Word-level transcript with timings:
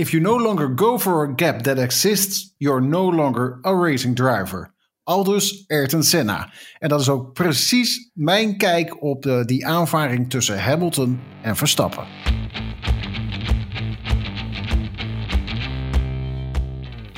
If 0.00 0.12
you 0.12 0.22
no 0.22 0.36
longer 0.36 0.74
go 0.74 0.98
for 0.98 1.24
a 1.24 1.32
gap 1.36 1.62
that 1.62 1.78
exists, 1.78 2.54
you're 2.56 2.80
no 2.80 3.10
longer 3.10 3.58
a 3.66 3.74
racing 3.74 4.16
driver. 4.16 4.74
Aldus 5.04 5.64
Ayrton 5.66 6.02
Senna. 6.02 6.52
En 6.78 6.88
dat 6.88 7.00
is 7.00 7.08
ook 7.08 7.32
precies 7.32 8.10
mijn 8.14 8.56
kijk 8.56 9.02
op 9.02 9.22
de, 9.22 9.44
die 9.44 9.66
aanvaring 9.66 10.30
tussen 10.30 10.62
Hamilton 10.62 11.20
en 11.42 11.56
Verstappen. 11.56 12.04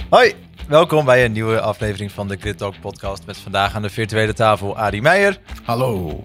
Hoi, 0.08 0.34
welkom 0.68 1.04
bij 1.04 1.24
een 1.24 1.32
nieuwe 1.32 1.60
aflevering 1.60 2.12
van 2.12 2.28
de 2.28 2.36
Grid 2.36 2.58
Talk 2.58 2.80
podcast 2.80 3.26
met 3.26 3.36
vandaag 3.36 3.74
aan 3.74 3.82
de 3.82 3.90
virtuele 3.90 4.32
tafel 4.32 4.78
Adi 4.78 5.00
Meijer 5.00 5.40
Hallo. 5.64 6.24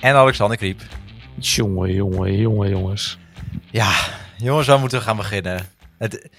en 0.00 0.14
Alexander 0.14 0.56
Kriep. 0.56 0.80
Jongen, 1.38 1.92
jongen, 1.92 2.36
jongen, 2.36 2.68
jongens. 2.68 3.18
Ja, 3.70 3.92
jongens, 4.42 4.66
we 4.66 4.76
moeten 4.76 5.02
gaan 5.02 5.16
beginnen. 5.16 5.68
Het, 5.98 6.30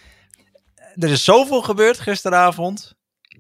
er 0.96 1.10
is 1.10 1.24
zoveel 1.24 1.62
gebeurd 1.62 2.00
gisteravond. 2.00 2.94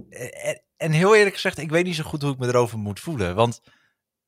En, 0.09 0.61
en 0.77 0.91
heel 0.91 1.15
eerlijk 1.15 1.35
gezegd, 1.35 1.57
ik 1.57 1.69
weet 1.69 1.85
niet 1.85 1.95
zo 1.95 2.03
goed 2.03 2.21
hoe 2.21 2.31
ik 2.31 2.39
me 2.39 2.47
erover 2.47 2.77
moet 2.77 2.99
voelen. 2.99 3.35
Want 3.35 3.61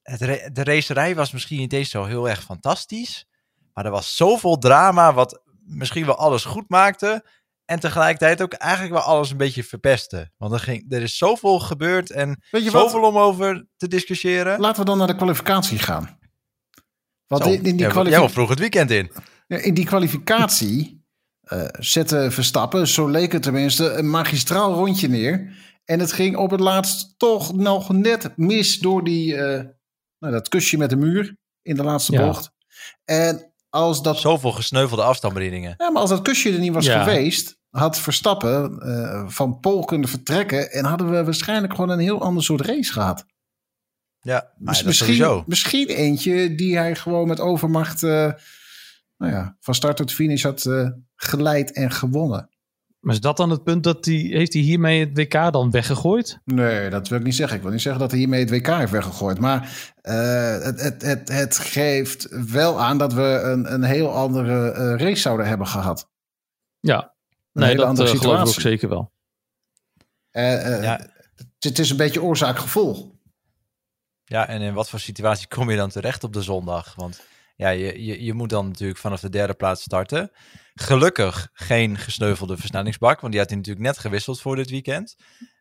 het, 0.01 0.49
de 0.55 0.63
racerij 0.63 1.15
was 1.15 1.31
misschien 1.31 1.59
niet 1.59 1.73
eens 1.73 1.89
zo 1.89 2.03
heel 2.03 2.29
erg 2.29 2.43
fantastisch. 2.43 3.25
Maar 3.73 3.85
er 3.85 3.91
was 3.91 4.15
zoveel 4.15 4.57
drama 4.57 5.13
wat 5.13 5.41
misschien 5.65 6.05
wel 6.05 6.17
alles 6.17 6.45
goed 6.45 6.69
maakte. 6.69 7.25
En 7.65 7.79
tegelijkertijd 7.79 8.41
ook 8.41 8.53
eigenlijk 8.53 8.93
wel 8.93 9.01
alles 9.01 9.31
een 9.31 9.37
beetje 9.37 9.63
verpestte. 9.63 10.31
Want 10.37 10.53
er, 10.53 10.59
ging, 10.59 10.91
er 10.93 11.01
is 11.01 11.17
zoveel 11.17 11.59
gebeurd 11.59 12.11
en 12.11 12.43
wat? 12.51 12.61
zoveel 12.61 13.03
om 13.03 13.17
over 13.17 13.65
te 13.77 13.87
discussiëren. 13.87 14.59
Laten 14.59 14.79
we 14.79 14.85
dan 14.85 14.97
naar 14.97 15.07
de 15.07 15.15
kwalificatie 15.15 15.79
gaan. 15.79 16.19
Want 17.27 17.43
Zo, 17.43 17.49
in, 17.49 17.55
in, 17.55 17.77
die 17.77 17.87
jij, 17.87 18.03
jij 18.03 18.29
vroeg 18.29 18.49
het 18.49 18.59
weekend 18.59 18.91
in. 18.91 19.11
In 19.47 19.73
die 19.73 19.85
kwalificatie 19.85 21.01
eh 21.43 21.63
zette 21.79 22.31
Verstappen, 22.31 22.87
zo 22.87 23.07
leek 23.07 23.31
het 23.31 23.43
tenminste, 23.43 23.89
een 23.93 24.09
magistraal 24.09 24.73
rondje 24.73 25.07
neer. 25.07 25.53
En 25.85 25.99
het 25.99 26.11
ging 26.11 26.35
op 26.37 26.51
het 26.51 26.59
laatst 26.59 27.13
toch 27.17 27.53
nog 27.53 27.89
net 27.89 28.31
mis 28.37 28.79
door 28.79 29.03
die, 29.03 29.35
eh, 29.35 29.63
nou, 30.19 30.33
dat 30.33 30.49
kusje 30.49 30.77
met 30.77 30.89
de 30.89 30.95
muur 30.95 31.35
in 31.61 31.75
de 31.75 31.83
laatste 31.83 32.11
Ja. 32.11 32.25
bocht. 32.25 32.51
En 33.05 33.53
als 33.69 34.01
dat, 34.01 34.17
Zoveel 34.17 34.51
gesneuvelde 34.51 35.03
afstandsbedieningen. 35.03 35.73
ja, 35.77 35.89
maar 35.91 36.01
als 36.01 36.09
dat 36.09 36.21
kusje 36.21 36.51
er 36.53 36.59
niet 36.59 36.73
was 36.73 36.85
Ja. 36.85 37.03
geweest, 37.03 37.57
had 37.69 37.99
Verstappen 37.99 38.79
eh, 38.79 39.23
van 39.29 39.59
Pol 39.59 39.85
kunnen 39.85 40.09
vertrekken. 40.09 40.71
En 40.71 40.85
hadden 40.85 41.11
we 41.11 41.23
waarschijnlijk 41.23 41.73
gewoon 41.73 41.89
een 41.89 41.99
heel 41.99 42.21
ander 42.21 42.43
soort 42.43 42.61
race 42.61 42.91
gehad. 42.91 43.25
Ja, 44.21 44.51
maar 44.57 44.73
Dus 44.73 44.83
misschien, 44.83 45.43
misschien 45.45 45.87
eentje 45.87 46.55
die 46.55 46.77
hij 46.77 46.95
gewoon 46.95 47.27
met 47.27 47.39
overmacht 47.39 48.03
eh, 48.03 48.31
nou 49.17 49.31
ja, 49.33 49.55
van 49.59 49.75
start 49.75 49.97
tot 49.97 50.11
finish 50.13 50.43
had 50.43 50.65
eh, 50.65 50.89
geleid 51.15 51.71
en 51.71 51.91
gewonnen. 51.91 52.47
Maar 52.99 53.13
is 53.13 53.21
dat 53.21 53.37
dan 53.37 53.49
het 53.49 53.63
punt 53.63 53.83
dat 53.83 54.05
hij, 54.05 54.15
heeft 54.15 54.53
hij 54.53 54.61
hiermee 54.61 54.99
het 54.99 55.17
WK 55.17 55.51
dan 55.51 55.71
weggegooid? 55.71 56.39
Nee, 56.45 56.89
dat 56.89 57.07
wil 57.07 57.17
ik 57.19 57.23
niet 57.23 57.35
zeggen. 57.35 57.57
Ik 57.57 57.63
wil 57.63 57.71
niet 57.71 57.81
zeggen 57.81 58.01
dat 58.01 58.11
hij 58.11 58.19
hiermee 58.19 58.39
het 58.39 58.49
WK 58.49 58.67
heeft 58.67 58.91
weggegooid. 58.91 59.39
Maar 59.39 59.91
eh, 60.01 60.57
het, 60.63 60.81
het, 60.81 61.01
het, 61.01 61.29
het 61.29 61.57
geeft 61.57 62.27
wel 62.51 62.81
aan 62.81 62.97
dat 62.97 63.13
we 63.13 63.21
een, 63.43 63.73
een 63.73 63.83
heel 63.83 64.13
andere 64.13 64.71
eh, 64.71 64.95
race 65.05 65.21
zouden 65.21 65.47
hebben 65.47 65.67
gehad. 65.67 66.09
Ja, 66.79 66.97
Een 67.01 67.09
nee, 67.51 67.65
hele 67.65 67.79
dat 67.79 67.89
andere 67.89 68.09
eh, 68.11 68.15
geloof 68.15 68.33
ik 68.35 68.39
ook 68.41 68.47
situatie. 68.47 68.69
zeker 68.71 68.89
wel. 68.89 69.11
Eh, 70.31 70.75
eh, 70.77 70.83
Ja. 70.83 70.97
het, 71.35 71.47
het 71.59 71.79
is 71.79 71.89
een 71.89 71.97
beetje 71.97 72.23
oorzaak-gevolg. 72.23 73.05
Ja, 74.23 74.47
en 74.47 74.61
in 74.61 74.73
wat 74.73 74.89
voor 74.89 74.99
situatie 74.99 75.47
kom 75.47 75.69
je 75.69 75.77
dan 75.77 75.89
terecht 75.89 76.23
op 76.23 76.33
de 76.33 76.41
zondag? 76.41 76.95
Want 76.95 77.21
ja, 77.63 77.69
je, 77.69 78.03
je, 78.05 78.23
je 78.23 78.33
moet 78.33 78.49
dan 78.49 78.67
natuurlijk 78.67 78.99
vanaf 78.99 79.19
de 79.19 79.29
derde 79.29 79.53
plaats 79.53 79.81
starten. 79.81 80.31
Gelukkig 80.75 81.49
geen 81.53 81.97
gesneuvelde 81.97 82.57
versnellingsbak, 82.57 83.19
want 83.19 83.31
die 83.31 83.41
had 83.41 83.49
hij 83.49 83.59
natuurlijk 83.59 83.85
net 83.85 83.97
gewisseld 83.97 84.41
voor 84.41 84.55
dit 84.55 84.69
weekend. 84.69 85.15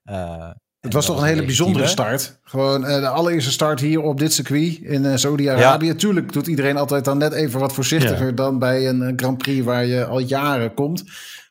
Eh, 0.04 0.50
Het 0.80 0.92
was 0.92 1.06
toch 1.06 1.20
een 1.20 1.26
hele 1.26 1.44
bijzondere 1.44 1.86
start. 1.86 2.38
Gewoon 2.42 2.86
eh, 2.86 3.00
de 3.00 3.08
allereerste 3.08 3.50
start 3.50 3.80
hier 3.80 4.00
op 4.00 4.18
dit 4.18 4.32
circuit 4.32 4.78
in 4.82 5.04
eh, 5.04 5.16
Saudi-Arabië. 5.16 5.94
Tuurlijk 5.94 6.32
doet 6.32 6.46
iedereen 6.46 6.76
altijd 6.76 7.04
dan 7.04 7.18
net 7.18 7.32
even 7.32 7.60
wat 7.60 7.72
voorzichtiger 7.74 8.34
dan 8.34 8.58
bij 8.58 8.88
een, 8.88 9.00
een 9.00 9.18
Grand 9.18 9.38
Prix 9.38 9.64
waar 9.64 9.86
je 9.86 10.04
al 10.06 10.18
jaren 10.18 10.74
komt. 10.74 11.04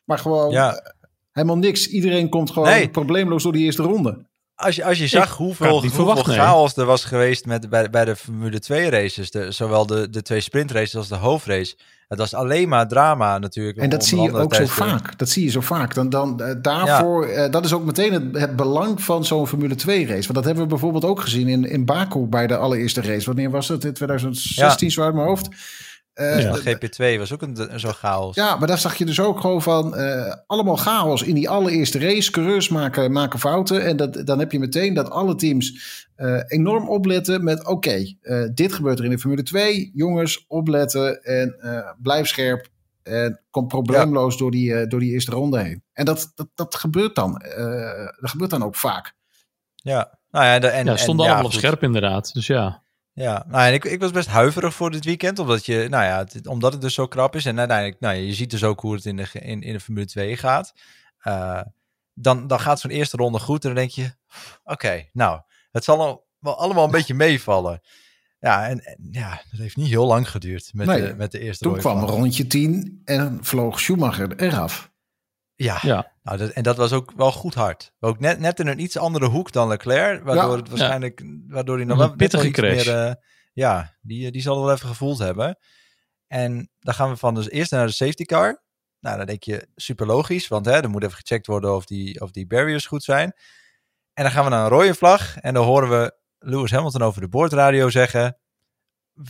Maar 0.04 0.18
gewoon 0.18 0.50
Ja. 0.50 0.94
helemaal 1.32 1.58
niks. 1.58 1.86
Iedereen 1.88 2.28
komt 2.28 2.50
gewoon 2.50 2.68
Nee. 2.68 2.88
probleemloos 2.90 3.42
door 3.42 3.52
die 3.52 3.64
eerste 3.64 3.82
ronde. 3.82 4.30
Als 4.62 4.76
je, 4.76 4.84
als 4.84 4.98
je 4.98 5.06
zag 5.06 5.36
hoeveel, 5.36 5.70
hoeveel 5.70 5.90
verwacht, 5.90 6.26
nee. 6.26 6.36
chaos 6.36 6.76
er 6.76 6.84
was 6.84 7.04
geweest 7.04 7.46
met, 7.46 7.70
bij, 7.70 7.90
bij 7.90 8.04
de 8.04 8.16
Formule 8.16 8.58
2 8.58 8.90
races, 8.90 9.30
de, 9.30 9.52
zowel 9.52 9.86
de, 9.86 10.10
de 10.10 10.22
twee 10.22 10.40
sprintraces 10.40 10.96
als 10.96 11.08
de 11.08 11.14
hoofdrace. 11.14 11.74
Het 12.08 12.20
was 12.20 12.34
alleen 12.34 12.68
maar 12.68 12.88
drama 12.88 13.38
natuurlijk. 13.38 13.78
En 13.78 13.88
dat 13.88 14.04
zie 14.04 14.20
je 14.20 14.32
ook 14.32 14.54
zo 14.54 14.66
vaak. 14.66 15.18
Dat 15.18 15.28
zie 15.28 15.44
je 15.44 15.50
zo 15.50 15.60
vaak. 15.60 15.94
Dan, 15.94 16.08
dan, 16.08 16.40
eh, 16.40 16.54
daarvoor, 16.62 17.26
eh, 17.26 17.50
dat 17.50 17.64
is 17.64 17.72
ook 17.72 17.84
meteen 17.84 18.12
het, 18.12 18.24
het 18.32 18.56
belang 18.56 19.02
van 19.02 19.24
zo'n 19.24 19.46
Formule 19.46 19.74
2 19.74 20.06
race. 20.06 20.22
Want 20.22 20.34
dat 20.34 20.44
hebben 20.44 20.62
we 20.62 20.68
bijvoorbeeld 20.68 21.04
ook 21.04 21.20
gezien 21.20 21.48
in, 21.48 21.64
in 21.64 21.84
Baku 21.84 22.18
bij 22.18 22.46
de 22.46 22.56
allereerste 22.56 23.00
race. 23.00 23.26
Wanneer 23.26 23.50
was 23.50 23.66
dat? 23.66 23.84
In 23.84 23.92
2016, 23.92 24.90
zo 24.90 25.02
uit 25.02 25.14
mijn 25.14 25.26
hoofd. 25.26 25.48
Eh, 26.14 26.40
Ja. 26.42 26.52
De 26.52 26.60
GP2 27.14 27.18
was 27.18 27.32
ook 27.32 27.42
een, 27.42 27.72
een 27.72 27.80
zo'n 27.80 27.92
chaos. 27.92 28.34
Ja, 28.34 28.56
maar 28.56 28.68
daar 28.68 28.78
zag 28.78 28.94
je 28.94 29.04
dus 29.04 29.20
ook 29.20 29.40
gewoon 29.40 29.62
van 29.62 29.96
eh, 29.96 30.34
allemaal 30.46 30.76
chaos 30.76 31.22
in 31.22 31.34
die 31.34 31.48
allereerste 31.48 31.98
race. 31.98 32.30
Coureurs 32.30 32.68
maken, 32.68 33.12
maken 33.12 33.38
fouten. 33.38 33.84
En 33.84 33.96
dat, 33.96 34.26
dan 34.26 34.38
heb 34.38 34.52
je 34.52 34.58
meteen 34.58 34.94
dat 34.94 35.10
alle 35.10 35.34
teams 35.34 35.72
eh, 36.16 36.40
enorm 36.46 36.88
opletten 36.88 37.44
met... 37.44 37.66
oké, 37.66 38.14
eh, 38.20 38.44
dit 38.54 38.72
gebeurt 38.72 38.98
er 38.98 39.04
in 39.04 39.10
de 39.10 39.18
Formule 39.18 39.42
2. 39.42 39.90
Jongens, 39.94 40.44
opletten 40.48 41.22
en 41.22 41.56
eh, 41.60 41.90
blijf 42.02 42.26
scherp. 42.26 42.70
En 43.02 43.40
kom 43.50 43.66
probleemloos 43.66 44.36
door, 44.38 44.50
die, 44.50 44.74
eh, 44.74 44.88
door 44.88 45.00
die 45.00 45.12
eerste 45.12 45.30
ronde 45.30 45.60
heen. 45.62 45.82
En 45.92 46.04
dat, 46.04 46.32
dat, 46.34 46.48
dat 46.54 46.74
gebeurt 46.74 47.14
dan. 47.14 47.36
eh, 47.40 48.06
dat 48.20 48.30
gebeurt 48.30 48.50
dan 48.50 48.62
ook 48.64 48.76
vaak. 48.76 49.14
Ja, 49.74 50.18
nou 50.30 50.44
ja, 50.44 50.58
de, 50.58 50.66
en, 50.66 50.84
ja, 50.84 50.96
stonden 50.96 51.26
en, 51.26 51.32
allemaal 51.32 51.50
op 51.50 51.56
scherp 51.58 51.82
inderdaad. 51.82 52.32
Dus 52.34 52.46
ja. 52.46 52.82
Ja, 53.14 53.44
nou, 53.48 53.66
en 53.66 53.72
ik, 53.72 53.84
ik 53.84 54.00
was 54.00 54.10
best 54.10 54.28
huiverig 54.28 54.74
voor 54.74 54.90
dit 54.90 55.04
weekend, 55.04 55.38
omdat, 55.38 55.66
je, 55.66 55.86
nou 55.90 56.04
ja, 56.04 56.18
het, 56.18 56.46
omdat 56.46 56.72
het 56.72 56.80
dus 56.82 56.94
zo 56.94 57.06
krap 57.06 57.36
is. 57.36 57.44
En 57.44 57.58
uiteindelijk, 57.58 58.00
nou, 58.00 58.16
je 58.16 58.34
ziet 58.34 58.50
dus 58.50 58.64
ook 58.64 58.80
hoe 58.80 58.94
het 58.94 59.04
in 59.04 59.16
de, 59.16 59.26
in, 59.32 59.62
in 59.62 59.72
de 59.72 59.80
Formule 59.80 60.06
2 60.06 60.36
gaat. 60.36 60.72
Eh, 61.18 61.60
dan, 62.14 62.46
dan 62.46 62.60
gaat 62.60 62.80
zo'n 62.80 62.90
eerste 62.90 63.16
ronde 63.16 63.38
goed 63.38 63.62
en 63.62 63.68
dan 63.68 63.78
denk 63.78 63.90
je, 63.90 64.14
oké, 64.64 65.08
nou, 65.12 65.40
het 65.70 65.84
zal 65.84 66.00
al- 66.00 66.26
wel 66.38 66.58
allemaal 66.58 66.84
een 66.84 66.90
beetje 66.90 67.14
meevallen. 67.14 67.80
Ja, 68.38 68.68
en, 68.68 68.84
en 68.84 69.08
ja, 69.10 69.42
dat 69.50 69.60
heeft 69.60 69.76
niet 69.76 69.88
heel 69.88 70.06
lang 70.06 70.30
geduurd 70.30 70.70
met, 70.74 70.86
Nee, 70.86 71.00
de, 71.06 71.14
met 71.14 71.32
de 71.32 71.38
eerste 71.38 71.64
Toen 71.64 71.78
kwam 71.78 72.04
rondje 72.04 72.46
10 72.46 73.00
en 73.04 73.38
vloog 73.44 73.80
Schumacher 73.80 74.36
eraf. 74.36 74.90
Ja, 75.54 75.78
Ja. 75.82 76.11
Nou, 76.22 76.38
dat, 76.38 76.50
en 76.50 76.62
dat 76.62 76.76
was 76.76 76.92
ook 76.92 77.12
wel 77.16 77.32
goed 77.32 77.54
hard. 77.54 77.92
Ook 78.00 78.18
net, 78.20 78.38
net 78.38 78.60
in 78.60 78.66
een 78.66 78.80
iets 78.80 78.96
andere 78.98 79.26
hoek 79.26 79.52
dan 79.52 79.68
Leclerc, 79.68 80.22
waardoor 80.24 80.50
Ja. 80.50 80.56
het 80.56 80.68
waarschijnlijk, 80.68 81.22
waardoor 81.48 81.76
hij 81.76 81.84
nog 81.84 81.98
wel 81.98 82.16
pittige 82.16 82.50
crash. 82.50 82.84
meer, 82.86 83.06
eh, 83.06 83.14
ja, 83.52 83.96
die, 84.00 84.30
die 84.30 84.42
zal 84.42 84.64
wel 84.64 84.72
even 84.72 84.88
gevoeld 84.88 85.18
hebben. 85.18 85.58
En 86.26 86.70
dan 86.80 86.94
gaan 86.94 87.10
we 87.10 87.16
van 87.16 87.34
dus 87.34 87.50
eerst 87.50 87.70
naar 87.70 87.86
de 87.86 87.92
safety 87.92 88.24
car. 88.24 88.62
Nou, 89.00 89.16
dan 89.16 89.26
denk 89.26 89.42
je 89.42 89.68
super 89.74 90.06
logisch, 90.06 90.48
want 90.48 90.66
hè, 90.66 90.72
er 90.72 90.90
moet 90.90 91.02
even 91.02 91.16
gecheckt 91.16 91.46
worden 91.46 91.74
of 91.74 91.84
die, 91.86 92.20
of 92.20 92.30
die 92.30 92.46
barriers 92.46 92.86
goed 92.86 93.02
zijn. 93.04 93.32
En 94.14 94.22
dan 94.22 94.32
gaan 94.32 94.44
we 94.44 94.50
naar 94.50 94.62
een 94.62 94.68
rode 94.78 94.94
vlag 94.94 95.36
en 95.38 95.54
dan 95.54 95.64
horen 95.64 95.88
we 95.90 96.14
Lewis 96.38 96.70
Hamilton 96.70 97.02
over 97.02 97.20
de 97.20 97.28
boordradio 97.28 97.90
zeggen: 97.90 98.38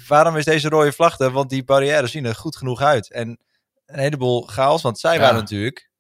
Waarom 0.07 0.37
is 0.37 0.45
deze 0.45 0.69
rode 0.69 0.93
vlag 0.93 1.19
er? 1.19 1.31
Want 1.31 1.51
die 1.51 1.65
barrières 1.65 2.11
zien 2.11 2.25
er 2.25 2.35
goed 2.35 2.57
genoeg 2.57 2.81
uit. 2.81 3.11
En 3.13 3.39
een 3.87 3.99
heleboel 3.99 4.43
chaos, 4.43 4.83
want 4.83 4.99
zij 4.99 5.15
Ja. 5.15 5.21
waren 5.21 5.37
natuurlijk 5.41 5.91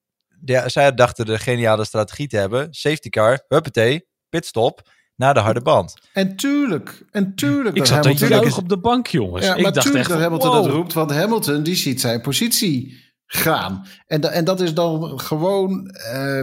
ja, 0.44 0.68
zij 0.68 0.94
dachten 0.94 1.26
de 1.26 1.38
geniale 1.38 1.84
strategie 1.84 2.28
te 2.28 2.36
hebben. 2.36 2.66
Safety 2.70 3.08
car, 3.08 3.44
huppatee, 3.48 4.06
pitstop, 4.28 4.90
naar 5.16 5.34
de 5.34 5.40
harde 5.40 5.60
band. 5.60 5.94
En 6.12 6.36
tuurlijk, 6.36 7.02
en 7.10 7.34
tuurlijk. 7.34 7.76
Ik 7.76 7.86
dat 7.88 8.04
zat 8.04 8.18
juichen 8.18 8.62
op 8.62 8.68
de 8.68 8.78
bank, 8.78 9.06
jongens. 9.06 9.44
Ja, 9.46 9.54
ik 9.54 9.62
maar 9.62 9.72
dacht 9.72 9.86
tuurlijk 9.86 10.04
echt 10.08 10.14
dat 10.14 10.22
Hamilton 10.22 10.52
dat 10.52 10.66
roept, 10.66 10.92
want 10.92 11.10
Hamilton 11.10 11.62
die 11.62 11.74
ziet 11.74 12.00
zijn 12.00 12.20
positie 12.20 13.00
gaan. 13.26 13.86
En, 14.06 14.20
da- 14.20 14.28
en 14.30 14.44
dat 14.44 14.60
is 14.60 14.74
dan 14.74 15.20
gewoon, 15.20 15.86
eh, 15.88 16.40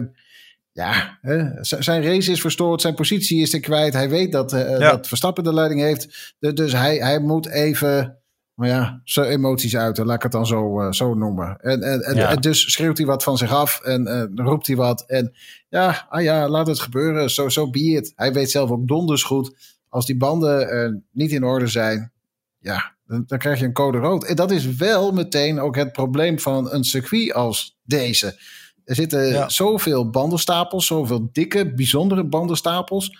ja, 0.71 1.17
hè, 1.21 1.45
zijn 1.61 2.03
race 2.03 2.31
is 2.31 2.41
verstoord, 2.41 2.81
zijn 2.81 2.95
positie 2.95 3.41
is 3.41 3.53
er 3.53 3.59
kwijt. 3.59 3.93
Hij 3.93 4.09
weet 4.09 4.31
dat, 4.31 4.53
eh, 4.53 4.69
Ja. 4.79 4.91
dat 4.91 5.07
Verstappen 5.07 5.43
de 5.43 5.53
leiding 5.53 5.81
heeft. 5.81 6.33
De- 6.39 6.53
dus 6.53 6.71
hij, 6.71 6.95
hij 6.97 7.19
moet 7.19 7.47
even, 7.49 8.17
nou 8.59 8.71
ja, 8.71 9.01
zijn 9.03 9.27
emoties 9.29 9.75
uiten, 9.77 10.05
laat 10.05 10.15
ik 10.15 10.23
het 10.23 10.31
dan 10.31 10.45
zo, 10.45 10.79
eh, 10.81 10.91
zo 10.91 11.13
noemen. 11.13 11.57
En, 11.61 11.81
en, 11.81 12.01
en, 12.01 12.15
Ja. 12.15 12.29
en 12.29 12.41
dus 12.41 12.71
schreeuwt 12.71 12.97
hij 12.97 13.07
wat 13.07 13.23
van 13.23 13.37
zich 13.37 13.51
af 13.51 13.79
en 13.81 14.07
eh, 14.07 14.23
roept 14.45 14.67
hij 14.67 14.75
wat. 14.75 15.03
En 15.07 15.35
ja, 15.69 16.05
ah 16.09 16.21
ja, 16.23 16.49
laat 16.49 16.67
het 16.67 16.79
gebeuren, 16.79 17.29
zo 17.31 17.49
so, 17.49 17.69
be 17.69 17.79
it. 17.79 18.13
Hij 18.15 18.33
weet 18.33 18.51
zelf 18.51 18.69
ook 18.69 18.87
donders 18.87 19.23
goed, 19.23 19.77
als 19.89 20.05
die 20.05 20.17
banden 20.17 21.03
niet 21.11 21.31
in 21.31 21.43
orde 21.43 21.67
zijn, 21.67 22.11
ja, 22.59 22.95
dan, 23.05 23.23
dan 23.27 23.37
krijg 23.37 23.59
je 23.59 23.65
een 23.65 23.73
code 23.73 23.97
rood. 23.97 24.23
En 24.25 24.35
dat 24.35 24.51
is 24.51 24.75
wel 24.75 25.11
meteen 25.11 25.59
ook 25.59 25.75
het 25.75 25.91
probleem 25.91 26.39
van 26.39 26.71
een 26.71 26.83
circuit 26.83 27.33
als 27.33 27.77
deze. 27.83 28.39
Er 28.85 28.95
zitten 28.95 29.27
Ja. 29.27 29.49
zoveel 29.49 30.09
bandenstapels, 30.09 30.85
zoveel 30.85 31.29
dikke, 31.31 31.73
bijzondere 31.73 32.23
bandenstapels, 32.23 33.17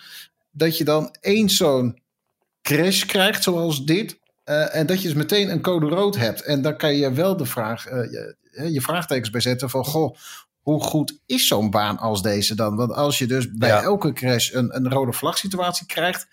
dat 0.50 0.78
je 0.78 0.84
dan 0.84 1.14
één 1.20 1.48
zo'n 1.48 1.98
crash 2.62 3.04
krijgt 3.04 3.42
zoals 3.42 3.84
dit. 3.84 4.18
Eh, 4.50 4.74
en 4.80 4.86
dat 4.86 5.02
je 5.02 5.08
dus 5.08 5.16
meteen 5.16 5.50
een 5.50 5.60
code 5.60 5.86
rood 5.86 6.16
hebt. 6.16 6.42
En 6.42 6.62
dan 6.62 6.76
kan 6.76 6.94
je 6.96 7.12
wel 7.12 7.36
de 7.36 7.44
vraag, 7.46 7.86
eh, 7.86 8.10
je- 8.10 8.36
eh, 8.52 8.72
je 8.72 8.80
vraagtekens 8.80 9.30
bij 9.30 9.40
zetten 9.40 9.70
van, 9.70 9.84
goh, 9.84 10.16
hoe 10.60 10.80
goed 10.82 11.18
is 11.26 11.46
zo'n 11.46 11.70
baan 11.70 11.98
als 11.98 12.22
deze 12.22 12.54
dan? 12.54 12.76
Want 12.76 12.92
als 12.92 13.18
je 13.18 13.26
dus 13.26 13.50
bij 13.52 13.68
Ja. 13.68 13.82
elke 13.82 14.12
crash 14.12 14.52
een, 14.52 14.76
een 14.76 14.90
rode 14.90 15.12
vlag 15.12 15.38
situatie 15.38 15.86
krijgt, 15.86 16.26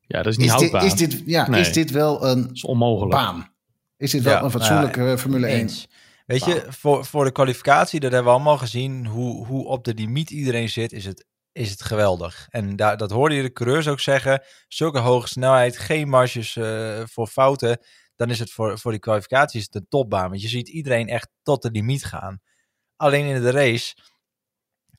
Ja, 0.00 0.22
dat 0.22 0.32
is 0.32 0.36
niet 0.38 0.46
is 0.46 0.52
dit, 0.52 0.60
houdbaar. 0.60 0.84
is, 0.84 0.94
dit, 0.94 1.22
ja, 1.26 1.48
Nee. 1.48 1.60
is 1.60 1.72
dit 1.72 1.90
wel 1.90 2.26
een 2.26 2.42
Dat 2.42 2.52
is 2.52 2.64
onmogelijk. 2.64 3.14
baan? 3.14 3.50
Is 3.96 4.10
dit 4.10 4.22
wel 4.22 4.32
Ja, 4.32 4.42
een 4.42 4.50
fatsoenlijke 4.50 4.98
nou, 5.00 5.18
Formule 5.18 5.46
1? 5.46 5.58
Eens. 5.58 5.88
Weet 6.26 6.44
je, 6.44 6.64
voor, 6.68 7.04
voor 7.04 7.24
de 7.24 7.32
kwalificatie, 7.32 8.00
dat 8.00 8.12
hebben 8.12 8.30
we 8.32 8.36
allemaal 8.36 8.58
gezien, 8.58 9.06
hoe, 9.06 9.46
hoe 9.46 9.66
op 9.66 9.84
de 9.84 9.94
limiet 9.94 10.30
iedereen 10.30 10.68
zit, 10.68 10.92
is 10.92 11.04
het, 11.04 11.24
is 11.58 11.70
het 11.70 11.82
geweldig. 11.82 12.46
En 12.50 12.76
daar, 12.76 12.96
dat 12.96 13.10
hoorde 13.10 13.34
je 13.34 13.42
de 13.42 13.52
coureurs 13.52 13.88
ook 13.88 14.00
zeggen. 14.00 14.42
Zulke 14.68 14.98
hoge 14.98 15.28
snelheid, 15.28 15.78
geen 15.78 16.08
marges 16.08 16.56
eh, 16.56 17.02
voor 17.04 17.26
fouten. 17.26 17.78
Dan 18.16 18.30
is 18.30 18.38
het 18.38 18.50
voor, 18.50 18.78
voor 18.78 18.90
die 18.90 19.00
kwalificatie 19.00 19.58
is 19.58 19.64
het 19.64 19.74
een 19.74 19.86
topbaan. 19.88 20.28
Want 20.28 20.42
je 20.42 20.48
ziet 20.48 20.68
iedereen 20.68 21.08
echt 21.08 21.28
tot 21.42 21.62
de 21.62 21.70
limiet 21.70 22.04
gaan. 22.04 22.40
Alleen 22.96 23.24
in 23.24 23.42
de 23.42 23.50
race, 23.50 23.96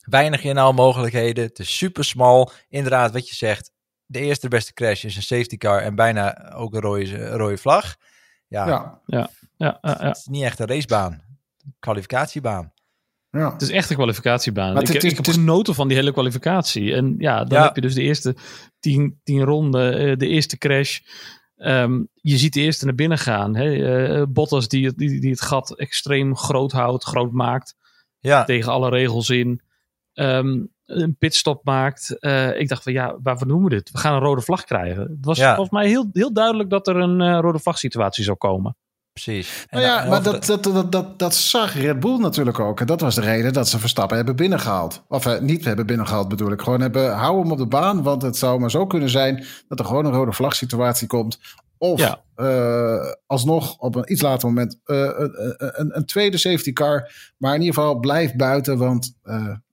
weinig 0.02 0.44
inhaalmogelijkheden. 0.44 1.44
Het 1.44 1.60
is 1.60 1.78
super 1.78 2.04
smal. 2.04 2.52
Inderdaad, 2.68 3.12
wat 3.12 3.30
je 3.30 3.36
zegt, 3.36 3.72
de 4.06 4.20
eerste 4.20 4.48
beste 4.48 4.74
crash 4.74 5.04
is 5.04 5.16
een 5.16 5.22
safety 5.22 5.58
car 5.58 5.82
en 5.82 5.96
bijna 5.96 6.52
ook 6.54 6.74
een 6.74 6.82
rode, 6.82 7.30
rode 7.30 7.58
vlag. 7.58 7.96
Ja, 8.48 8.68
Ja, 8.68 9.02
Ja, 9.06 9.30
ja, 9.58 9.78
ja. 9.82 9.98
het 10.08 10.18
is 10.18 10.26
niet 10.26 10.44
echt 10.44 10.60
een 10.60 10.68
racebaan. 10.68 11.24
Kwalificatiebaan. 11.80 12.74
Ja. 13.30 13.52
Het 13.54 13.62
is 13.62 13.70
echt 13.70 13.90
een 13.90 13.96
kwalificatiebaan. 13.96 14.74
Maar 14.74 14.82
ik, 14.82 14.88
het 14.88 14.96
heb- 14.96 15.04
is- 15.12 15.18
ik 15.20 15.26
heb 15.26 15.36
genoten 15.36 15.76
van 15.76 15.88
die 15.88 15.98
hele 15.98 16.12
kwalificatie. 16.12 16.94
En 16.94 17.16
ja, 17.18 17.44
dan 17.44 17.58
Ja. 17.60 17.66
heb 17.66 17.76
je 17.76 17.82
dus 17.82 17.94
de 17.94 18.02
eerste 18.02 18.36
tien, 18.80 19.20
tien 19.24 19.44
ronden, 19.44 19.98
eh, 19.98 20.18
de 20.18 20.28
eerste 20.28 20.58
crash. 20.58 21.00
Ehm, 21.56 22.04
je 22.14 22.38
ziet 22.38 22.54
de 22.54 22.60
eerste 22.62 22.86
naar 22.86 22.96
binnen 22.96 23.18
gaan. 23.18 23.56
Hè? 23.56 23.74
Eh, 24.20 24.24
Bottas 24.30 24.68
die, 24.68 24.86
het- 24.86 24.98
die, 24.98 25.20
die 25.22 25.30
het 25.32 25.42
gat 25.42 25.76
extreem 25.78 26.36
groot 26.38 26.72
houdt, 26.72 27.04
groot 27.04 27.32
maakt. 27.32 27.76
Ja, 28.20 28.44
Tegen 28.44 28.72
alle 28.72 28.90
regels 28.90 29.30
in. 29.30 29.62
Ehm, 30.14 30.66
een 30.86 31.16
pitstop 31.18 31.64
maakt. 31.66 32.20
Eh, 32.20 32.60
ik 32.60 32.68
dacht 32.68 32.84
van 32.84 32.94
ja, 32.94 33.18
waarvoor 33.24 33.48
noemen 33.48 33.70
we 33.70 33.76
dit? 33.76 33.92
We 33.92 33.98
gaan 33.98 34.14
een 34.14 34.20
rode 34.22 34.42
vlag 34.42 34.64
krijgen. 34.64 35.02
Het 35.02 35.26
was 35.26 35.38
Ja. 35.38 35.56
volgens 35.56 35.76
mij 35.80 35.88
heel, 35.88 36.10
heel 36.14 36.34
duidelijk 36.34 36.70
dat 36.70 36.88
er 36.88 36.96
een 36.96 37.22
eh, 37.22 37.40
rode 37.42 37.60
vlag 37.60 37.78
situatie 37.78 38.24
zou 38.24 38.38
komen. 38.38 38.78
Precies. 39.24 39.66
Nou 39.70 39.84
ja, 39.84 40.06
maar 40.06 40.24
dat, 40.24 40.46
dat, 40.46 40.64
dat, 40.64 40.92
dat, 40.92 41.20
dat 41.20 41.36
zag 41.36 41.74
Red 41.74 42.00
Bull 42.00 42.18
natuurlijk 42.18 42.60
ook. 42.60 42.80
En 42.80 42.86
dat 42.86 43.02
was 43.02 43.16
de 43.16 43.22
reden 43.22 43.54
dat 43.54 43.68
ze 43.68 43.80
Verstappen 43.80 44.18
hebben 44.18 44.36
binnengehaald. 44.36 45.04
Of 45.08 45.26
eh, 45.26 45.40
niet 45.40 45.66
hebben 45.66 45.86
binnengehaald 45.86 46.28
bedoel 46.28 46.52
ik. 46.52 46.62
Gewoon 46.62 46.82
hebben, 46.82 47.14
hou 47.14 47.42
hem 47.42 47.52
op 47.52 47.58
de 47.58 47.66
baan. 47.68 48.04
Want 48.04 48.22
het 48.22 48.38
zou 48.38 48.60
maar 48.60 48.72
zo 48.72 48.88
kunnen 48.88 49.10
zijn 49.10 49.46
dat 49.68 49.80
er 49.80 49.86
gewoon 49.86 50.06
een 50.06 50.14
rode 50.14 50.34
vlag 50.34 50.56
situatie 50.56 51.08
komt. 51.08 51.40
Of 51.78 52.00
Ja. 52.00 52.22
eh, 52.36 53.12
alsnog 53.28 53.78
op 53.78 53.96
een 53.96 54.12
iets 54.12 54.22
later 54.22 54.48
moment 54.48 54.80
eh, 54.86 55.12
een, 55.58 55.98
een, 55.98 56.06
tweede 56.06 56.38
safety 56.38 56.74
car. 56.74 57.12
Maar 57.38 57.54
in 57.56 57.62
ieder 57.62 57.76
geval 57.76 58.00
blijf 58.00 58.36
buiten. 58.36 58.78
Want 58.78 59.14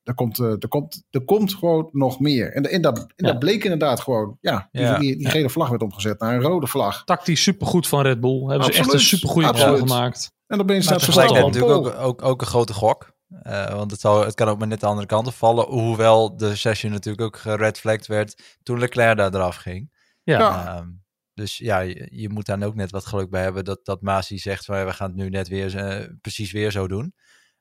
er, 0.07 0.15
komt, 0.15 0.39
eh, 0.39 0.47
er, 0.51 0.69
komt, 0.69 1.05
er 1.11 1.25
komt 1.25 1.55
gewoon 1.55 1.89
nog 1.93 2.21
meer. 2.21 2.53
En, 2.53 2.71
en, 2.71 2.83
dat, 2.83 2.99
en 2.99 3.07
Ja. 3.17 3.27
dat 3.27 3.39
bleek 3.39 3.65
inderdaad 3.65 4.01
gewoon. 4.01 4.39
Ja, 4.41 4.69
die, 4.73 4.83
Ja. 4.83 4.99
die, 4.99 5.17
die 5.17 5.29
gele 5.29 5.51
vlag 5.51 5.69
werd 5.69 5.83
omgezet 5.83 6.21
naar 6.21 6.35
een 6.35 6.43
rode 6.43 6.67
vlag. 6.67 7.05
Tactisch 7.05 7.43
supergoed 7.43 7.89
van 7.89 8.03
Red 8.03 8.21
Bull. 8.21 8.49
Hebben 8.49 8.65
ze 8.65 8.79
echt 8.79 8.93
een 8.93 9.01
supergoede 9.01 9.49
call 9.51 9.57
Absoluut. 9.59 9.81
gemaakt. 9.81 10.33
En 10.47 10.57
dan 10.57 10.67
ben 10.67 10.77
je 10.77 10.83
staat 10.83 11.07
natuurlijk 11.07 11.65
ook, 11.65 11.95
ook, 11.99 12.23
ook 12.23 12.41
een 12.41 12.47
grote 12.47 12.73
gok. 12.73 13.15
Eh, 13.43 13.75
want 13.75 13.91
het, 13.91 14.01
zal, 14.01 14.25
het 14.25 14.35
kan 14.35 14.49
ook 14.49 14.59
maar 14.59 14.69
net 14.69 14.81
de 14.81 14.87
andere 14.87 15.07
kant 15.07 15.27
op 15.27 15.35
vallen. 15.35 15.65
Hoewel 15.67 16.37
de 16.37 16.57
session 16.57 16.93
natuurlijk 16.93 17.25
ook 17.25 17.37
geredflagged 17.37 18.07
werd 18.07 18.59
toen 18.63 18.79
Leclerc 18.79 19.17
daar 19.17 19.35
eraf 19.35 19.57
ging. 19.57 19.93
Ja. 20.23 20.67
Ehm, 20.77 20.89
dus 21.35 21.57
ja, 21.59 21.79
je, 21.79 22.09
je 22.11 22.29
moet 22.29 22.47
daar 22.47 22.63
ook 22.63 22.75
net 22.75 22.91
wat 22.91 23.07
geluk 23.07 23.31
bij 23.31 23.43
hebben 23.43 23.65
dat, 23.65 23.85
dat 23.85 24.03
Masi 24.03 24.39
zegt 24.39 24.65
van 24.65 24.79
ja, 24.79 24.85
we 24.85 24.93
gaan 24.93 25.09
het 25.09 25.17
nu 25.17 25.29
net 25.29 25.49
weer 25.49 25.77
eh, 25.77 26.09
precies 26.21 26.53
weer 26.53 26.71
zo 26.71 26.89
doen. 26.89 27.15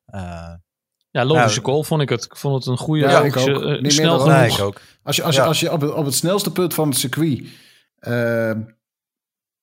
Eh, 0.06 0.53
Ja, 1.15 1.25
logische 1.25 1.62
Nou, 1.62 1.71
call 1.73 1.83
vond 1.83 2.01
ik 2.01 2.09
het. 2.09 2.23
Ik 2.25 2.35
vond 2.35 2.56
het 2.56 2.65
een 2.65 2.77
goede, 2.77 3.01
Ja, 3.01 3.09
ik 3.21 3.35
logische, 3.35 3.53
ook. 3.53 3.63
eh, 3.83 3.89
snel 3.89 4.19
genoeg. 4.19 4.59
ook. 4.62 4.81
Als 5.03 5.15
je, 5.15 5.23
als 5.23 5.35
je, 5.35 5.41
als 5.41 5.59
je 5.59 5.71
op, 5.71 5.81
het, 5.81 5.94
op 5.94 6.06
het 6.06 6.13
snelste 6.13 6.51
punt 6.51 6.73
van 6.73 6.88
het 6.89 6.97
circuit. 6.97 7.44
eh, 8.00 8.12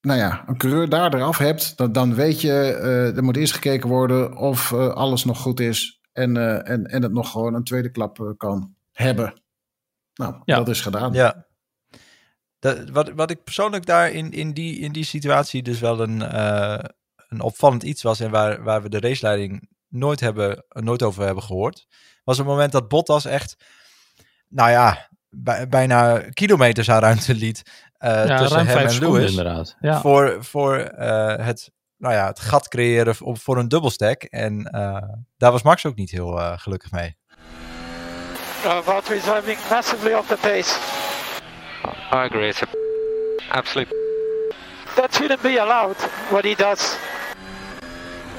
nou 0.00 0.18
ja, 0.18 0.44
een 0.46 0.56
coureur 0.56 0.88
daar 0.88 1.14
eraf 1.14 1.38
hebt. 1.38 1.76
Dan, 1.76 1.92
dan 1.92 2.14
weet 2.14 2.40
je. 2.40 2.50
eh, 2.52 3.16
er 3.16 3.24
moet 3.24 3.36
eerst 3.36 3.52
gekeken 3.52 3.88
worden 3.88 4.36
of 4.36 4.72
eh, 4.72 4.88
alles 4.88 5.24
nog 5.24 5.38
goed 5.38 5.60
is. 5.60 6.00
En, 6.12 6.36
eh, 6.36 6.70
en, 6.70 6.86
en 6.86 7.02
het 7.02 7.12
nog 7.12 7.30
gewoon 7.30 7.54
een 7.54 7.64
tweede 7.64 7.90
klap 7.90 8.34
kan 8.36 8.74
hebben. 8.92 9.42
Nou, 10.14 10.34
Ja. 10.44 10.56
dat 10.56 10.68
is 10.68 10.80
gedaan. 10.80 11.12
Ja. 11.12 11.46
Dat, 12.58 12.90
wat, 12.90 13.10
wat 13.14 13.30
ik 13.30 13.44
persoonlijk 13.44 13.86
daar 13.86 14.10
in, 14.10 14.30
in, 14.32 14.52
die, 14.52 14.78
in 14.78 14.92
die 14.92 15.04
situatie 15.04 15.62
dus 15.62 15.80
wel 15.80 16.00
een, 16.00 16.22
eh, 16.22 16.78
een 17.28 17.40
opvallend 17.40 17.82
iets 17.82 18.02
was 18.02 18.20
en 18.20 18.30
waar, 18.30 18.62
waar 18.62 18.82
we 18.82 18.88
de 18.88 19.00
raceleiding 19.00 19.68
nooit, 19.92 20.20
hebben, 20.20 20.64
nooit 20.68 21.02
over 21.02 21.24
hebben 21.24 21.42
gehoord, 21.42 21.86
was 22.24 22.38
het 22.38 22.46
moment 22.46 22.72
dat 22.72 22.88
Bottas 22.88 23.24
echt, 23.24 23.56
nou 24.48 24.70
ja, 24.70 25.08
bij- 25.30 25.68
bijna 25.68 26.18
kilometers 26.32 26.90
aan 26.90 27.00
ruimte 27.00 27.34
liet 27.34 27.62
eh, 27.98 28.26
Ja, 28.26 28.36
tussen 28.38 28.66
hem 28.66 28.86
en 28.86 28.98
Lewis. 28.98 29.30
inderdaad. 29.30 29.76
Ja. 29.80 30.00
Voor, 30.00 30.44
voor 30.44 30.76
eh, 30.76 31.46
het, 31.46 31.70
nou 31.96 32.14
ja, 32.14 32.26
het 32.26 32.40
gat 32.40 32.68
creëren 32.68 33.14
op, 33.20 33.38
voor 33.38 33.58
een 33.58 33.68
dubbelstack. 33.68 34.22
En 34.22 34.64
eh, 34.64 35.02
daar 35.36 35.52
was 35.52 35.62
Max 35.62 35.86
ook 35.86 35.96
niet 35.96 36.10
heel 36.10 36.38
eh, 36.40 36.58
gelukkig 36.58 36.90
mee. 36.90 37.16
Uh, 38.64 38.78
Valtteri 38.82 39.16
is 39.16 39.22
driving 39.24 39.58
massively 39.70 40.14
off 40.14 40.28
the 40.28 40.36
pace. 40.40 40.78
I 42.12 42.16
agree. 42.16 42.48
It's 42.48 42.62
a 42.62 42.66
absolute. 43.48 43.94
That 44.94 45.14
shouldn't 45.14 45.40
be 45.42 45.60
allowed, 45.60 45.96
what 46.30 46.44
he 46.44 46.54
does. 46.56 46.96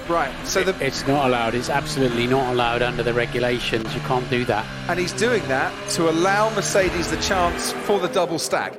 Right. 0.07 0.47
So 0.47 0.63
the 0.63 0.73
It's 0.85 1.05
not 1.05 1.23
allowed. 1.23 1.53
It's 1.53 1.69
absolutely 1.69 2.25
not 2.27 2.47
allowed 2.49 2.81
under 2.81 3.03
the 3.03 3.13
regulations. 3.13 3.93
You 3.93 4.01
can't 4.07 4.29
do 4.29 4.45
that. 4.45 4.63
and 4.87 4.99
he's 4.99 5.13
doing 5.15 5.43
that 5.47 5.71
to 5.95 6.09
allow 6.09 6.53
Mercedes 6.53 7.07
the 7.07 7.17
chance 7.17 7.73
for 7.83 7.99
the 7.99 8.09
double 8.13 8.37
stack. 8.37 8.73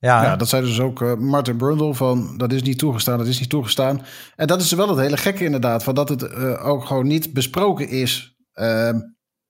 Ja, 0.00 0.22
Ja, 0.22 0.36
dat 0.36 0.48
zei 0.48 0.62
dus 0.62 0.80
ook 0.80 1.02
eh, 1.02 1.14
Martin 1.14 1.56
Brundle 1.56 1.94
van 1.94 2.36
dat 2.36 2.52
is 2.52 2.62
niet 2.62 2.78
toegestaan, 2.78 3.18
dat 3.18 3.26
is 3.26 3.40
niet 3.40 3.48
toegestaan. 3.48 4.02
En 4.36 4.46
dat 4.46 4.60
is 4.60 4.72
wel 4.72 4.88
het 4.88 4.98
hele 4.98 5.16
gekke 5.16 5.44
inderdaad, 5.44 5.82
van 5.84 5.94
dat 5.94 6.08
het 6.08 6.22
eh, 6.22 6.66
ook 6.66 6.84
gewoon 6.84 7.06
niet 7.06 7.32
besproken 7.32 7.88
is. 7.88 8.36
ehm, 8.52 9.00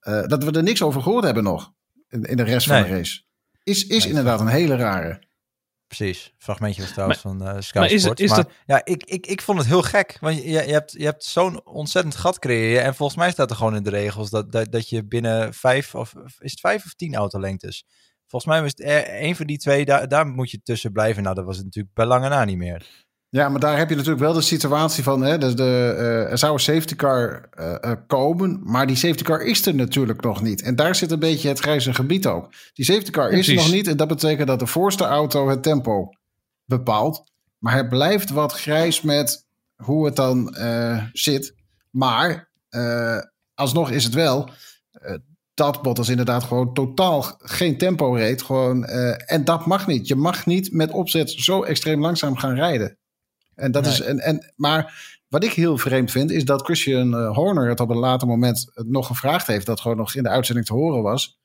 eh, 0.01 0.23
dat 0.27 0.45
we 0.45 0.51
er 0.51 0.63
niks 0.63 0.83
over 0.83 1.03
gehoord 1.03 1.25
hebben 1.25 1.43
nog 1.43 1.73
in, 2.09 2.23
in 2.25 2.37
de 2.37 2.43
rest 2.43 2.67
van 2.67 2.83
de 2.83 2.89
race. 2.89 3.21
Is, 3.63 3.87
is 3.87 3.99
Nee, 4.03 4.09
inderdaad 4.09 4.41
een 4.41 4.47
hele 4.47 4.77
rare. 4.77 5.27
Precies, 5.88 6.35
fragmentje 6.38 6.82
was 6.82 6.90
trouwens 6.93 7.20
van 7.20 7.43
uh, 7.43 7.56
Sky 7.61 7.79
maar 7.79 7.90
is 7.90 8.05
het- 8.05 8.20
is 8.20 8.29
maar 8.31 8.43
dat- 8.44 8.52
ja, 8.67 8.85
ik, 8.85 9.05
ik, 9.05 9.26
ik 9.26 9.43
vond 9.43 9.58
het 9.58 9.67
heel 9.67 9.82
gek. 9.82 10.17
Want 10.20 10.37
je, 10.37 10.49
je 10.50 10.58
hebt, 10.73 10.93
je 10.93 11.05
hebt 11.05 11.25
zo'n 11.25 11.67
ontzettend 11.67 12.17
gat 12.17 12.38
creëren. 12.38 12.82
En 12.85 12.94
volgens 12.94 13.19
mij 13.19 13.31
staat 13.31 13.50
er 13.50 13.56
gewoon 13.56 13.77
in 13.77 13.82
de 13.82 13.91
regels 13.91 14.31
dat, 14.31 14.53
dat, 14.53 14.72
dat 14.72 14.89
je 14.89 15.05
binnen 15.06 15.55
vijf 15.55 15.94
of 15.94 16.15
is 16.39 16.51
het 16.51 16.60
vijf 16.60 16.84
of 16.84 16.94
tien 16.94 17.15
autolengtes. 17.15 17.84
Volgens 18.27 18.53
mij 18.53 18.63
was 18.63 18.70
het 18.70 18.81
er, 18.81 19.22
een 19.22 19.36
van 19.36 19.46
die 19.46 19.58
twee, 19.58 19.84
daar, 19.84 20.08
daar 20.08 20.27
moet 20.27 20.51
je 20.51 20.60
tussen 20.63 20.93
blijven. 20.93 21.22
Nou, 21.22 21.34
dat 21.34 21.44
was 21.44 21.56
het 21.56 21.65
natuurlijk 21.65 21.94
bij 21.94 22.06
lange 22.06 22.29
na 22.29 22.44
niet 22.44 22.56
meer. 22.56 23.06
Ja, 23.31 23.49
maar 23.49 23.61
daar 23.61 23.79
heb 23.79 23.89
je 23.89 23.94
natuurlijk 23.94 24.23
wel 24.23 24.32
de 24.32 24.41
situatie 24.41 25.03
van, 25.03 25.23
hè, 25.23 25.39
dus 25.39 25.55
de, 25.55 25.94
eh, 25.99 26.31
er 26.31 26.39
zou 26.39 26.53
een 26.53 26.61
safety 26.61 26.94
car 26.94 27.49
eh, 27.51 27.75
eh, 27.81 27.99
komen, 28.06 28.61
maar 28.65 28.87
die 28.87 28.97
safety 28.97 29.23
car 29.23 29.43
is 29.43 29.67
er 29.67 29.75
natuurlijk 29.75 30.23
nog 30.23 30.43
niet. 30.43 30.63
En 30.63 30.77
daar 30.77 30.94
zit 30.94 31.11
een 31.11 31.19
beetje 31.19 31.49
het 31.49 31.58
grijze 31.58 31.94
gebied 31.94 32.27
ook. 32.27 32.53
Die 32.73 32.85
safety 32.85 33.11
car 33.11 33.31
is 33.31 33.49
er 33.49 33.55
nog 33.55 33.70
niet 33.70 33.87
en 33.87 33.97
dat 33.97 34.08
betekent 34.08 34.49
dat 34.49 34.58
de 34.58 34.67
voorste 34.67 35.05
auto 35.05 35.49
het 35.49 35.63
tempo 35.63 36.08
bepaalt. 36.65 37.25
Maar 37.58 37.77
het 37.77 37.89
blijft 37.89 38.31
wat 38.31 38.53
grijs 38.53 39.01
met 39.01 39.47
hoe 39.77 40.05
het 40.05 40.17
dan 40.17 40.56
zit. 41.13 41.55
Maar 41.91 42.51
alsnog 43.55 43.91
is 43.91 44.05
het 44.05 44.15
wel 44.15 44.51
dat 45.55 45.82
Bottas 45.82 46.08
inderdaad 46.08 46.44
gewoon 46.44 46.75
totaal 46.75 47.25
geen 47.39 47.79
tempo 47.79 48.13
reed. 48.13 48.43
Gewoon, 48.43 48.85
en 48.85 49.44
dat 49.44 49.67
mag 49.67 49.87
niet. 49.87 50.08
Je 50.08 50.17
mag 50.17 50.47
niet 50.47 50.73
met 50.73 50.91
opzet 50.91 51.31
zo 51.31 51.63
extreem 51.63 52.01
langzaam 52.01 52.37
gaan 52.37 52.55
rijden. 52.55 52.99
En 53.58 53.70
dat 53.72 53.82
Nee. 53.82 53.93
is, 53.93 54.00
en, 54.00 54.19
en, 54.19 54.53
maar 54.56 54.94
wat 55.29 55.44
ik 55.44 55.53
heel 55.53 55.79
vreemd 55.79 56.10
vind, 56.10 56.31
is 56.31 56.44
dat 56.44 56.62
Christian 56.62 57.15
eh, 57.15 57.34
Horner 57.36 57.69
het 57.69 57.81
op 57.81 57.91
een 57.91 57.96
later 57.96 58.29
moment 58.29 58.70
nog 58.74 59.06
gevraagd 59.06 59.46
heeft. 59.46 59.67
Dat 59.67 59.81
gewoon 59.81 59.96
nog 59.96 60.15
in 60.15 60.22
de 60.22 60.29
uitzending 60.29 60.67
te 60.67 60.72
horen 60.74 61.03
was. 61.03 61.38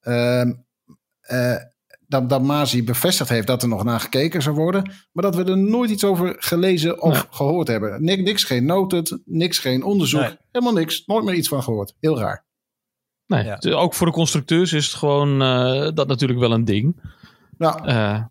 Ehm, 0.00 0.52
eh, 1.20 1.56
dat, 2.06 2.28
dat 2.28 2.42
Masi 2.42 2.84
bevestigd 2.84 3.28
heeft 3.30 3.46
dat 3.46 3.62
er 3.62 3.68
nog 3.68 3.84
naar 3.84 4.00
gekeken 4.00 4.42
zou 4.42 4.56
worden. 4.56 4.82
Maar 5.12 5.24
dat 5.24 5.34
we 5.34 5.44
er 5.44 5.58
nooit 5.58 5.90
iets 5.90 6.04
over 6.04 6.36
gelezen 6.38 7.02
of 7.02 7.12
Nee. 7.12 7.22
gehoord 7.30 7.68
hebben. 7.68 8.04
Niks, 8.04 8.22
niks 8.22 8.44
geen 8.44 8.64
noted, 8.64 9.18
niks 9.24 9.58
geen 9.58 9.82
onderzoek. 9.82 10.20
Nee. 10.20 10.36
Helemaal 10.52 10.74
niks. 10.74 11.02
Nooit 11.06 11.24
meer 11.24 11.34
iets 11.34 11.48
van 11.48 11.62
gehoord. 11.62 11.94
Heel 12.00 12.18
raar. 12.18 12.46
Nee, 13.26 13.44
Ja. 13.44 13.54
het- 13.54 13.66
ook 13.72 13.94
voor 13.94 14.06
de 14.06 14.12
constructeurs 14.12 14.72
is 14.72 14.86
het 14.86 14.94
gewoon 14.94 15.42
eh, 15.42 15.90
dat 15.94 16.08
natuurlijk 16.08 16.40
wel 16.40 16.52
een 16.52 16.64
ding. 16.64 17.00
Nou, 17.58 17.86
Eh, 17.86 18.22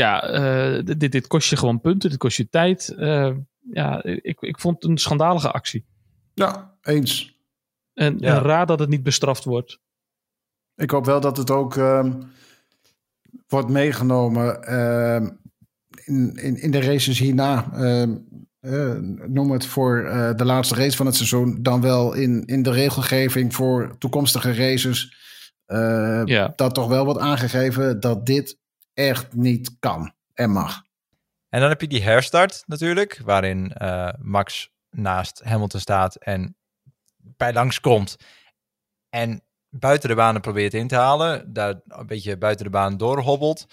ja, 0.00 0.22
eh, 0.22 0.84
dit, 0.96 1.12
dit 1.12 1.26
kost 1.26 1.50
je 1.50 1.56
gewoon 1.56 1.80
punten, 1.80 2.10
dit 2.10 2.18
kost 2.18 2.36
je 2.36 2.48
tijd. 2.48 2.88
Eh, 2.88 3.30
ja, 3.72 4.02
ik, 4.04 4.40
ik 4.40 4.60
vond 4.60 4.82
het 4.82 4.90
een 4.90 4.98
schandalige 4.98 5.50
actie. 5.50 5.84
ja, 6.34 6.74
eens. 6.82 7.38
En, 7.94 8.18
Ja. 8.18 8.36
en 8.36 8.42
raar 8.42 8.66
dat 8.66 8.78
het 8.78 8.88
niet 8.88 9.02
bestraft 9.02 9.44
wordt. 9.44 9.78
Ik 10.76 10.90
hoop 10.90 11.04
wel 11.04 11.20
dat 11.20 11.36
het 11.36 11.50
ook 11.50 11.76
ehm, 11.76 12.12
wordt 13.48 13.68
meegenomen 13.68 14.62
ehm, 14.62 15.28
in, 16.04 16.36
in, 16.36 16.56
in 16.62 16.70
de 16.70 16.80
races 16.80 17.18
hierna. 17.18 17.72
Ehm, 17.72 18.16
eh, 18.60 18.94
noem 19.26 19.50
het 19.50 19.66
voor 19.66 20.04
eh, 20.04 20.34
de 20.36 20.44
laatste 20.44 20.74
race 20.74 20.96
van 20.96 21.06
het 21.06 21.14
seizoen, 21.14 21.62
dan 21.62 21.80
wel 21.80 22.12
in, 22.12 22.44
in 22.44 22.62
de 22.62 22.70
regelgeving 22.70 23.54
voor 23.54 23.98
toekomstige 23.98 24.54
races, 24.54 25.16
eh, 25.66 26.22
Ja. 26.24 26.52
dat 26.56 26.74
toch 26.74 26.88
wel 26.88 27.04
wordt 27.04 27.20
aangegeven 27.20 28.00
dat 28.00 28.26
dit 28.26 28.58
echt 29.08 29.34
niet 29.34 29.76
kan 29.78 30.12
en 30.34 30.50
mag. 30.50 30.82
En 31.48 31.60
dan 31.60 31.68
heb 31.68 31.80
je 31.80 31.86
die 31.86 32.02
herstart 32.02 32.62
natuurlijk, 32.66 33.20
waarin 33.24 33.72
eh, 33.72 34.08
Max 34.18 34.70
naast 34.90 35.40
Hamilton 35.44 35.80
staat 35.80 36.14
en 36.14 36.56
bij 37.16 37.52
langs 37.52 37.80
komt. 37.80 38.16
En 39.08 39.42
buiten 39.68 40.08
de 40.08 40.14
banen 40.14 40.40
probeert 40.40 40.74
in 40.74 40.88
te 40.88 40.96
halen. 40.96 41.52
Daar 41.52 41.80
een 41.86 42.06
beetje 42.06 42.38
buiten 42.38 42.64
de 42.64 42.70
baan 42.70 42.96
doorhobbelt. 42.96 43.66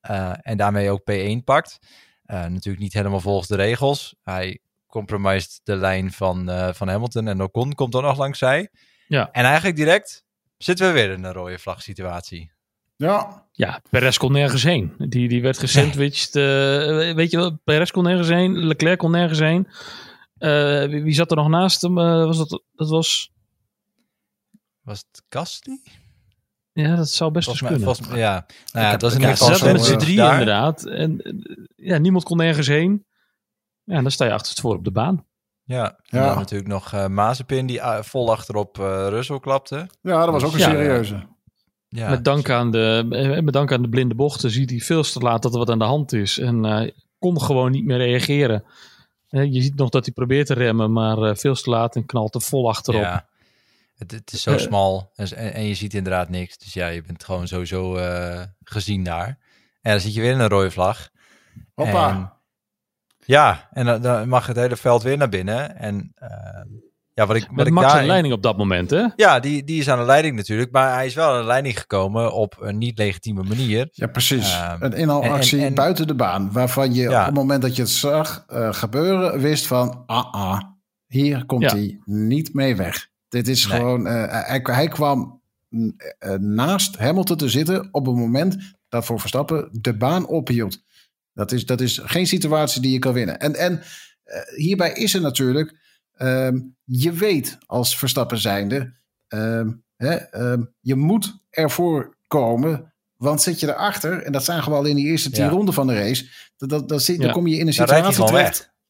eh, 0.00 0.32
en 0.40 0.56
daarmee 0.56 0.90
ook 0.90 1.00
P1 1.10 1.44
pakt. 1.44 1.78
Eh, 2.24 2.44
natuurlijk 2.44 2.82
niet 2.82 2.92
helemaal 2.92 3.20
volgens 3.20 3.48
de 3.48 3.56
regels. 3.56 4.14
Hij 4.22 4.58
compromised 4.86 5.60
de 5.62 5.76
lijn 5.76 6.12
van, 6.12 6.48
eh, 6.50 6.72
van 6.72 6.88
Hamilton. 6.88 7.28
En 7.28 7.42
Ocon 7.42 7.74
komt 7.74 7.92
dan 7.92 8.02
nog 8.02 8.18
langs 8.18 8.38
zij. 8.38 8.70
Ja. 9.06 9.30
En 9.30 9.44
eigenlijk 9.44 9.76
direct 9.76 10.24
zitten 10.56 10.86
we 10.86 10.92
weer 10.92 11.10
in 11.10 11.24
een 11.24 11.32
rode 11.32 11.58
vlag 11.58 11.82
situatie. 11.82 12.52
Ja, 12.96 13.42
Ja, 13.52 13.80
Perez 13.90 14.16
kon 14.16 14.32
nergens 14.32 14.62
heen. 14.62 14.94
Die, 14.98 15.28
die 15.28 15.42
werd 15.42 15.58
gesandwiched. 15.58 16.36
eh, 16.36 17.14
weet 17.14 17.30
je 17.30 17.36
wel, 17.36 17.58
Perez 17.64 17.90
kon 17.90 18.02
nergens 18.04 18.28
heen. 18.28 18.58
Leclerc 18.58 18.98
kon 18.98 19.10
nergens 19.10 19.38
heen. 19.38 19.68
Eh, 20.38 20.84
wie, 20.84 21.02
wie 21.02 21.14
zat 21.14 21.30
er 21.30 21.36
nog 21.36 21.48
naast 21.48 21.80
hem? 21.82 21.98
Eh, 21.98 22.24
was 22.24 22.38
dat, 22.38 22.62
dat 22.74 22.88
was... 22.88 23.32
Was 24.82 24.98
het 25.10 25.22
Gasly? 25.28 25.80
Ja, 26.72 26.96
dat 26.96 27.08
zou 27.08 27.30
best 27.30 27.46
mij, 27.48 27.56
kunnen. 27.70 27.80
volgens 27.80 28.08
mij- 28.08 28.18
ja. 28.18 28.30
Nou 28.32 28.44
ja, 28.72 28.80
heb- 28.82 28.90
het 28.92 29.02
was 29.02 29.14
ieder 29.14 29.36
Ze 29.36 29.72
met 29.72 29.84
z'n 29.84 29.96
drie 29.96 30.16
daar. 30.16 30.32
inderdaad. 30.32 30.84
En 30.86 31.20
ja, 31.76 31.98
niemand 31.98 32.24
kon 32.24 32.36
nergens 32.36 32.66
heen. 32.66 33.06
Ja, 33.84 33.94
en 33.96 34.02
dan 34.02 34.10
sta 34.12 34.24
je 34.24 34.32
achter 34.32 34.50
het 34.50 34.60
voor 34.60 34.74
op 34.76 34.84
de 34.84 34.90
baan. 34.92 35.26
Ja, 35.64 35.86
en 36.08 36.18
Ja. 36.20 36.26
dan 36.26 36.36
natuurlijk 36.38 36.68
nog 36.68 36.92
eh 36.92 37.06
Mazepin 37.06 37.66
die 37.66 37.80
vol 38.00 38.30
achterop 38.32 38.78
eh 38.78 39.06
Russell 39.08 39.40
klapte. 39.40 39.76
ja 40.02 40.24
dat 40.24 40.30
was 40.30 40.44
ook 40.44 40.52
een 40.52 40.58
Ja. 40.58 40.64
serieuze. 40.70 41.26
Ja, 41.94 42.10
Met, 42.10 42.24
dank 42.24 42.50
aan 42.50 42.70
de, 42.70 43.06
eh, 43.10 43.40
met 43.42 43.52
dank 43.52 43.72
aan 43.72 43.82
de 43.82 43.88
blinde 43.88 44.14
bochten 44.14 44.50
ziet 44.50 44.70
hij 44.70 44.78
veel 44.78 45.02
te 45.02 45.18
laat 45.18 45.42
dat 45.42 45.52
er 45.52 45.58
wat 45.58 45.70
aan 45.70 45.78
de 45.78 45.84
hand 45.84 46.12
is. 46.12 46.38
En 46.38 46.64
eh, 46.64 46.90
kon 47.18 47.40
gewoon 47.40 47.70
niet 47.70 47.84
meer 47.84 47.96
reageren. 47.96 48.64
Eh, 49.28 49.52
je 49.52 49.62
ziet 49.62 49.74
nog 49.76 49.88
dat 49.88 50.04
hij 50.04 50.14
probeert 50.14 50.46
te 50.46 50.54
remmen, 50.54 50.92
maar 50.92 51.18
eh, 51.18 51.34
veel 51.34 51.54
te 51.54 51.70
laat 51.70 51.96
en 51.96 52.06
knalt 52.06 52.34
er 52.34 52.40
vol 52.40 52.68
achterop. 52.68 53.00
Ja. 53.00 53.26
Het, 53.94 54.10
het 54.10 54.32
is 54.32 54.42
zo 54.42 54.58
smal 54.58 55.10
en, 55.14 55.52
en 55.54 55.64
je 55.64 55.74
ziet 55.74 55.94
inderdaad 55.94 56.28
niks. 56.28 56.58
Dus 56.58 56.72
ja, 56.72 56.86
je 56.86 57.02
bent 57.02 57.24
gewoon 57.24 57.48
sowieso 57.48 57.96
eh, 57.96 58.42
gezien 58.64 59.04
daar. 59.04 59.38
En 59.80 59.90
dan 59.90 60.00
zit 60.00 60.14
je 60.14 60.20
weer 60.20 60.32
in 60.32 60.40
een 60.40 60.48
rode 60.48 60.70
vlag. 60.70 61.08
Hoppa. 61.74 62.08
En- 62.10 62.32
ja, 63.26 63.68
en 63.72 63.86
dan, 63.86 64.02
dan 64.02 64.28
mag 64.28 64.46
het 64.46 64.56
hele 64.56 64.76
veld 64.76 65.02
weer 65.02 65.16
naar 65.16 65.28
binnen. 65.28 65.76
En 65.76 66.14
ja, 67.14 67.26
wat 67.26 67.36
ik, 67.36 67.42
wat 67.46 67.56
Met 67.56 67.66
ik 67.66 67.72
Max 67.72 67.86
aan 67.86 67.92
daar 67.92 68.00
de 68.02 68.06
leiding 68.08 68.34
op 68.34 68.42
dat 68.42 68.56
moment, 68.56 68.90
hè? 68.90 69.06
Ja, 69.16 69.40
die, 69.40 69.64
die 69.64 69.80
is 69.80 69.88
aan 69.88 69.98
de 69.98 70.04
leiding 70.04 70.36
natuurlijk. 70.36 70.70
Maar 70.70 70.94
hij 70.94 71.06
is 71.06 71.14
wel 71.14 71.30
aan 71.30 71.40
de 71.40 71.46
leiding 71.46 71.78
gekomen 71.78 72.32
op 72.32 72.56
een 72.60 72.78
niet 72.78 72.98
legitieme 72.98 73.42
manier. 73.42 73.88
Ja, 73.92 74.06
precies. 74.06 74.52
Ehm, 74.52 74.82
een 74.82 74.92
inhaalactie 74.92 75.58
en- 75.58 75.64
en- 75.64 75.74
buiten 75.74 76.06
de 76.06 76.14
baan. 76.14 76.52
Waarvan 76.52 76.94
je 76.94 77.02
Ja. 77.02 77.20
op 77.20 77.26
het 77.26 77.34
moment 77.34 77.62
dat 77.62 77.76
je 77.76 77.82
het 77.82 77.90
zag 77.90 78.44
eh, 78.48 78.72
gebeuren, 78.72 79.40
wist 79.40 79.66
van... 79.66 80.02
Ah, 80.06 80.32
ah, 80.34 80.60
hier 81.06 81.44
komt 81.46 81.62
Ja. 81.62 81.72
hij 81.74 81.98
niet 82.04 82.54
mee 82.54 82.76
weg. 82.76 83.08
Dit 83.28 83.48
is 83.48 83.66
Nee. 83.66 83.78
gewoon... 83.78 84.06
eh, 84.06 84.46
hij, 84.46 84.60
hij 84.62 84.88
kwam 84.88 85.40
mm, 85.68 85.94
eh, 86.18 86.32
naast 86.34 86.96
Hamilton 86.98 87.36
te 87.36 87.48
zitten 87.48 87.88
op 87.90 88.06
het 88.06 88.16
moment 88.16 88.56
dat 88.88 89.04
voor 89.04 89.20
Verstappen 89.20 89.68
de 89.72 89.96
baan 89.96 90.26
ophield. 90.26 90.82
Dat 91.32 91.52
is, 91.52 91.66
dat 91.66 91.80
is 91.80 92.00
geen 92.04 92.26
situatie 92.26 92.80
die 92.82 92.92
je 92.92 92.98
kan 92.98 93.12
winnen. 93.12 93.38
En, 93.40 93.54
en 93.54 93.82
hierbij 94.56 94.92
is 94.92 95.14
er 95.14 95.20
natuurlijk... 95.20 95.82
ehm, 96.14 96.58
je 96.84 97.12
weet 97.12 97.58
als 97.66 97.98
Verstappen 97.98 98.38
zijnde... 98.38 98.92
ehm, 99.28 99.70
hè, 99.96 100.14
ehm, 100.14 100.62
je 100.80 100.94
moet 100.94 101.38
ervoor 101.50 102.16
komen... 102.26 102.92
Want 103.16 103.42
zit 103.42 103.60
je 103.60 103.68
erachter, 103.68 104.22
en 104.22 104.32
dat 104.32 104.44
zagen 104.44 104.70
we 104.72 104.78
al 104.78 104.84
in 104.84 104.96
die 104.96 105.06
eerste 105.06 105.30
tien 105.30 105.44
Ja. 105.44 105.50
ronden 105.50 105.74
van 105.74 105.86
de 105.86 105.94
race, 105.94 106.28
dat, 106.56 106.68
dat, 106.68 106.88
dat 106.88 107.02
zit, 107.02 107.16
Ja. 107.16 107.22
dan 107.22 107.32
kom 107.32 107.46
je 107.46 107.56
in 107.56 107.66
een 107.66 107.72
situatie 107.72 108.24
terecht. 108.24 108.32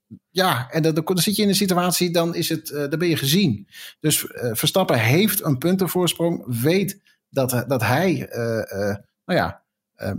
weg. 0.09 0.17
Ja, 0.31 0.71
en 0.71 0.83
dan, 0.83 0.95
dan 0.95 1.19
zit 1.19 1.37
je 1.37 1.43
in 1.43 1.49
een 1.49 1.55
situatie, 1.55 2.11
dan, 2.11 2.35
is 2.35 2.49
het, 2.49 2.71
eh, 2.71 2.89
dan 2.89 2.99
ben 2.99 3.09
je 3.09 3.17
gezien. 3.17 3.69
Dus 4.01 4.27
eh, 4.27 4.51
Verstappen 4.55 4.99
heeft 4.99 5.45
een 5.45 5.59
puntenvoorsprong, 5.59 6.45
weet 6.61 7.01
dat, 7.29 7.65
dat 7.69 7.83
hij, 7.83 8.29
eh, 8.29 8.59
eh, 8.91 8.97
nou 9.25 9.39
ja, 9.39 9.63
ehm, 9.95 10.17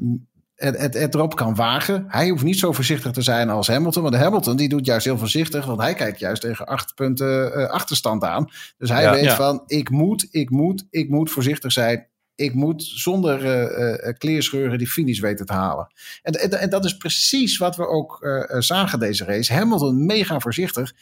het, 0.55 0.77
het, 0.77 0.93
het 0.93 1.15
erop 1.15 1.35
kan 1.35 1.55
wagen. 1.55 2.05
Hij 2.07 2.29
hoeft 2.29 2.43
niet 2.43 2.59
zo 2.59 2.71
voorzichtig 2.71 3.11
te 3.11 3.21
zijn 3.21 3.49
als 3.49 3.67
Hamilton. 3.67 4.03
Want 4.03 4.15
Hamilton 4.15 4.55
die 4.55 4.69
doet 4.69 4.85
juist 4.85 5.05
heel 5.05 5.17
voorzichtig. 5.17 5.65
Want 5.65 5.81
hij 5.81 5.93
kijkt 5.93 6.19
juist 6.19 6.41
tegen 6.41 6.65
acht 6.65 6.95
punten 6.95 7.53
eh, 7.53 7.69
achterstand 7.69 8.23
aan. 8.23 8.49
Dus 8.77 8.89
hij 8.89 9.03
Ja. 9.03 9.11
weet 9.11 9.23
Ja. 9.23 9.35
van 9.35 9.63
ik 9.67 9.89
moet, 9.89 10.27
ik 10.31 10.49
moet, 10.49 10.85
ik 10.89 11.09
moet 11.09 11.31
voorzichtig 11.31 11.71
zijn. 11.71 12.07
Ik 12.35 12.53
moet 12.53 12.83
zonder 12.83 13.45
eh, 13.45 14.07
eh, 14.07 14.15
kleerscheuren 14.17 14.77
die 14.77 14.87
finish 14.87 15.19
weten 15.19 15.45
te 15.45 15.53
halen. 15.53 15.87
En, 16.21 16.33
en, 16.33 16.59
en 16.59 16.69
dat 16.69 16.85
is 16.85 16.97
precies 16.97 17.57
wat 17.57 17.75
we 17.75 17.87
ook 17.87 18.27
zagen 18.59 18.99
deze 18.99 19.25
race. 19.25 19.53
Hamilton 19.53 20.05
mega 20.05 20.39
voorzichtig. 20.39 20.93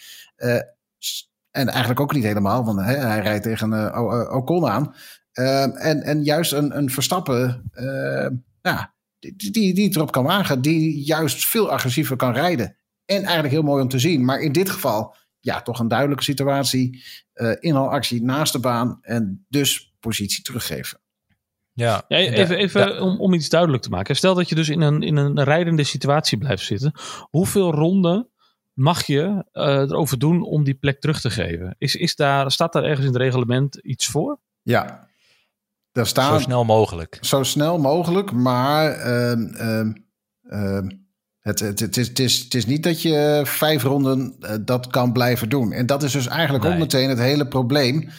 En 1.51 1.67
eigenlijk 1.67 1.99
ook 1.99 2.13
niet 2.13 2.23
helemaal, 2.23 2.65
want 2.65 2.79
hè, 2.79 2.95
hij 2.95 3.19
rijdt 3.19 3.43
tegen 3.43 3.95
Ocon 4.33 4.67
aan. 4.67 4.95
En, 5.33 6.03
en 6.03 6.23
juist 6.23 6.51
een, 6.51 6.77
een 6.77 6.89
Verstappen, 6.89 7.71
ja, 8.61 8.92
die, 9.35 9.51
die, 9.51 9.73
die 9.73 9.85
het 9.85 9.95
erop 9.95 10.11
kan 10.11 10.23
wagen, 10.23 10.61
die 10.61 11.03
juist 11.03 11.45
veel 11.45 11.71
agressiever 11.71 12.15
kan 12.15 12.33
rijden. 12.33 12.77
En 13.05 13.23
eigenlijk 13.23 13.53
heel 13.53 13.63
mooi 13.63 13.81
om 13.81 13.89
te 13.89 13.99
zien. 13.99 14.25
Maar 14.25 14.39
in 14.39 14.51
dit 14.51 14.69
geval, 14.69 15.15
ja, 15.39 15.61
toch 15.61 15.79
een 15.79 15.87
duidelijke 15.87 16.23
situatie. 16.23 17.03
eh 17.33 17.51
inhaalactie 17.59 18.23
naast 18.23 18.53
de 18.53 18.59
baan 18.59 18.97
en 19.01 19.45
dus 19.49 19.95
positie 19.99 20.43
teruggeven. 20.43 21.01
Ja, 21.73 22.03
Ja, 22.07 22.17
en 22.17 22.33
even 22.33 22.57
even 22.57 23.01
om, 23.01 23.19
om 23.19 23.33
iets 23.33 23.49
duidelijk 23.49 23.83
te 23.83 23.89
maken. 23.89 24.15
Stel 24.15 24.35
dat 24.35 24.49
je 24.49 24.55
dus 24.55 24.69
in 24.69 24.81
een, 24.81 25.01
in 25.01 25.15
een 25.15 25.43
rijdende 25.43 25.83
situatie 25.83 26.37
blijft 26.37 26.65
zitten. 26.65 26.91
Hoeveel 27.29 27.71
ronden 27.71 28.29
mag 28.73 29.05
je 29.05 29.45
eh, 29.51 29.65
erover 29.65 30.19
doen 30.19 30.43
om 30.43 30.63
die 30.63 30.73
plek 30.73 30.99
terug 30.99 31.21
te 31.21 31.29
geven? 31.29 31.75
Is, 31.77 31.95
is 31.95 32.15
daar, 32.15 32.51
staat 32.51 32.73
daar 32.73 32.83
ergens 32.83 33.05
in 33.05 33.13
het 33.13 33.21
reglement 33.21 33.75
iets 33.75 34.05
voor? 34.05 34.39
Ja, 34.61 35.07
daar 35.93 36.07
staan 36.07 36.33
zo 36.33 36.39
snel 36.39 36.63
mogelijk. 36.63 37.17
zo 37.21 37.43
snel 37.43 37.77
mogelijk, 37.77 38.31
maar 38.31 38.91
ehm, 38.91 39.45
ehm, 39.45 39.91
ehm, 40.49 40.87
het, 41.39 41.59
het, 41.59 41.79
het, 41.79 41.97
is, 41.97 42.07
het, 42.07 42.19
is, 42.19 42.39
het 42.39 42.53
is 42.53 42.65
niet 42.65 42.83
dat 42.83 43.01
je 43.01 43.41
vijf 43.45 43.83
ronden 43.83 44.35
eh, 44.39 44.55
dat 44.61 44.87
kan 44.87 45.11
blijven 45.13 45.49
doen. 45.49 45.71
En 45.71 45.85
dat 45.85 46.03
is 46.03 46.11
dus 46.11 46.27
eigenlijk 46.27 46.63
ook 46.63 46.71
Nee. 46.71 46.79
meteen 46.79 47.09
het 47.09 47.19
hele 47.19 47.47
probleem 47.47 48.09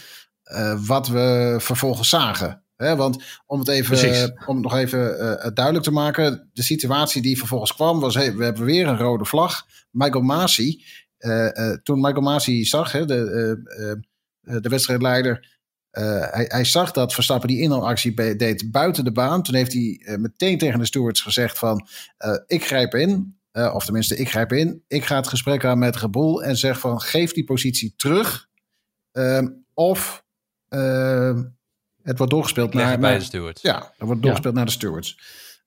eh, 0.42 0.86
wat 0.86 1.08
we 1.08 1.56
vervolgens 1.58 2.08
zagen. 2.08 2.62
Hè, 2.76 2.96
want 2.96 3.22
om 3.46 3.58
het, 3.58 3.68
even, 3.68 4.34
om 4.46 4.54
het 4.54 4.64
nog 4.64 4.76
even 4.76 5.18
eh, 5.40 5.50
duidelijk 5.54 5.84
te 5.84 5.90
maken, 5.90 6.50
de 6.52 6.62
situatie 6.62 7.22
die 7.22 7.38
vervolgens 7.38 7.74
kwam 7.74 8.00
was: 8.00 8.14
hey, 8.14 8.36
we 8.36 8.44
hebben 8.44 8.64
weer 8.64 8.86
een 8.86 8.98
rode 8.98 9.24
vlag. 9.24 9.66
Michael 9.90 10.24
Masi, 10.24 10.84
toen 11.82 12.00
Michael 12.00 12.22
Masi 12.22 12.64
zag, 12.64 12.92
hè, 12.92 13.04
de, 13.04 13.96
de 14.40 14.68
wedstrijdleider, 14.68 15.53
eh, 15.94 16.26
hij, 16.30 16.44
hij 16.48 16.64
zag 16.64 16.92
dat 16.92 17.14
Verstappen 17.14 17.48
die 17.48 17.60
inhaalactie 17.60 18.36
deed 18.36 18.70
buiten 18.70 19.04
de 19.04 19.12
baan. 19.12 19.42
Toen 19.42 19.54
heeft 19.54 19.72
hij 19.72 20.00
eh, 20.04 20.16
meteen 20.16 20.58
tegen 20.58 20.78
de 20.78 20.86
stewards 20.86 21.20
gezegd 21.20 21.58
van... 21.58 21.86
eh, 22.16 22.36
ik 22.46 22.64
grijp 22.64 22.94
in, 22.94 23.38
eh, 23.50 23.74
of 23.74 23.84
tenminste 23.84 24.16
ik 24.16 24.30
grijp 24.30 24.52
in. 24.52 24.84
Ik 24.88 25.04
ga 25.04 25.16
het 25.16 25.28
gesprek 25.28 25.64
aan 25.64 25.78
met 25.78 25.96
Reboel 25.96 26.42
en 26.42 26.56
zeg 26.56 26.78
van... 26.78 27.00
geef 27.00 27.32
die 27.32 27.44
positie 27.44 27.94
terug. 27.96 28.48
Ehm, 29.12 29.48
of 29.74 30.24
ehm, 30.68 31.44
het 32.02 32.18
wordt 32.18 32.32
doorgespeeld 32.32 32.74
naar... 32.74 32.90
het 32.90 33.00
bij 33.00 33.18
de 33.18 33.24
stewards. 33.24 33.62
ja, 33.62 33.92
er 33.98 34.06
wordt 34.06 34.22
doorgespeeld 34.22 34.54
naar 34.54 34.64
de 34.64 34.70
stewards. 34.70 35.18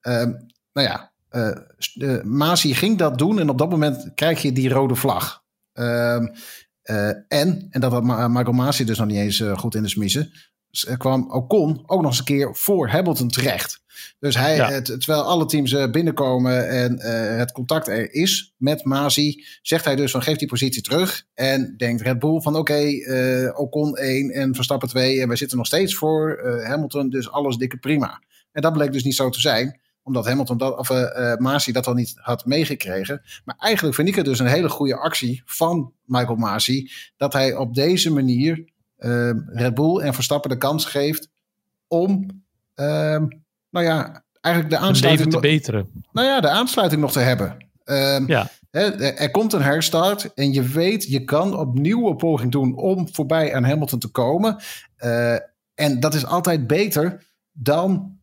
Ehm, 0.01 0.31
nou 0.73 0.87
ja, 0.87 1.11
eh 1.29 1.51
eh, 1.93 2.21
Masi 2.23 2.73
ging 2.73 2.97
dat 2.97 3.17
doen 3.17 3.39
en 3.39 3.49
op 3.49 3.57
dat 3.57 3.69
moment 3.69 4.11
krijg 4.15 4.41
je 4.41 4.51
die 4.51 4.69
rode 4.69 4.95
vlag. 4.95 5.43
Ehm, 5.73 6.27
eh, 6.87 7.07
en, 7.27 7.67
en 7.69 7.81
dat 7.81 7.91
had 7.91 8.03
Ma- 8.03 8.27
Michael 8.27 8.51
Masi 8.55 8.85
dus 8.85 8.97
nog 8.97 9.07
niet 9.07 9.17
eens 9.17 9.39
eh, 9.39 9.57
goed 9.57 9.75
in 9.75 9.81
de 9.83 9.89
smiezen, 9.89 10.31
kwam 10.97 11.31
Ocon 11.31 11.83
ook 11.85 12.01
nog 12.01 12.09
eens 12.09 12.19
een 12.19 12.25
keer 12.25 12.55
voor 12.55 12.89
Hamilton 12.89 13.27
terecht. 13.29 13.79
Dus 14.19 14.35
hij, 14.35 14.55
Ja. 14.55 14.69
het, 14.71 14.85
terwijl 14.85 15.21
alle 15.23 15.45
teams 15.45 15.73
eh, 15.73 15.91
binnenkomen 15.91 16.69
en 16.69 16.99
eh, 16.99 17.37
het 17.37 17.51
contact 17.51 17.87
er 17.87 18.13
is 18.13 18.53
met 18.57 18.83
Masi, 18.83 19.43
zegt 19.61 19.85
hij 19.85 19.95
dus 19.95 20.11
van 20.11 20.21
geef 20.21 20.37
die 20.37 20.47
positie 20.47 20.81
terug. 20.81 21.23
En 21.33 21.73
denkt 21.77 22.01
Red 22.01 22.19
Bull 22.19 22.41
van 22.41 22.55
oké, 22.55 22.73
eh, 22.73 23.59
Ocon 23.59 23.97
1 23.97 24.29
en 24.31 24.55
Verstappen 24.55 24.89
2 24.89 25.21
en 25.21 25.27
wij 25.27 25.37
zitten 25.37 25.57
nog 25.57 25.65
steeds 25.67 25.95
voor 25.95 26.35
eh, 26.35 26.67
Hamilton, 26.67 27.09
dus 27.09 27.31
alles 27.31 27.55
dikke 27.57 27.77
prima. 27.77 28.21
En 28.51 28.61
dat 28.61 28.73
bleek 28.73 28.91
dus 28.91 29.03
niet 29.03 29.15
zo 29.15 29.29
te 29.29 29.39
zijn, 29.39 29.79
omdat 30.07 30.25
Hamilton 30.25 30.57
dat, 30.57 30.77
of 30.77 30.89
Masi 31.37 31.71
dat 31.71 31.87
al 31.87 31.93
niet 31.93 32.13
had 32.15 32.45
meegekregen. 32.45 33.21
Maar 33.45 33.55
eigenlijk 33.59 33.95
vind 33.95 34.07
ik 34.07 34.15
het 34.15 34.25
dus 34.25 34.39
een 34.39 34.47
hele 34.47 34.69
goede 34.69 34.95
actie 34.95 35.41
van 35.45 35.93
Michael 36.05 36.35
Masi, 36.35 36.91
dat 37.17 37.33
hij 37.33 37.55
op 37.55 37.75
deze 37.75 38.13
manier 38.13 38.65
eh, 38.97 39.31
Red 39.45 39.73
Bull 39.73 39.99
en 39.99 40.13
Verstappen 40.13 40.49
de 40.49 40.57
kans 40.57 40.85
geeft 40.85 41.29
om, 41.87 42.43
ehm, 42.73 43.25
nou 43.69 43.85
ja, 43.85 44.23
eigenlijk 44.41 44.75
de 44.75 44.81
aansluiting, 44.81 45.31
te 45.31 45.39
beteren. 45.39 46.03
nou 46.11 46.27
ja, 46.27 46.39
de 46.39 46.49
aansluiting 46.49 47.01
nog 47.01 47.11
te 47.11 47.19
hebben. 47.19 47.57
Ehm, 47.83 48.23
Ja. 48.27 48.49
Er 48.69 49.01
er 49.01 49.31
komt 49.31 49.53
een 49.53 49.61
herstart 49.61 50.33
en 50.33 50.53
je 50.53 50.61
weet, 50.61 51.03
je 51.03 51.23
kan 51.23 51.57
opnieuw 51.59 52.07
een 52.07 52.15
poging 52.15 52.51
doen 52.51 52.75
om 52.75 53.07
voorbij 53.13 53.55
aan 53.55 53.63
Hamilton 53.63 53.99
te 53.99 54.07
komen. 54.07 54.57
Eh, 54.95 55.33
en 55.73 55.99
dat 55.99 56.13
is 56.13 56.25
altijd 56.25 56.67
beter 56.67 57.25
dan 57.51 58.16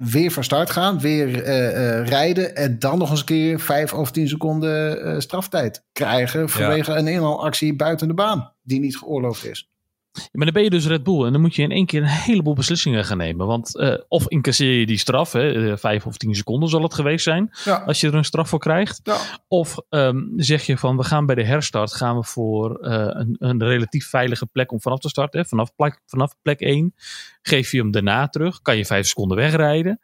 weer 0.00 0.30
van 0.30 0.44
start 0.44 0.70
gaan, 0.70 1.00
weer 1.00 1.42
eh, 1.42 1.98
eh, 1.98 2.06
rijden 2.06 2.56
en 2.56 2.78
dan 2.78 2.98
nog 2.98 3.10
eens 3.10 3.20
een 3.20 3.26
keer 3.26 3.60
vijf 3.60 3.94
of 3.94 4.10
tien 4.10 4.28
seconden 4.28 5.04
eh, 5.04 5.18
straftijd 5.18 5.84
krijgen 5.92 6.48
vanwege 6.48 6.92
een 6.92 7.08
inhaalactie 7.08 7.76
buiten 7.76 8.08
de 8.08 8.14
baan 8.14 8.52
die 8.62 8.80
niet 8.80 8.96
geoorloofd 8.96 9.44
is. 9.44 9.70
Ja, 10.12 10.22
maar 10.32 10.44
dan 10.44 10.54
ben 10.54 10.62
je 10.62 10.70
dus 10.70 10.86
Red 10.86 11.02
Bull 11.02 11.24
en 11.24 11.32
dan 11.32 11.40
moet 11.40 11.54
je 11.54 11.62
in 11.62 11.70
één 11.70 11.86
keer 11.86 12.02
een 12.02 12.08
heleboel 12.08 12.54
beslissingen 12.54 13.04
gaan 13.04 13.16
nemen. 13.16 13.46
Want 13.46 13.76
eh, 13.76 13.94
of 14.08 14.28
incasseer 14.28 14.78
je 14.78 14.86
die 14.86 14.98
straf, 14.98 15.32
hè, 15.32 15.70
eh, 15.70 15.76
vijf 15.76 16.06
of 16.06 16.16
tien 16.16 16.34
seconden 16.34 16.68
zal 16.68 16.82
het 16.82 16.94
geweest 16.94 17.24
zijn, 17.24 17.50
Ja. 17.64 17.76
als 17.76 18.00
je 18.00 18.06
er 18.06 18.14
een 18.14 18.24
straf 18.24 18.48
voor 18.48 18.58
krijgt. 18.58 19.00
Ja. 19.02 19.16
Of 19.48 19.76
ehm, 19.88 20.22
zeg 20.36 20.62
je 20.62 20.78
van 20.78 20.96
we 20.96 21.04
gaan 21.04 21.26
bij 21.26 21.34
de 21.34 21.44
herstart 21.44 21.92
gaan 21.94 22.16
we 22.16 22.24
voor 22.24 22.78
eh, 22.78 23.06
een, 23.08 23.36
een 23.38 23.64
relatief 23.64 24.08
veilige 24.08 24.46
plek 24.46 24.72
om 24.72 24.80
vanaf 24.80 24.98
te 24.98 25.08
starten. 25.08 25.40
Hè. 25.40 25.46
Vanaf, 25.46 25.74
plek, 25.74 26.00
vanaf 26.06 26.34
plek 26.42 26.60
1 26.60 26.94
geef 27.42 27.70
je 27.72 27.78
hem 27.78 27.90
daarna 27.90 28.28
terug. 28.28 28.62
Kan 28.62 28.76
je 28.76 28.84
vijf 28.86 29.06
seconden 29.06 29.36
wegrijden. 29.36 30.00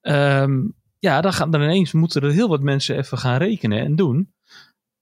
Ehm, 0.00 0.60
ja, 0.98 1.20
dan, 1.20 1.32
gaan, 1.32 1.50
dan 1.50 1.62
ineens 1.62 1.92
moeten 1.92 2.22
er 2.22 2.30
heel 2.30 2.48
wat 2.48 2.60
mensen 2.62 2.96
even 2.96 3.18
gaan 3.18 3.36
rekenen 3.38 3.78
en 3.78 3.96
doen. 3.96 4.32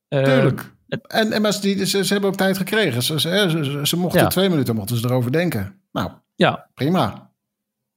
Ehm, 0.09 0.25
Tuurlijk. 0.25 0.74
En, 0.89 1.33
en 1.33 1.43
maar 1.43 1.61
die, 1.61 1.87
ze, 1.87 2.05
ze 2.05 2.13
hebben 2.13 2.31
ook 2.31 2.37
tijd 2.37 2.57
gekregen. 2.57 3.03
Ze, 3.03 3.21
ze, 3.21 3.49
ze, 3.63 3.81
ze 3.83 3.97
mochten 3.97 4.21
Ja. 4.21 4.29
twee 4.29 4.49
minuten 4.49 4.75
mochten 4.75 4.97
ze 4.97 5.07
erover 5.07 5.33
denken. 5.33 5.83
Nou, 5.93 6.11
Ja, 6.35 6.71
prima. 6.75 7.33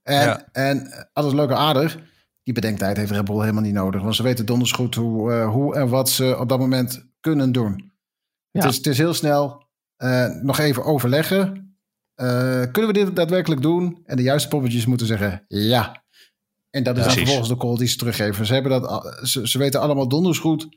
En, 0.04 0.22
Ja. 0.26 0.48
en 0.52 1.08
alles 1.14 1.34
leuk 1.34 1.50
en 1.50 1.58
aardig. 1.58 1.98
Die 2.44 2.54
bedenktijd 2.54 2.98
heeft 2.98 3.12
Red 3.12 3.26
Bull 3.26 3.40
helemaal 3.40 3.62
niet 3.62 3.74
nodig. 3.74 4.02
Want 4.02 4.16
ze 4.16 4.24
weten 4.24 4.46
donders 4.46 4.72
goed 4.72 4.96
hoe, 4.96 5.34
eh, 5.34 5.50
hoe 5.50 5.76
en 5.76 5.90
wat 5.90 6.10
ze 6.10 6.38
op 6.40 6.50
dat 6.50 6.60
moment 6.60 7.06
kunnen 7.20 7.52
doen. 7.52 7.92
Ja. 8.52 8.62
Het, 8.62 8.70
is, 8.72 8.78
het 8.78 8.86
is 8.88 8.98
heel 8.98 9.14
snel 9.14 9.66
eh, 9.96 10.26
nog 10.42 10.60
even 10.60 10.84
overleggen. 10.84 11.76
Eh, 12.16 12.62
kunnen 12.72 12.88
we 12.88 12.94
dit 12.94 13.16
daadwerkelijk 13.16 13.62
doen? 13.62 14.02
En 14.06 14.16
de 14.18 14.24
juiste 14.24 14.48
poppetjes 14.48 14.86
moeten 14.86 15.08
zeggen 15.08 15.44
ja. 15.48 16.04
En 16.70 16.84
dat 16.84 16.98
is 16.98 17.04
dan 17.04 17.14
vervolgens 17.14 17.48
de 17.50 17.58
call 17.58 17.76
die 17.76 17.88
ze 17.88 17.98
teruggeven. 17.98 18.46
Ze, 18.46 18.54
hebben 18.54 18.82
dat, 18.82 19.20
ze, 19.24 19.48
ze 19.48 19.58
weten 19.58 19.82
allemaal 19.82 20.08
donders 20.08 20.40
goed 20.40 20.68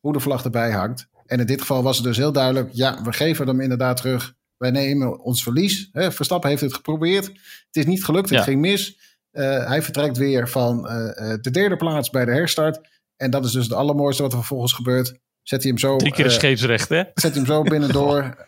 hoe 0.00 0.12
de 0.12 0.20
vlag 0.20 0.44
erbij 0.44 0.72
hangt. 0.72 1.08
En 1.28 1.40
in 1.40 1.46
dit 1.46 1.60
geval 1.60 1.82
was 1.82 1.96
het 1.96 2.06
dus 2.06 2.16
heel 2.16 2.32
duidelijk. 2.32 2.70
Ja, 2.72 3.02
we 3.02 3.12
geven 3.12 3.46
hem 3.46 3.60
inderdaad 3.60 3.96
terug. 3.96 4.34
Wij 4.56 4.70
nemen 4.70 5.20
ons 5.20 5.42
verlies. 5.42 5.88
Hè, 5.92 6.12
Verstappen 6.12 6.50
heeft 6.50 6.62
het 6.62 6.74
geprobeerd. 6.74 7.26
Het 7.66 7.76
is 7.76 7.86
niet 7.86 8.04
gelukt. 8.04 8.28
Het 8.28 8.38
Ja. 8.38 8.44
ging 8.44 8.60
mis. 8.60 8.98
Eh, 9.30 9.66
hij 9.66 9.82
vertrekt 9.82 10.16
weer 10.16 10.48
van 10.48 10.88
eh, 10.88 11.32
eh, 11.32 11.38
de 11.40 11.50
derde 11.50 11.76
plaats 11.76 12.10
bij 12.10 12.24
de 12.24 12.30
herstart. 12.32 12.80
En 13.16 13.30
dat 13.30 13.44
is 13.44 13.52
dus 13.52 13.64
het 13.64 13.72
allermooiste 13.72 14.22
wat 14.22 14.32
er 14.32 14.38
vervolgens 14.38 14.72
gebeurt. 14.72 15.18
Zet 15.42 15.62
hij 15.62 15.70
hem 15.70 15.78
zo, 15.78 15.96
drie 15.96 16.12
keer 16.12 16.30
scheepsrecht 16.30 16.88
hè. 16.88 16.96
zet 16.96 17.22
hij 17.22 17.32
hem 17.32 17.46
zo 17.46 17.62
binnendoor 17.74 18.46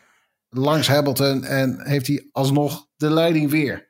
langs 0.49 0.89
Hamilton. 0.89 1.45
En 1.45 1.81
heeft 1.89 2.07
hij 2.07 2.29
alsnog 2.33 2.87
de 2.97 3.11
leiding 3.11 3.51
weer. 3.51 3.90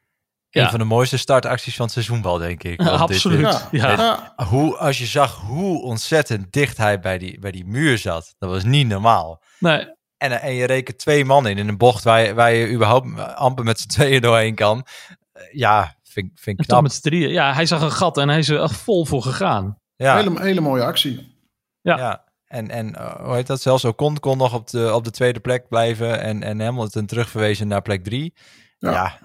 Ja. 0.53 0.63
Een 0.65 0.71
van 0.71 0.79
de 0.79 0.85
mooiste 0.85 1.17
startacties 1.19 1.75
van 1.77 1.85
het 1.85 1.95
seizoen 1.95 2.23
wel, 2.23 2.39
denk 2.39 2.63
ik. 2.63 2.79
Dit- 2.79 2.89
Absoluut. 2.89 3.69
Ja. 3.71 4.33
Hoe, 4.49 4.77
als 4.77 4.99
je 4.99 5.07
zag 5.07 5.37
hoe 5.41 5.83
ontzettend 5.83 6.53
dicht 6.53 6.77
hij 6.77 7.01
bij 7.01 7.19
die, 7.19 7.39
bij 7.39 7.51
die 7.51 7.65
muur 7.67 7.99
zat, 7.99 8.35
dat 8.39 8.51
was 8.51 8.65
niet 8.65 8.87
normaal. 8.89 9.43
Nee, 9.59 9.87
En, 10.17 10.41
en 10.41 10.55
je 10.55 10.65
rekent 10.65 10.99
twee 10.99 11.25
man 11.25 11.47
in 11.47 11.59
in 11.59 11.69
een 11.69 11.79
bocht 11.79 12.05
waar 12.05 12.21
je, 12.21 12.35
waar 12.35 12.53
je 12.53 12.71
überhaupt 12.73 13.35
amper 13.37 13.65
met 13.65 13.81
z'n 13.81 13.89
tweeën 13.89 14.21
doorheen 14.21 14.55
kan. 14.55 14.87
Eh, 15.33 15.43
Ja, 15.53 15.97
vind, 16.03 16.31
vind 16.41 16.61
ik 16.61 16.67
knap. 16.67 16.83
met 16.83 16.93
z'n 16.93 17.01
drieën. 17.03 17.31
Ja, 17.31 17.55
hij 17.55 17.67
zag 17.67 17.83
een 17.83 17.93
gat 17.93 18.19
en 18.19 18.29
hij 18.29 18.39
is 18.39 18.49
er 18.49 18.63
echt 18.63 18.77
vol 18.77 19.05
voor 19.07 19.23
gegaan. 19.23 19.77
Ja, 19.97 20.17
Hele, 20.17 20.41
hele 20.43 20.61
mooie 20.61 20.85
actie. 20.85 21.37
Ja. 21.81 21.97
ja. 21.97 22.25
En, 22.47 22.69
en 22.71 22.95
eh, 22.95 23.25
hoe 23.25 23.35
heet 23.35 23.47
dat? 23.47 23.61
Zelfs 23.61 23.85
Ocon 23.85 24.19
kon 24.19 24.39
nog 24.39 24.55
op 24.55 24.69
de, 24.71 24.95
op 24.95 25.05
de 25.05 25.11
tweede 25.11 25.41
plek 25.41 25.69
blijven. 25.69 26.21
En, 26.21 26.43
en 26.43 26.61
Hamilton 26.61 27.07
terugverwezen 27.07 27.69
naar 27.69 27.83
plek 27.83 28.05
drie. 28.05 28.35
Ja. 28.79 28.91
Ja, 28.91 29.19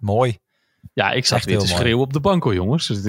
mooi. 0.00 0.38
Ja, 0.92 1.10
ik 1.10 1.26
zag 1.26 1.44
weer 1.44 1.58
te 1.58 1.64
mooi. 1.64 1.76
schreeuwen 1.76 2.04
op 2.04 2.12
de 2.12 2.20
bank 2.20 2.42
hoor, 2.42 2.54
jongens. 2.54 2.86
Dus 2.86 3.02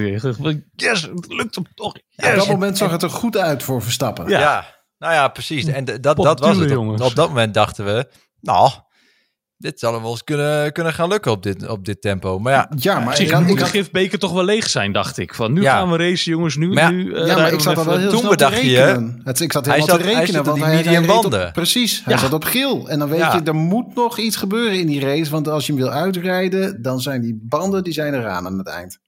Yes, 0.74 1.02
het 1.02 1.26
lukt 1.32 1.54
hem 1.54 1.64
toch. 1.74 1.94
Op 1.94 2.00
Yes. 2.08 2.36
dat 2.36 2.46
moment 2.46 2.78
zag 2.78 2.90
het 2.90 3.02
er 3.02 3.10
goed 3.10 3.36
uit 3.36 3.62
voor 3.62 3.82
Verstappen. 3.82 4.28
Ja. 4.28 4.40
Ja, 4.40 4.64
nou 4.98 5.12
ja, 5.12 5.28
precies. 5.28 5.66
En 5.66 5.84
dat, 5.84 6.00
dat 6.02 6.16
was 6.40 6.56
het. 6.56 6.64
Op, 6.64 6.68
jongens. 6.76 7.02
op 7.02 7.14
dat 7.14 7.28
moment 7.28 7.54
dachten 7.54 7.84
we, 7.84 8.08
nou, 8.40 8.70
dit 9.64 9.78
zal 9.80 9.92
hem 9.92 10.02
wel 10.02 10.10
eens 10.10 10.24
kunnen, 10.24 10.72
kunnen 10.72 10.92
gaan 10.92 11.08
lukken 11.08 11.30
op 11.32 11.42
dit, 11.42 11.68
op 11.68 11.84
dit 11.84 12.00
tempo. 12.00 12.38
Maar 12.38 12.52
ja, 12.52 12.68
Ja, 12.76 12.94
maar 13.00 13.14
Precies, 13.14 13.30
ik, 13.30 13.48
ik 13.48 13.58
de 13.58 13.64
gifbeker 13.64 14.18
toch 14.18 14.32
wel 14.32 14.44
leeg 14.44 14.68
zijn, 14.68 14.92
dacht 14.92 15.18
ik. 15.18 15.34
Van 15.34 15.52
nu 15.52 15.62
Ja. 15.62 15.72
gaan 15.76 15.90
we 15.90 15.96
racen, 15.96 16.32
jongens. 16.32 16.56
Nu, 16.56 16.68
Maar 16.68 16.82
ja, 16.82 16.90
nu, 16.90 17.14
eh, 17.14 17.26
ja, 17.26 17.34
maar 17.36 17.46
ik 17.46 17.54
we 17.54 17.60
zat 17.60 17.76
al 17.78 17.84
wel 17.84 17.98
heel 17.98 18.08
toen 18.10 18.18
snel 18.18 18.30
te 18.30 18.36
bedacht 18.36 18.60
je, 18.60 18.84
rekenen. 18.84 19.20
Het, 19.24 19.40
ik 19.40 19.52
zat 19.52 19.64
hij 19.66 19.74
helemaal 19.74 19.96
zat- 19.96 20.06
te 20.06 20.12
hij 20.12 20.20
rekenen. 20.20 20.40
op 20.40 20.46
want 20.46 20.58
die 20.58 20.66
hij, 20.66 20.74
hij 20.74 20.84
medium 20.84 21.04
reed 21.04 21.16
op- 21.16 21.22
banden. 21.30 21.52
precies, 21.52 22.04
hij 22.04 22.14
Ja. 22.14 22.20
zat 22.20 22.32
op 22.32 22.44
geel. 22.44 22.88
En 22.88 22.98
dan 22.98 23.08
weet 23.08 23.18
Ja. 23.18 23.34
je, 23.34 23.40
er 23.44 23.54
moet 23.54 23.94
nog 23.94 24.18
iets 24.18 24.36
gebeuren 24.36 24.78
in 24.78 24.86
die 24.86 25.00
race. 25.00 25.30
Want 25.30 25.48
als 25.48 25.66
je 25.66 25.72
hem 25.72 25.80
wil 25.82 25.90
uitrijden, 25.90 26.82
dan 26.82 27.00
zijn 27.00 27.20
die 27.20 27.38
banden 27.42 27.84
die 27.84 27.92
zijn 27.92 28.14
eraan 28.14 28.46
aan 28.46 28.58
het 28.58 28.68
eind. 28.68 28.98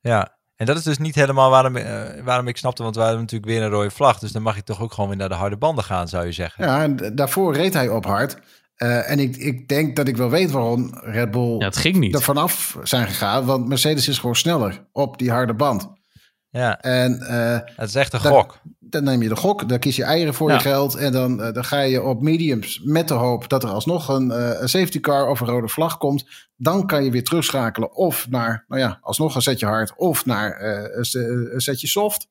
ja. 0.00 0.38
En 0.56 0.66
dat 0.66 0.76
is 0.76 0.82
dus 0.82 0.98
niet 0.98 1.14
helemaal 1.14 1.50
waarom, 1.50 1.76
eh, 1.76 2.02
waarom 2.24 2.48
ik 2.48 2.56
snapte, 2.56 2.82
want 2.82 2.94
we 2.94 3.00
hadden 3.00 3.20
natuurlijk 3.20 3.50
weer 3.50 3.62
een 3.62 3.68
rode 3.68 3.90
vlag. 3.90 4.18
Dus 4.18 4.32
dan 4.32 4.42
mag 4.42 4.56
je 4.56 4.62
toch 4.62 4.80
ook 4.82 4.92
gewoon 4.92 5.08
weer 5.10 5.18
naar 5.18 5.28
de 5.28 5.34
harde 5.34 5.56
banden 5.56 5.84
gaan, 5.84 6.08
zou 6.08 6.24
je 6.26 6.32
zeggen. 6.32 6.64
Ja, 6.66 6.82
en 6.82 7.12
daarvoor 7.14 7.54
reed 7.54 7.72
hij 7.74 7.88
op 7.88 8.04
hard. 8.04 8.36
Eh, 8.80 9.10
en 9.10 9.18
ik, 9.18 9.36
ik 9.36 9.68
denk 9.68 9.96
dat 9.96 10.08
ik 10.08 10.16
wel 10.16 10.30
weet 10.30 10.50
waarom 10.50 10.90
Red 11.00 11.30
Bull 11.30 11.58
Ja, 11.58 11.64
het 11.64 11.76
ging 11.76 11.96
niet. 11.96 12.14
er 12.14 12.22
vanaf 12.22 12.76
zijn 12.82 13.06
gegaan. 13.06 13.44
Want 13.44 13.68
Mercedes 13.68 14.08
is 14.08 14.18
gewoon 14.18 14.36
sneller 14.36 14.86
op 14.92 15.18
die 15.18 15.30
harde 15.30 15.54
band. 15.54 15.88
Ja, 16.50 16.80
En 16.80 17.20
eh, 17.20 17.58
het 17.76 17.88
is 17.88 17.94
echt 17.94 18.12
een 18.12 18.20
gok. 18.20 18.58
dan 18.78 19.04
neem 19.04 19.22
je 19.22 19.28
de 19.28 19.36
gok, 19.36 19.68
dan 19.68 19.78
kies 19.78 19.96
je 19.96 20.04
eieren 20.04 20.34
voor 20.34 20.48
Ja. 20.48 20.54
je 20.54 20.60
geld. 20.60 20.94
En 20.94 21.12
dan, 21.12 21.42
eh, 21.42 21.52
dan 21.52 21.64
ga 21.64 21.80
je 21.80 22.02
op 22.02 22.22
mediums 22.22 22.80
met 22.84 23.08
de 23.08 23.14
hoop 23.14 23.48
dat 23.48 23.62
er 23.62 23.68
alsnog 23.68 24.08
een, 24.08 24.30
eh, 24.30 24.60
een 24.60 24.68
safety 24.68 25.00
car 25.00 25.28
of 25.28 25.40
een 25.40 25.46
rode 25.46 25.68
vlag 25.68 25.98
komt. 25.98 26.24
Dan 26.56 26.86
kan 26.86 27.04
je 27.04 27.10
weer 27.10 27.24
terugschakelen 27.24 27.94
of 27.94 28.28
naar, 28.30 28.64
nou 28.68 28.80
ja, 28.80 28.98
alsnog 29.00 29.34
een 29.34 29.42
setje 29.42 29.66
hard 29.66 29.92
of 29.96 30.26
naar 30.26 30.52
eh, 30.52 30.96
een, 30.98 31.04
se- 31.04 31.48
een 31.52 31.60
setje 31.60 31.86
soft. 31.86 32.26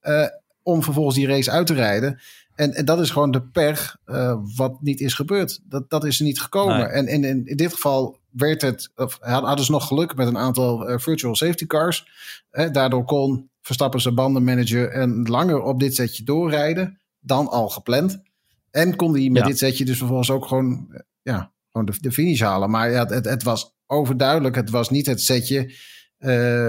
eh, 0.00 0.24
om 0.62 0.82
vervolgens 0.82 1.16
die 1.16 1.26
race 1.26 1.50
uit 1.50 1.66
te 1.66 1.74
rijden. 1.74 2.20
En, 2.60 2.74
en 2.74 2.84
dat 2.84 3.00
is 3.00 3.10
gewoon 3.10 3.30
de 3.30 3.42
pech 3.42 3.96
eh, 4.04 4.36
wat 4.56 4.82
niet 4.82 5.00
is 5.00 5.14
gebeurd. 5.14 5.60
Dat, 5.64 5.90
dat 5.90 6.04
is 6.04 6.18
er 6.18 6.24
niet 6.24 6.40
gekomen. 6.40 6.76
Nee. 6.76 6.86
En, 6.86 7.06
en 7.06 7.24
in, 7.24 7.46
in 7.46 7.56
dit 7.56 7.72
geval 7.72 8.18
werd 8.30 8.62
het, 8.62 8.90
of 8.96 9.18
hadden 9.20 9.64
ze 9.64 9.70
nog 9.70 9.86
geluk 9.86 10.16
met 10.16 10.26
een 10.26 10.38
aantal 10.38 10.88
eh, 10.88 10.98
virtual 10.98 11.36
safety 11.36 11.66
cars. 11.66 12.06
Eh, 12.50 12.72
daardoor 12.72 13.04
kon 13.04 13.48
Verstappen 13.62 14.00
zijn 14.00 14.14
bandenmanager 14.14 14.90
en 14.90 15.22
langer 15.22 15.62
op 15.62 15.80
dit 15.80 15.94
setje 15.94 16.24
doorrijden 16.24 16.98
dan 17.20 17.48
al 17.48 17.68
gepland. 17.68 18.22
En 18.70 18.96
kon 18.96 19.14
hij 19.14 19.28
met 19.28 19.42
Ja. 19.42 19.48
dit 19.48 19.58
setje 19.58 19.84
dus 19.84 19.98
vervolgens 19.98 20.30
ook 20.30 20.46
gewoon, 20.46 21.02
ja, 21.22 21.52
gewoon 21.72 21.86
de, 21.86 21.92
de 22.00 22.12
finish 22.12 22.40
halen. 22.40 22.70
Maar 22.70 22.90
ja, 22.90 23.06
het, 23.06 23.24
het 23.24 23.42
was 23.42 23.74
overduidelijk. 23.86 24.54
Het 24.54 24.70
was 24.70 24.90
niet 24.90 25.06
het 25.06 25.22
setje 25.22 25.74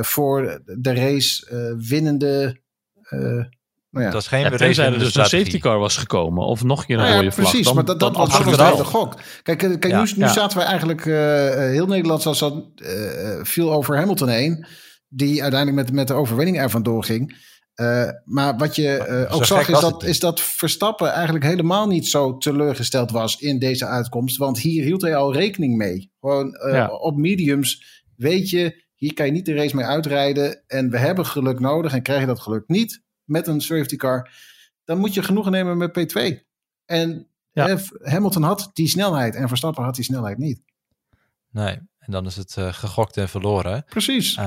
voor 0.01 0.61
de 0.65 0.93
race 0.93 1.75
winnende. 1.77 2.59
Nou 3.91 4.03
ja, 4.05 4.11
Het 4.11 4.13
was 4.13 4.27
geen 4.27 4.39
Ja, 4.39 4.49
tenzij 4.49 4.85
er 4.85 4.99
dus 4.99 5.15
een 5.15 5.25
safety 5.25 5.59
car 5.59 5.79
was 5.79 5.97
gekomen. 5.97 6.45
Of 6.45 6.63
nog 6.63 6.79
een 6.79 6.85
keer 6.85 6.95
een 6.95 7.01
Nou 7.01 7.13
ja, 7.13 7.19
rode 7.19 7.31
vlag. 7.31 7.45
precies, 7.49 7.65
dan, 7.65 7.75
maar 7.75 7.85
dat, 7.85 7.99
dat 7.99 8.13
dan 8.13 8.27
was 8.27 8.77
de 8.77 8.83
gok. 8.83 9.15
Kijk, 9.43 9.63
eh, 9.63 9.69
kijk 9.69 9.87
Ja, 9.93 10.03
nu, 10.03 10.11
nu 10.15 10.23
ja. 10.23 10.31
zaten 10.33 10.57
we 10.57 10.63
eigenlijk... 10.63 11.05
eh, 11.05 11.13
heel 11.55 11.87
Nederland 11.87 12.21
zat, 12.21 12.37
zat, 12.37 12.63
eh, 12.75 13.39
viel 13.41 13.73
over 13.73 13.97
Hamilton 13.97 14.29
heen. 14.29 14.65
Die 15.07 15.41
uiteindelijk 15.41 15.85
met, 15.85 15.95
met 15.95 16.07
de 16.07 16.13
overwinning 16.13 16.59
er 16.59 16.69
vandoor 16.69 17.03
ging. 17.03 17.49
Eh, 17.73 18.09
maar 18.23 18.57
wat 18.57 18.75
je 18.75 18.97
eh, 18.97 19.35
ook 19.35 19.45
zag, 19.45 19.69
is 19.69 19.79
dat, 19.79 20.03
is 20.03 20.19
dat 20.19 20.41
Verstappen 20.41 21.11
eigenlijk 21.11 21.45
helemaal 21.45 21.87
niet 21.87 22.07
zo 22.07 22.37
teleurgesteld 22.37 23.11
was 23.11 23.35
in 23.37 23.59
deze 23.59 23.85
uitkomst. 23.85 24.37
Want 24.37 24.59
hier 24.59 24.83
hield 24.83 25.01
hij 25.01 25.15
al 25.15 25.33
rekening 25.33 25.77
mee. 25.77 26.11
Gewoon 26.19 26.53
eh, 26.53 26.73
Ja. 26.73 26.87
op 26.87 27.17
mediums 27.17 28.01
weet 28.15 28.49
je, 28.49 28.83
hier 28.95 29.13
kan 29.13 29.25
je 29.25 29.31
niet 29.31 29.45
de 29.45 29.53
race 29.53 29.75
mee 29.75 29.85
uitrijden. 29.85 30.63
En 30.67 30.89
we 30.89 30.97
hebben 30.97 31.25
geluk 31.25 31.59
nodig. 31.59 31.93
En 31.93 32.01
krijg 32.01 32.19
je 32.19 32.25
dat 32.25 32.39
geluk 32.41 32.63
niet 32.67 33.01
met 33.31 33.47
een 33.47 33.61
safety 33.61 33.95
car, 33.95 34.29
dan 34.83 34.97
moet 34.97 35.13
je 35.13 35.23
genoegen 35.23 35.51
nemen 35.51 35.77
met 35.77 35.89
P2. 35.99 36.45
En 36.85 37.27
Ja. 37.51 37.67
eh, 37.67 37.77
Hamilton 38.01 38.43
had 38.43 38.69
die 38.73 38.87
snelheid 38.87 39.35
en 39.35 39.47
Verstappen 39.47 39.83
had 39.83 39.95
die 39.95 40.03
snelheid 40.03 40.37
niet. 40.37 40.61
Nee, 41.49 41.73
en 41.99 42.11
dan 42.11 42.25
is 42.25 42.35
het 42.35 42.57
eh, 42.57 42.73
gegokt 42.73 43.17
en 43.17 43.29
verloren. 43.29 43.83
Precies. 43.85 44.35
Eh, 44.35 44.43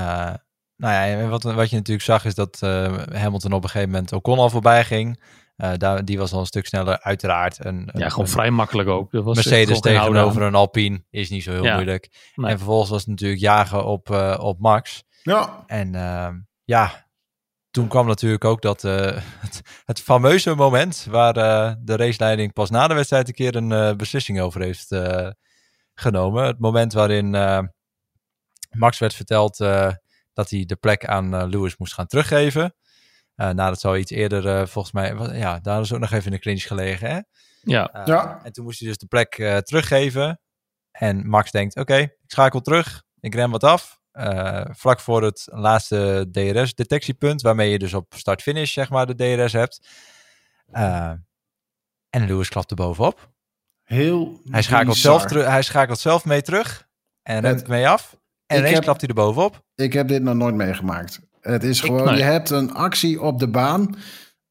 nou 0.77 0.93
ja, 0.95 1.07
en 1.07 1.29
wat, 1.29 1.43
wat 1.43 1.71
je 1.71 1.77
natuurlijk 1.77 2.05
zag 2.07 2.25
is 2.25 2.35
dat 2.35 2.63
eh, 2.63 2.99
Hamilton 3.13 3.53
op 3.53 3.63
een 3.63 3.69
gegeven 3.71 3.91
moment 3.93 4.13
Ocon 4.13 4.39
al 4.39 4.51
voorbij 4.51 4.85
ging. 4.85 5.23
Eh, 5.57 5.73
daar, 5.77 6.05
die 6.05 6.19
was 6.19 6.33
al 6.33 6.41
een 6.41 6.47
stuk 6.47 6.67
sneller, 6.67 7.01
uiteraard. 7.03 7.65
Een, 7.65 7.89
Ja, 7.93 8.09
gewoon 8.09 8.25
een 8.25 8.31
vrij 8.33 8.51
makkelijk 8.51 8.89
ook. 8.89 9.11
Dat 9.13 9.25
was 9.25 9.35
Mercedes 9.35 9.65
gewoon 9.67 9.83
geen 9.83 9.95
houden 9.97 10.15
tegenover 10.23 10.43
een 10.43 10.55
Alpine 10.55 11.05
is 11.11 11.31
niet 11.31 11.43
zo 11.43 11.51
heel 11.53 11.65
Ja. 11.65 11.75
moeilijk. 11.75 12.31
Nee. 12.35 12.51
En 12.51 12.57
vervolgens 12.57 12.91
was 12.91 13.01
het 13.01 13.09
natuurlijk 13.11 13.41
jagen 13.41 13.85
op, 13.85 14.11
eh, 14.11 14.39
op 14.41 14.61
Max. 14.61 15.05
Ja. 15.23 15.65
En 15.67 15.95
ehm, 15.95 16.39
ja, 16.65 17.07
toen 17.75 17.89
kwam 17.89 18.07
natuurlijk 18.07 18.45
ook 18.45 18.63
dat 18.63 18.85
eh, 18.85 19.23
het, 19.45 19.63
het 19.85 20.01
fameuze 20.01 20.55
moment 20.55 21.07
waar 21.11 21.37
eh, 21.37 21.75
de 21.81 21.97
raceleiding 21.97 22.53
pas 22.53 22.71
na 22.71 22.89
de 22.89 22.95
wedstrijd 22.95 23.29
een 23.29 23.35
keer 23.35 23.57
een 23.57 23.73
eh, 23.73 23.95
beslissing 23.97 24.41
over 24.41 24.61
heeft 24.61 24.91
eh, 24.91 25.31
genomen. 25.95 26.45
Het 26.45 26.59
moment 26.59 26.93
waarin 26.93 27.35
eh, 27.35 27.61
Max 28.71 28.99
werd 28.99 29.15
verteld 29.15 29.61
eh, 29.61 29.93
dat 30.33 30.51
hij 30.51 30.65
de 30.65 30.77
plek 30.77 31.07
aan 31.07 31.49
Lewis 31.49 31.77
moest 31.77 31.95
gaan 31.95 32.07
teruggeven. 32.07 32.75
Uh, 33.37 33.51
nou, 33.51 33.69
dat 33.69 33.81
zou 33.81 33.99
iets 33.99 34.11
eerder, 34.11 34.47
uh, 34.47 34.67
volgens 34.67 34.95
mij, 34.95 35.15
wat, 35.15 35.37
ja, 35.37 35.59
daar 35.59 35.81
is 35.81 35.93
ook 35.93 36.01
nog 36.01 36.11
even 36.11 36.25
in 36.25 36.33
de 36.33 36.39
clinch 36.39 36.63
gelegen. 36.63 37.11
Hè? 37.11 37.21
Ja. 37.63 37.97
Uh, 37.97 38.07
Ja. 38.07 38.41
En 38.43 38.53
toen 38.53 38.65
moest 38.65 38.79
hij 38.79 38.89
dus 38.89 38.99
de 38.99 39.07
plek 39.07 39.39
uh, 39.39 39.57
teruggeven. 39.57 40.41
En 40.91 41.29
Max 41.29 41.51
denkt, 41.51 41.77
oké, 41.77 41.93
okay, 41.93 42.03
ik 42.03 42.31
schakel 42.31 42.61
terug. 42.61 43.03
Ik 43.21 43.35
rem 43.35 43.51
wat 43.51 43.65
af. 43.65 44.03
Uh, 44.19 44.65
vlak 44.71 45.01
voor 45.01 45.23
het 45.23 45.47
laatste 45.51 46.29
DRS-detectiepunt, 46.33 47.43
waarmee 47.43 47.71
je 47.71 47.79
dus 47.79 47.95
op 47.95 48.15
start-finish, 48.17 48.73
zeg 48.73 48.91
maar, 48.91 49.07
de 49.07 49.15
DRS 49.15 49.53
hebt. 49.53 49.87
Uh, 50.73 51.11
en 52.11 52.27
Lewis 52.27 52.49
klapt 52.49 52.71
er 52.71 52.77
bovenop. 52.77 53.33
Heel 53.83 54.41
hij 54.51 54.63
schakelt, 54.63 54.97
zelf 54.97 55.31
hij 55.31 55.63
schakelt 55.63 55.99
zelf 55.99 56.25
mee 56.25 56.43
terug 56.43 56.89
en 57.23 57.41
remt 57.41 57.61
Het- 57.61 57.69
mee 57.69 57.89
af. 57.89 58.17
En 58.47 58.57
ineens 58.59 58.75
heb- 58.75 58.83
klapt 58.83 59.01
hij 59.01 59.09
er 59.09 59.15
bovenop. 59.15 59.65
Ik 59.75 59.93
heb 59.93 60.09
dit 60.09 60.23
nog 60.23 60.35
nooit 60.35 60.55
meegemaakt. 60.55 61.21
Het 61.41 61.65
is 61.65 61.79
Ik- 61.79 61.85
gewoon, 61.85 62.05
nee. 62.05 62.17
je 62.17 62.23
hebt 62.23 62.51
een 62.51 62.73
actie 62.75 63.21
op 63.23 63.39
de 63.39 63.49
baan. 63.49 63.97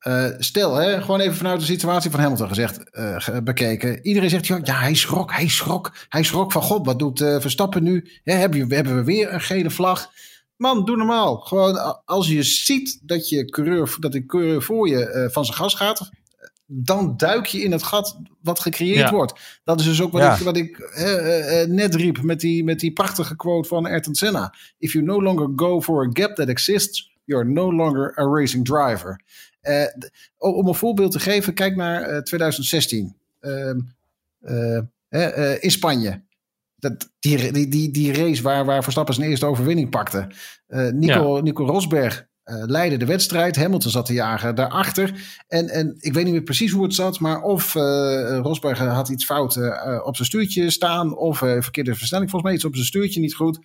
Eh, 0.03 0.25
stel, 0.37 0.75
hè, 0.75 1.01
gewoon 1.01 1.19
even 1.19 1.35
vanuit 1.35 1.59
de 1.59 1.65
situatie 1.65 2.11
van 2.11 2.19
Hamilton 2.19 2.47
gezegd, 2.47 2.89
eh, 2.89 3.37
bekeken. 3.43 4.05
Iedereen 4.05 4.29
zegt, 4.29 4.47
joh, 4.47 4.59
ja, 4.63 4.79
hij 4.79 4.93
schrok, 4.93 5.31
hij 5.33 5.47
schrok. 5.47 5.91
Hij 6.09 6.23
schrok 6.23 6.51
van, 6.51 6.61
god, 6.61 6.85
wat 6.85 6.99
doet 6.99 7.21
eh, 7.21 7.39
Verstappen 7.39 7.83
nu? 7.83 8.09
Hè, 8.23 8.33
hebben, 8.33 8.67
we, 8.67 8.75
hebben 8.75 8.95
we 8.95 9.03
weer 9.03 9.33
een 9.33 9.41
gele 9.41 9.69
vlag? 9.69 10.09
Man, 10.57 10.85
doe 10.85 10.97
normaal. 10.97 11.37
Gewoon, 11.37 12.05
als 12.05 12.27
je 12.27 12.43
ziet 12.43 12.99
dat, 13.01 13.29
je 13.29 13.45
coureur, 13.45 13.95
dat 13.99 14.11
de 14.11 14.25
coureur 14.25 14.61
voor 14.61 14.87
je 14.87 15.29
van 15.31 15.45
zijn 15.45 15.57
gas 15.57 15.73
gaat... 15.75 16.09
dan 16.65 17.13
duik 17.17 17.45
je 17.45 17.61
in 17.61 17.71
het 17.71 17.83
gat 17.83 18.19
wat 18.41 18.59
gecreëerd 18.59 18.97
Ja. 18.97 19.11
wordt. 19.11 19.59
Dat 19.63 19.79
is 19.79 19.85
dus 19.85 20.01
ook 20.01 20.11
wat 20.11 20.21
Ja. 20.21 20.35
ik, 20.35 20.39
wat 20.39 20.57
ik 20.57 20.77
net 21.67 21.95
riep 21.95 22.21
met 22.21 22.39
die, 22.39 22.63
met 22.63 22.79
die 22.79 22.93
prachtige 22.93 23.35
quote 23.35 23.67
van 23.67 23.85
Ayrton 23.85 24.15
Senna. 24.15 24.53
If 24.77 24.93
you 24.93 25.05
no 25.05 25.21
longer 25.21 25.49
go 25.55 25.81
for 25.81 26.05
a 26.05 26.09
gap 26.13 26.35
that 26.35 26.47
exists, 26.47 27.11
you're 27.25 27.45
no 27.45 27.71
longer 27.71 28.19
a 28.19 28.23
racing 28.23 28.65
driver. 28.65 29.21
Eh, 29.63 29.85
om 30.37 30.67
een 30.67 30.75
voorbeeld 30.75 31.11
te 31.11 31.19
geven, 31.19 31.53
kijk 31.53 31.75
naar 31.75 32.01
eh, 32.01 32.17
2016 32.21 33.15
Ehm, 33.43 33.79
eh, 34.41 34.77
eh, 35.09 35.51
eh, 35.53 35.63
in 35.63 35.71
Spanje. 35.71 36.21
Dat, 36.75 37.09
die, 37.19 37.51
die, 37.51 37.67
die, 37.67 37.91
die 37.91 38.13
race 38.13 38.41
waar, 38.41 38.65
waar 38.65 38.83
Verstappen 38.83 39.13
zijn 39.13 39.29
eerste 39.29 39.45
overwinning 39.45 39.89
pakte. 39.89 40.27
Nico, 40.91 41.39
Nico 41.43 41.65
Rosberg 41.65 42.27
leidde 42.43 42.97
de 42.97 43.05
wedstrijd. 43.05 43.55
Hamilton 43.55 43.91
zat 43.91 44.05
te 44.05 44.13
jagen 44.13 44.55
daarachter. 44.55 45.13
En, 45.47 45.69
en 45.69 45.95
ik 45.99 46.13
weet 46.13 46.23
niet 46.23 46.33
meer 46.33 46.43
precies 46.43 46.71
hoe 46.71 46.83
het 46.83 46.93
zat, 46.93 47.19
maar 47.19 47.41
of 47.41 47.73
Rosberg 48.43 48.77
had 48.77 49.09
iets 49.09 49.25
fout 49.25 49.57
op 50.03 50.15
zijn 50.15 50.27
stuurtje 50.27 50.69
staan, 50.69 51.17
of 51.17 51.37
verkeerde 51.37 51.95
versnelling, 51.95 52.29
volgens 52.29 52.51
mij 52.51 52.59
iets 52.59 52.67
op 52.69 52.75
zijn 52.75 52.87
stuurtje 52.87 53.19
niet 53.19 53.35
goed, 53.35 53.59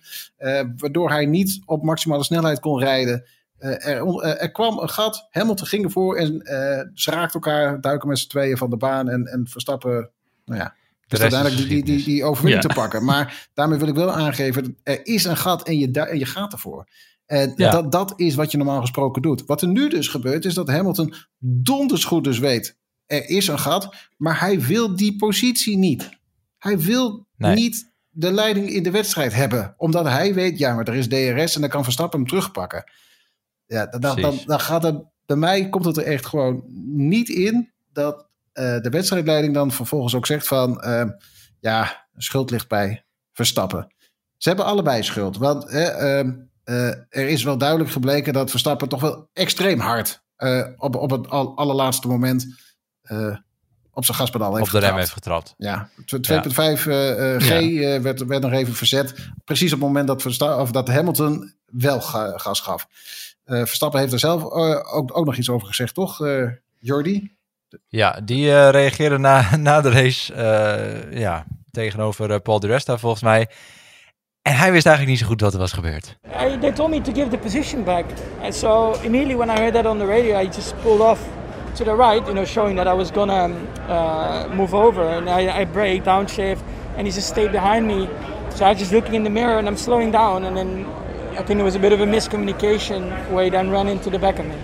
waardoor 0.77 1.09
hij 1.09 1.25
niet 1.25 1.61
op 1.65 1.83
maximale 1.83 2.23
snelheid 2.23 2.59
kon 2.59 2.79
rijden. 2.79 3.25
Eh, 3.59 3.87
er, 3.87 4.05
eh, 4.07 4.41
er 4.41 4.51
kwam 4.51 4.79
een 4.79 4.89
gat, 4.89 5.27
Hamilton 5.31 5.67
ging 5.67 5.83
ervoor 5.83 6.15
en 6.17 6.41
eh, 6.41 6.85
ze 6.93 7.11
raakten 7.11 7.33
elkaar, 7.41 7.81
duiken 7.81 8.07
met 8.07 8.19
z'n 8.19 8.27
tweeën 8.27 8.57
van 8.57 8.69
de 8.69 8.77
baan 8.77 9.09
en, 9.09 9.25
en 9.25 9.47
Verstappen, 9.47 10.09
nou 10.45 10.59
ja, 10.59 10.75
dus 11.07 11.19
uiteindelijk 11.21 11.61
die, 11.61 11.67
die, 11.67 11.83
die, 11.95 12.03
die 12.05 12.23
overwinning 12.23 12.63
Ja. 12.63 12.69
te 12.69 12.75
pakken. 12.75 13.03
Maar 13.05 13.47
daarmee 13.53 13.79
wil 13.79 13.87
ik 13.87 13.95
wel 13.95 14.11
aangeven, 14.11 14.77
er 14.83 15.05
is 15.05 15.23
een 15.23 15.37
gat 15.37 15.67
en 15.67 15.77
je, 15.79 15.91
en 15.91 16.19
je 16.19 16.25
gaat 16.25 16.51
ervoor. 16.53 16.87
En 17.25 17.53
Ja. 17.55 17.71
dat, 17.71 17.91
dat 17.91 18.13
is 18.15 18.35
wat 18.35 18.51
je 18.51 18.57
normaal 18.57 18.81
gesproken 18.81 19.21
doet. 19.21 19.43
Wat 19.45 19.61
er 19.61 19.67
nu 19.67 19.89
dus 19.89 20.07
gebeurt, 20.07 20.45
is 20.45 20.53
dat 20.53 20.67
Hamilton 20.69 21.13
donders 21.39 22.03
goed 22.05 22.23
dus 22.23 22.39
weet. 22.39 22.77
Er 23.05 23.29
is 23.29 23.47
een 23.47 23.59
gat, 23.59 23.95
maar 24.17 24.39
hij 24.39 24.61
wil 24.61 24.95
die 24.95 25.15
positie 25.15 25.77
niet. 25.77 26.09
Hij 26.57 26.79
wil 26.79 27.27
Nee. 27.37 27.55
niet 27.55 27.91
de 28.09 28.31
leiding 28.31 28.69
in 28.69 28.83
de 28.83 28.91
wedstrijd 28.91 29.33
hebben. 29.33 29.73
Omdat 29.77 30.05
hij 30.05 30.33
weet, 30.33 30.57
ja, 30.59 30.73
maar 30.75 30.87
er 30.87 30.95
is 30.95 31.07
DRS 31.07 31.55
en 31.55 31.61
dan 31.61 31.69
kan 31.69 31.83
Verstappen 31.83 32.19
hem 32.19 32.27
terugpakken. 32.27 32.83
Ja, 33.69 33.85
dan, 33.85 34.21
dan, 34.21 34.39
dan, 34.45 34.59
gaat 34.59 34.83
het, 34.83 35.03
bij 35.25 35.35
mij 35.35 35.69
komt 35.69 35.85
het 35.85 35.97
er 35.97 36.03
echt 36.03 36.25
gewoon 36.25 36.63
niet 36.95 37.29
in 37.29 37.71
dat 37.93 38.25
eh, 38.53 38.77
de 38.81 38.89
wedstrijdleiding 38.89 39.53
dan 39.53 39.71
vervolgens 39.71 40.15
ook 40.15 40.25
zegt 40.25 40.47
van, 40.47 40.81
eh, 40.81 41.05
ja, 41.59 42.07
schuld 42.17 42.49
ligt 42.51 42.67
bij 42.67 43.05
Verstappen. 43.33 43.87
Ze 44.37 44.47
hebben 44.47 44.65
allebei 44.65 45.03
schuld. 45.03 45.37
Want 45.37 45.65
eh, 45.65 46.17
ehm, 46.19 46.31
eh, 46.63 46.87
er 47.09 47.27
is 47.27 47.43
wel 47.43 47.57
duidelijk 47.57 47.89
gebleken 47.91 48.33
dat 48.33 48.49
Verstappen 48.49 48.89
toch 48.89 49.01
wel 49.01 49.29
extreem 49.33 49.79
hard 49.79 50.23
eh, 50.35 50.65
op, 50.77 50.95
op 50.95 51.09
het 51.09 51.29
al, 51.29 51.57
allerlaatste 51.57 52.07
moment 52.07 52.45
op 53.99 54.05
zijn 54.05 54.17
gaspedaal 54.17 54.55
heeft 54.55 54.73
Op 54.73 54.81
de 54.81 54.87
rem 54.87 54.97
heeft 54.97 55.11
getrapt. 55.11 55.53
Ja, 55.57 55.89
2.5 56.01 56.87
eh, 56.87 57.35
eh, 57.35 57.41
G 57.41 57.49
eh, 57.49 58.01
werd, 58.01 58.25
werd 58.25 58.41
nog 58.41 58.51
even 58.51 58.73
verzet. 58.73 59.13
Precies 59.43 59.73
op 59.73 59.79
het 59.79 59.87
moment 59.87 60.07
dat, 60.07 60.21
Versta 60.21 60.61
of 60.61 60.71
dat 60.71 60.87
Hamilton 60.87 61.53
wel 61.65 62.01
ga- 62.01 62.37
gas 62.37 62.59
gaf. 62.59 62.87
Eh, 63.49 63.57
Verstappen 63.57 63.99
heeft 63.99 64.13
er 64.13 64.19
zelf 64.19 64.41
eh, 64.41 64.95
ook, 64.95 65.17
ook 65.17 65.25
nog 65.25 65.35
iets 65.35 65.49
over 65.49 65.67
gezegd, 65.67 65.93
toch, 65.93 66.25
eh 66.25 66.43
Jordi? 66.79 67.37
Ja, 67.87 68.19
die 68.23 68.51
eh, 68.51 68.69
reageerde 68.69 69.17
na, 69.17 69.45
na 69.57 69.81
de 69.81 69.91
race 69.91 70.33
eh, 70.33 71.19
ja, 71.19 71.45
tegenover 71.71 72.39
Paul 72.39 72.59
de 72.59 72.67
Resta 72.67 72.97
volgens 72.97 73.23
mij. 73.23 73.47
En 74.41 74.55
hij 74.55 74.71
wist 74.71 74.85
eigenlijk 74.85 75.15
niet 75.17 75.25
zo 75.25 75.31
goed 75.31 75.41
wat 75.41 75.53
er 75.53 75.59
was 75.59 75.71
gebeurd. 75.71 76.17
I, 76.41 76.57
they 76.59 76.71
told 76.71 76.89
me 76.89 77.01
to 77.01 77.13
give 77.13 77.29
the 77.29 77.37
position 77.37 77.83
back. 77.83 78.05
And 78.41 78.55
so 78.55 78.91
immediately 78.91 79.35
when 79.35 79.49
I 79.57 79.59
heard 79.59 79.73
that 79.73 79.85
on 79.85 79.97
the 79.97 80.05
radio, 80.05 80.41
I 80.41 80.45
just 80.45 80.73
pulled 80.81 81.01
off 81.01 81.19
to 81.73 81.83
the 81.83 81.95
right, 81.95 82.25
you 82.25 82.33
know, 82.33 82.45
showing 82.45 82.77
that 82.77 82.87
I 82.87 82.97
was 82.97 83.11
gonna 83.11 83.49
uh, 83.89 84.55
move 84.55 84.73
over. 84.77 85.01
And 85.01 85.29
I, 85.29 85.61
I 85.61 85.65
brake, 85.65 86.03
downshift, 86.03 86.61
and 86.97 87.07
he 87.07 87.13
just 87.13 87.27
stayed 87.27 87.51
behind 87.51 87.85
me. 87.85 88.07
So 88.55 88.65
I 88.65 88.69
was 88.69 88.79
just 88.79 88.91
looking 88.91 89.13
in 89.15 89.23
the 89.23 89.29
mirror 89.29 89.57
and 89.57 89.67
I'm 89.67 89.77
slowing 89.77 90.11
down. 90.11 90.43
And 90.43 90.55
then 90.55 90.85
I 91.39 91.43
think 91.43 91.59
there 91.59 91.63
was 91.63 91.75
a 91.75 91.79
bit 91.79 91.91
of 91.91 91.99
a 91.99 92.05
miscommunication 92.05 93.07
where 93.31 93.43
he 93.43 93.49
then 93.49 93.69
ran 93.71 93.87
into 93.87 94.09
the 94.09 94.19
back 94.19 94.37
of 94.39 94.45
me. 94.45 94.55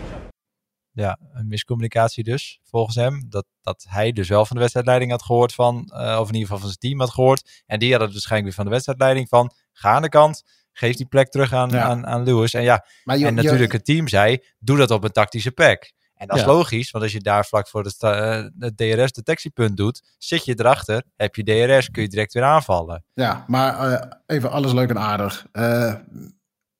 Ja, 0.92 1.20
een 1.34 1.48
miscommunicatie 1.48 2.24
dus, 2.24 2.60
volgens 2.64 2.96
hem. 2.96 3.26
Dat, 3.30 3.46
dat 3.62 3.86
hij 3.90 4.12
dus 4.12 4.28
wel 4.28 4.46
van 4.46 4.56
de 4.56 4.62
wedstrijdleiding 4.62 5.12
had 5.12 5.24
gehoord 5.24 5.54
van, 5.54 5.92
eh, 5.94 6.18
of 6.20 6.28
in 6.28 6.34
ieder 6.34 6.42
geval 6.42 6.58
van 6.58 6.68
zijn 6.68 6.78
team 6.80 7.00
had 7.00 7.10
gehoord. 7.10 7.64
En 7.66 7.80
die 7.80 7.92
had 7.92 8.02
het 8.02 8.12
waarschijnlijk 8.12 8.44
weer 8.46 8.56
van 8.56 8.66
de 8.66 8.72
wedstrijdleiding 8.72 9.30
van, 9.30 9.52
ga 9.72 9.92
aan 9.94 10.02
de 10.02 10.10
kant, 10.10 10.44
geef 10.72 10.96
die 10.96 11.06
plek 11.06 11.30
terug 11.30 11.54
aan, 11.54 11.70
Ja. 11.70 11.82
aan, 11.84 12.06
aan 12.08 12.24
Lewis. 12.24 12.54
En 12.54 12.64
ja, 12.64 12.86
Maar 13.04 13.18
je- 13.18 13.26
en 13.26 13.36
je- 13.36 13.42
natuurlijk 13.42 13.72
het 13.72 13.86
team 13.86 14.08
zei, 14.08 14.38
doe 14.60 14.78
dat 14.78 14.92
op 14.92 15.04
een 15.04 15.12
tactische 15.12 15.52
plek. 15.52 15.94
En 16.16 16.28
dat 16.28 16.36
is 16.36 16.42
Ja. 16.44 16.48
logisch, 16.48 16.92
want 16.92 17.04
als 17.04 17.14
je 17.14 17.20
daar 17.20 17.46
vlak 17.46 17.68
voor 17.68 17.84
het, 17.84 18.04
eh, 18.04 18.44
het 18.60 18.78
DRS-detectiepunt 18.78 19.78
doet, 19.78 20.02
zit 20.18 20.46
je 20.46 20.60
erachter, 20.60 21.04
heb 21.16 21.36
je 21.36 21.44
DRS, 21.44 21.90
kun 21.90 22.02
je 22.02 22.08
direct 22.10 22.34
weer 22.34 22.44
aanvallen. 22.44 23.04
Ja, 23.14 23.44
maar 23.48 23.92
eh, 23.92 24.12
even 24.26 24.52
alles 24.52 24.72
leuk 24.74 24.90
en 24.90 25.00
aardig. 25.00 25.46
Eh, 25.52 25.94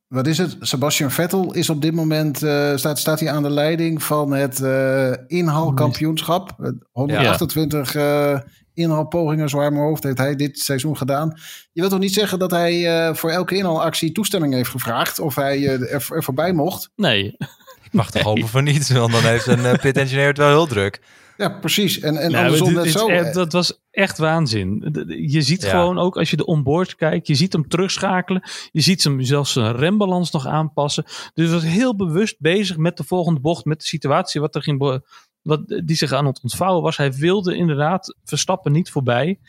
wat 0.08 0.28
is 0.28 0.38
het? 0.38 0.58
Sebastian 0.60 1.12
Vettel 1.12 1.54
is 1.54 1.70
op 1.70 1.82
dit 1.82 1.94
moment 1.94 2.44
eh, 2.44 2.76
staat, 2.76 3.00
staat 3.00 3.20
hij 3.20 3.32
aan 3.32 3.44
de 3.44 3.50
leiding 3.50 4.04
van 4.04 4.32
het 4.32 4.62
eh 4.62 5.12
inhaalkampioenschap. 5.28 6.56
Eh, 6.60 6.70
128 6.92 7.96
eh 7.96 8.40
inhaalpogingen, 8.76 9.60
uit 9.60 9.72
mijn 9.72 9.86
hoofd, 9.86 10.04
heeft 10.04 10.18
hij 10.18 10.36
dit 10.36 10.60
seizoen 10.60 10.98
gedaan. 10.98 11.34
Je 11.72 11.80
wilt 11.80 11.92
toch 11.92 12.00
niet 12.00 12.14
zeggen 12.14 12.40
dat 12.40 12.52
hij 12.52 13.08
eh, 13.08 13.16
voor 13.16 13.30
elke 13.30 13.56
inhaalactie 13.56 14.12
toestemming 14.12 14.54
heeft 14.54 14.70
gevraagd 14.70 15.20
of 15.20 15.36
hij 15.36 15.58
eh, 15.58 15.94
er, 15.94 16.08
er 16.10 16.24
voorbij 16.24 16.54
mocht? 16.54 16.90
Nee. 16.96 17.36
Ik 17.84 17.94
mag 17.94 18.12
toch 18.12 18.22
hopen 18.22 18.48
voor 18.48 18.64
niets, 18.64 18.90
want 18.90 19.12
dan 19.12 19.24
heeft 19.24 19.48
een 19.48 19.66
eh, 19.66 19.80
pit 19.84 19.98
engineer 19.98 20.28
het 20.28 20.38
wel 20.38 20.50
heel 20.50 20.68
druk. 20.68 21.02
Ja, 21.38 21.50
precies. 21.50 22.00
En, 22.00 22.18
en 22.18 22.32
Nou, 22.32 22.44
andersom 22.44 22.68
dit- 22.74 22.84
net 22.84 22.92
zo. 22.92 23.08
echt- 23.08 23.34
dat 23.34 23.52
was 23.54 23.80
echt 23.92 24.18
waanzin. 24.18 24.90
Je 25.08 25.42
ziet 25.42 25.62
Ja. 25.62 25.70
gewoon 25.70 25.98
ook 26.00 26.18
als 26.18 26.30
je 26.30 26.38
de 26.38 26.46
onboard 26.46 26.96
kijkt, 26.96 27.28
je 27.28 27.36
ziet 27.36 27.54
hem 27.54 27.68
terugschakelen. 27.68 28.42
Je 28.72 28.82
ziet 28.82 29.04
hem 29.04 29.22
zelfs 29.22 29.52
zijn 29.54 29.76
rembalans 29.76 30.32
nog 30.32 30.46
aanpassen. 30.48 31.04
Dus 31.34 31.46
hij 31.46 31.54
was 31.54 31.64
heel 31.64 31.96
bewust 31.96 32.36
bezig 32.40 32.78
met 32.78 32.98
de 32.98 33.04
volgende 33.04 33.40
bocht, 33.40 33.66
met 33.66 33.80
de 33.80 33.86
situatie 33.86 34.42
wat 34.42 34.56
er 34.56 34.62
ging, 34.64 35.02
wat, 35.42 35.82
die 35.86 35.96
zich 35.96 36.12
aan 36.12 36.26
het 36.26 36.40
ontvouwen 36.44 36.84
was. 36.84 36.98
Hij 36.98 37.12
wilde 37.14 37.56
inderdaad 37.56 38.16
Verstappen 38.24 38.72
niet 38.72 38.90
voorbij. 38.92 39.40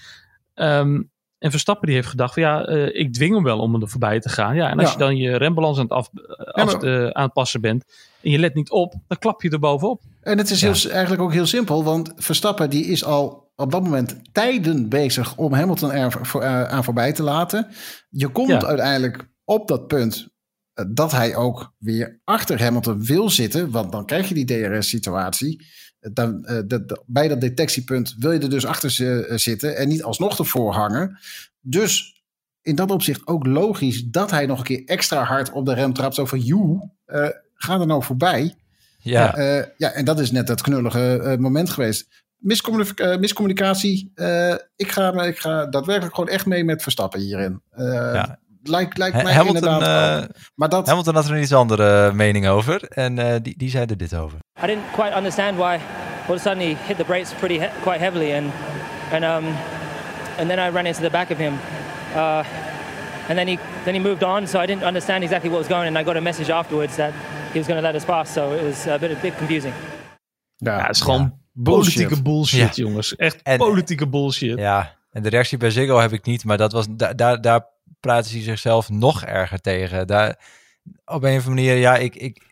Ehm, 0.55 1.03
en 1.38 1.51
Verstappen 1.51 1.87
die 1.87 1.96
heeft 1.96 2.09
gedacht, 2.09 2.35
van, 2.35 2.42
ja, 2.42 2.64
eh, 2.64 3.01
ik 3.01 3.12
dwing 3.12 3.35
hem 3.35 3.42
wel 3.44 3.59
om 3.59 3.83
er 3.83 3.88
voorbij 3.88 4.20
te 4.20 4.29
gaan. 4.29 4.55
Ja, 4.55 4.70
en 4.70 4.79
als 4.79 4.87
Ja. 4.87 4.92
je 4.92 4.99
dan 4.99 5.16
je 5.16 5.37
rembalans 5.37 5.77
aan 5.77 5.83
het, 5.83 5.92
af, 5.92 6.09
af- 6.37 6.81
maar- 6.83 7.05
eh, 7.05 7.11
aan 7.11 7.25
het 7.25 7.33
passen 7.33 7.61
bent 7.61 7.85
en 8.22 8.31
je 8.31 8.38
let 8.38 8.55
niet 8.55 8.70
op, 8.70 8.94
dan 9.09 9.18
klap 9.18 9.42
je 9.42 9.51
er 9.51 9.59
bovenop. 9.59 10.01
En 10.27 10.39
het 10.39 10.51
is 10.51 10.61
heel, 10.61 10.91
eigenlijk 10.93 11.23
ook 11.23 11.33
heel 11.33 11.47
simpel, 11.47 11.85
want 11.85 12.12
Verstappen 12.17 12.71
die 12.71 12.85
is 12.85 13.05
al 13.05 13.51
op 13.57 13.71
dat 13.73 13.83
moment 13.83 14.17
tijden 14.33 14.89
bezig 14.89 15.37
om 15.37 15.53
Hamilton 15.53 15.93
er 15.93 16.27
voor, 16.27 16.43
eh, 16.43 16.62
aan 16.65 16.85
voorbij 16.85 17.12
te 17.12 17.23
laten. 17.23 17.67
Je 18.09 18.29
komt 18.29 18.49
Ja. 18.49 18.65
uiteindelijk 18.67 19.29
op 19.45 19.69
dat 19.69 19.87
punt 19.87 20.29
eh, 20.73 20.85
dat 20.89 21.12
hij 21.12 21.37
ook 21.37 21.75
weer 21.79 22.21
achter 22.25 22.62
Hamilton 22.62 23.05
wil 23.05 23.31
zitten, 23.31 23.71
want 23.71 23.93
dan 23.93 24.07
krijg 24.07 24.29
je 24.29 24.35
die 24.35 24.45
DRS-situatie. 24.45 25.61
Eh, 25.99 26.11
Dan, 26.12 26.43
dat- 26.67 27.03
bij 27.07 27.29
dat 27.29 27.41
detectiepunt 27.41 28.15
wil 28.19 28.33
je 28.33 28.39
er 28.39 28.51
dus 28.51 28.67
achter 28.67 28.91
zitten 29.41 29.77
en 29.77 29.89
niet 29.89 30.03
alsnog 30.03 30.39
ervoor 30.39 30.73
hangen. 30.75 31.19
Dus 31.61 32.23
in 32.62 32.75
dat 32.75 32.91
opzicht 32.91 33.27
ook 33.27 33.47
logisch 33.47 34.05
dat 34.05 34.31
hij 34.31 34.47
nog 34.47 34.59
een 34.59 34.65
keer 34.65 34.85
extra 34.85 35.23
hard 35.23 35.53
op 35.53 35.67
de 35.67 35.75
rem 35.75 35.93
trapt. 35.93 36.15
Zo 36.15 36.25
van, 36.25 36.41
joe, 36.41 36.91
ga 37.55 37.81
er 37.81 37.87
nou 37.87 38.03
voorbij. 38.03 38.55
Ja, 39.11 39.35
Eh, 39.37 39.64
ja, 39.77 39.92
en 39.92 40.05
dat 40.05 40.21
is 40.21 40.31
net 40.31 40.47
dat 40.47 40.61
knullige 40.62 41.19
eh, 41.23 41.37
moment 41.38 41.71
geweest. 41.71 42.25
Miscommuni- 42.38 42.90
eh, 42.97 43.16
miscommunicatie. 43.16 44.11
Eh, 44.14 44.55
ik, 44.77 44.92
ga, 44.92 45.23
ik 45.23 45.38
ga 45.38 45.66
daadwerkelijk 45.66 46.14
gewoon 46.14 46.31
echt 46.31 46.47
mee 46.47 46.64
met 46.64 46.83
Verstappen 46.83 47.21
hierin. 47.21 47.61
Eh, 47.71 47.85
Ja. 48.12 48.38
lijkt, 48.62 48.99
lijkt 48.99 49.23
mij 49.23 49.33
Hamilton, 49.33 49.73
inderdaad 49.73 50.23
eh. 50.23 50.29
Maar 50.55 50.69
dat, 50.69 50.87
Hamilton 50.87 51.14
had 51.14 51.25
er 51.29 51.35
een 51.35 51.42
iets 51.42 51.53
andere 51.55 52.12
mening 52.12 52.49
over. 52.49 52.83
En 52.88 53.19
eh, 53.19 53.35
die, 53.42 53.55
die 53.59 53.71
zei 53.71 53.85
er 53.87 53.97
dit 53.97 54.14
over. 54.14 54.38
I 54.62 54.66
didn't 54.66 54.90
quite 54.92 55.16
understand 55.16 55.57
why 55.57 55.79
all 56.29 56.35
of 56.35 56.37
a 56.37 56.38
sudden 56.38 56.59
he 56.69 56.75
hit 56.87 56.97
the 56.97 57.05
brakes 57.05 57.33
pretty 57.33 57.59
he- 57.59 57.71
quite 57.83 57.99
heavily 57.99 58.35
and 58.37 58.47
and 59.12 59.25
um 59.25 59.53
and 60.38 60.49
then 60.49 60.59
I 60.59 60.71
ran 60.71 60.87
into 60.87 61.01
the 61.01 61.11
back 61.11 61.31
of 61.31 61.37
him. 61.38 61.53
And 63.29 63.37
then 63.39 63.47
he 63.49 63.59
then 63.85 63.95
he 63.95 64.01
moved 64.01 64.23
on, 64.23 64.47
so 64.47 64.61
I 64.62 64.67
didn't 64.67 64.85
understand 64.85 65.23
exactly 65.23 65.51
what 65.51 65.59
was 65.59 65.69
going 65.69 65.81
on. 65.89 65.97
And 65.97 65.99
I 65.99 66.05
got 66.05 66.17
a 66.17 66.21
message 66.21 66.53
afterwards 66.53 66.97
that 66.97 67.12
he 67.53 67.59
was 67.59 67.67
going 67.67 67.81
to 67.81 67.87
let 67.87 67.95
us 67.95 68.05
pass, 68.05 68.33
so 68.33 68.55
it 68.55 68.62
was 68.62 68.87
a 68.87 68.99
bit 68.99 69.11
a 69.17 69.21
bit 69.21 69.37
confusing. 69.37 69.75
ja, 70.57 70.77
Ja, 70.79 70.87
het 70.87 70.95
is 70.97 71.01
gewoon 71.01 71.39
Bullshit. 71.53 71.95
politieke 71.95 72.23
bullshit, 72.23 72.77
Ja. 72.77 72.83
jongens. 72.85 73.17
Echt 73.17 73.43
En- 73.43 73.59
politieke 73.59 74.09
bullshit. 74.09 74.59
Ja, 74.59 74.95
en 75.11 75.23
de 75.23 75.29
reactie 75.29 75.59
bij 75.59 75.71
Ziggo 75.71 75.99
heb 75.99 76.12
ik 76.12 76.25
niet, 76.25 76.45
maar 76.45 76.57
dat 76.57 76.73
was, 76.73 76.87
da, 76.91 77.12
daar, 77.12 77.41
daar 77.41 77.67
praten 78.01 78.31
ze 78.31 78.41
zichzelf 78.41 78.89
nog 78.89 79.23
erger 79.25 79.61
tegen. 79.61 80.07
Daar, 80.07 80.29
op 81.05 81.23
een 81.23 81.37
of 81.37 81.47
andere 81.47 81.49
manier, 81.49 81.75
ja, 81.77 81.97
ik, 81.97 82.15
ik 82.17 82.43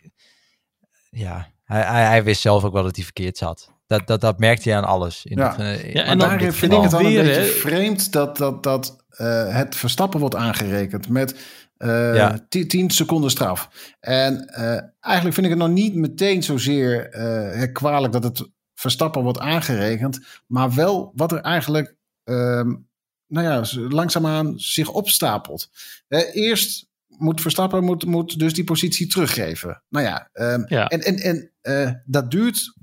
ja, 1.10 1.48
hij, 1.64 1.82
hij, 1.82 2.04
hij 2.04 2.24
wist 2.24 2.40
zelf 2.40 2.64
ook 2.64 2.72
wel 2.72 2.82
dat 2.82 2.94
hij 2.96 3.04
verkeerd 3.04 3.36
zat. 3.38 3.72
Dat, 3.86 4.06
dat, 4.06 4.20
dat 4.20 4.38
merkte 4.38 4.68
hij 4.68 4.78
aan 4.78 4.84
alles. 4.84 5.24
In 5.24 5.36
Ja. 5.36 5.50
het, 5.56 5.58
eh, 5.82 5.94
Ja, 5.94 6.02
en 6.04 6.18
daarin 6.18 6.52
vind 6.52 6.72
ik 6.72 6.80
het 6.82 6.90
dan 6.90 7.02
Weer, 7.04 7.18
een 7.18 7.26
beetje 7.26 7.42
vreemd 7.52 8.12
dat, 8.12 8.36
dat, 8.36 8.62
dat 8.62 9.04
eh, 9.08 9.54
het 9.56 9.76
Verstappen 9.76 10.20
wordt 10.20 10.34
aangerekend 10.34 11.08
met 11.08 11.34
eh 11.76 12.14
Ja. 12.14 12.38
10 12.48 12.68
10 12.68 12.90
seconden 12.90 13.30
straf. 13.30 13.68
En 14.00 14.46
eh, 14.48 14.80
eigenlijk 15.00 15.34
vind 15.34 15.46
ik 15.46 15.52
het 15.52 15.58
nog 15.60 15.68
niet 15.70 15.94
meteen 15.94 16.42
zozeer 16.42 17.10
eh, 17.10 17.72
kwalijk 17.72 18.12
dat 18.12 18.24
het 18.24 18.48
Verstappen 18.74 19.22
wordt 19.22 19.38
aangerekend, 19.38 20.20
maar 20.46 20.74
wel 20.74 21.12
wat 21.14 21.32
er 21.32 21.40
eigenlijk 21.40 21.96
ehm, 22.24 22.74
nou 23.26 23.46
ja, 23.46 23.64
langzaamaan 23.88 24.52
zich 24.58 24.88
opstapelt. 24.88 25.68
Eh, 26.08 26.34
eerst 26.36 26.86
moet 27.08 27.40
Verstappen 27.40 27.84
moet, 27.84 28.04
moet 28.04 28.38
dus 28.38 28.52
die 28.52 28.64
positie 28.64 29.06
teruggeven. 29.06 29.82
Nou 29.88 30.04
ja, 30.06 30.28
ehm, 30.32 30.62
Ja. 30.66 30.86
en, 30.88 31.00
en, 31.00 31.16
en 31.16 31.50
eh, 31.60 31.90
dat 32.04 32.30
duurt 32.30 32.74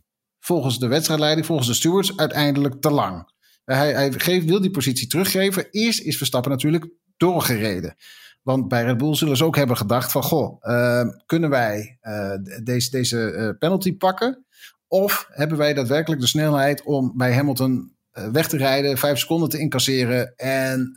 volgens 0.41 0.79
de 0.79 0.87
wedstrijdleiding, 0.87 1.45
volgens 1.45 1.67
de 1.67 1.73
stewards, 1.73 2.17
uiteindelijk 2.17 2.81
te 2.81 2.91
lang. 2.91 3.31
Eh, 3.63 3.77
Hij, 3.77 3.93
hij 3.93 4.11
geeft, 4.11 4.45
wil 4.45 4.61
die 4.61 4.71
positie 4.71 5.07
teruggeven. 5.07 5.67
Eerst 5.69 6.01
is 6.01 6.17
Verstappen 6.17 6.51
natuurlijk 6.51 6.87
doorgereden. 7.17 7.95
Want 8.41 8.67
bij 8.67 8.83
Red 8.83 8.97
Bull 8.97 9.15
zullen 9.15 9.37
ze 9.37 9.45
ook 9.45 9.55
hebben 9.55 9.77
gedacht 9.77 10.11
van... 10.11 10.23
goh, 10.23 10.57
eh, 10.59 11.07
kunnen 11.25 11.49
wij 11.49 11.97
eh, 12.01 12.31
de- 12.43 12.61
deze, 12.63 12.89
deze 12.91 13.31
eh, 13.31 13.49
penalty 13.59 13.97
pakken? 13.97 14.45
Of 14.87 15.27
hebben 15.31 15.57
wij 15.57 15.73
daadwerkelijk 15.73 16.21
de 16.21 16.27
snelheid 16.27 16.83
om 16.83 17.13
bij 17.15 17.33
Hamilton 17.33 17.95
weg 18.31 18.47
te 18.47 18.57
rijden... 18.57 18.97
vijf 18.97 19.17
seconden 19.19 19.49
te 19.49 19.57
incasseren 19.59 20.33
en 20.35 20.91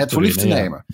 het 0.00 0.12
voor 0.12 0.22
lief 0.22 0.36
te 0.36 0.48
ja. 0.48 0.84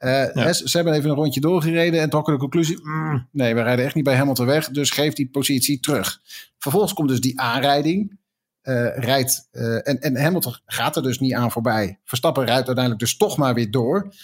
Eh, 0.00 0.52
ze, 0.52 0.68
ze 0.68 0.76
hebben 0.76 0.94
even 0.94 1.10
een 1.10 1.16
rondje 1.16 1.40
doorgereden 1.40 2.00
en 2.00 2.10
trokken 2.10 2.32
de 2.32 2.38
conclusie... 2.38 2.78
"Mm, 2.82 3.28
nee, 3.32 3.54
we 3.54 3.62
rijden 3.62 3.84
echt 3.84 3.94
niet 3.94 4.04
bij 4.04 4.16
Hamilton 4.16 4.46
weg, 4.46 4.68
dus 4.68 4.90
geef 4.90 5.12
die 5.12 5.30
positie 5.30 5.80
terug. 5.80 6.20
Vervolgens 6.58 6.92
komt 6.92 7.08
dus 7.08 7.20
die 7.20 7.40
aanrijding 7.40 8.18
eh, 8.60 8.96
rijdt. 8.96 9.48
eh, 9.50 9.88
en, 9.88 10.00
en 10.00 10.16
Hamilton 10.16 10.54
gaat 10.64 10.96
er 10.96 11.02
dus 11.02 11.18
niet 11.18 11.34
aan 11.34 11.50
voorbij. 11.50 11.98
Verstappen 12.04 12.44
rijdt 12.44 12.66
uiteindelijk 12.66 12.98
dus 12.98 13.16
toch 13.16 13.36
maar 13.36 13.54
weer 13.54 13.70
door. 13.70 14.14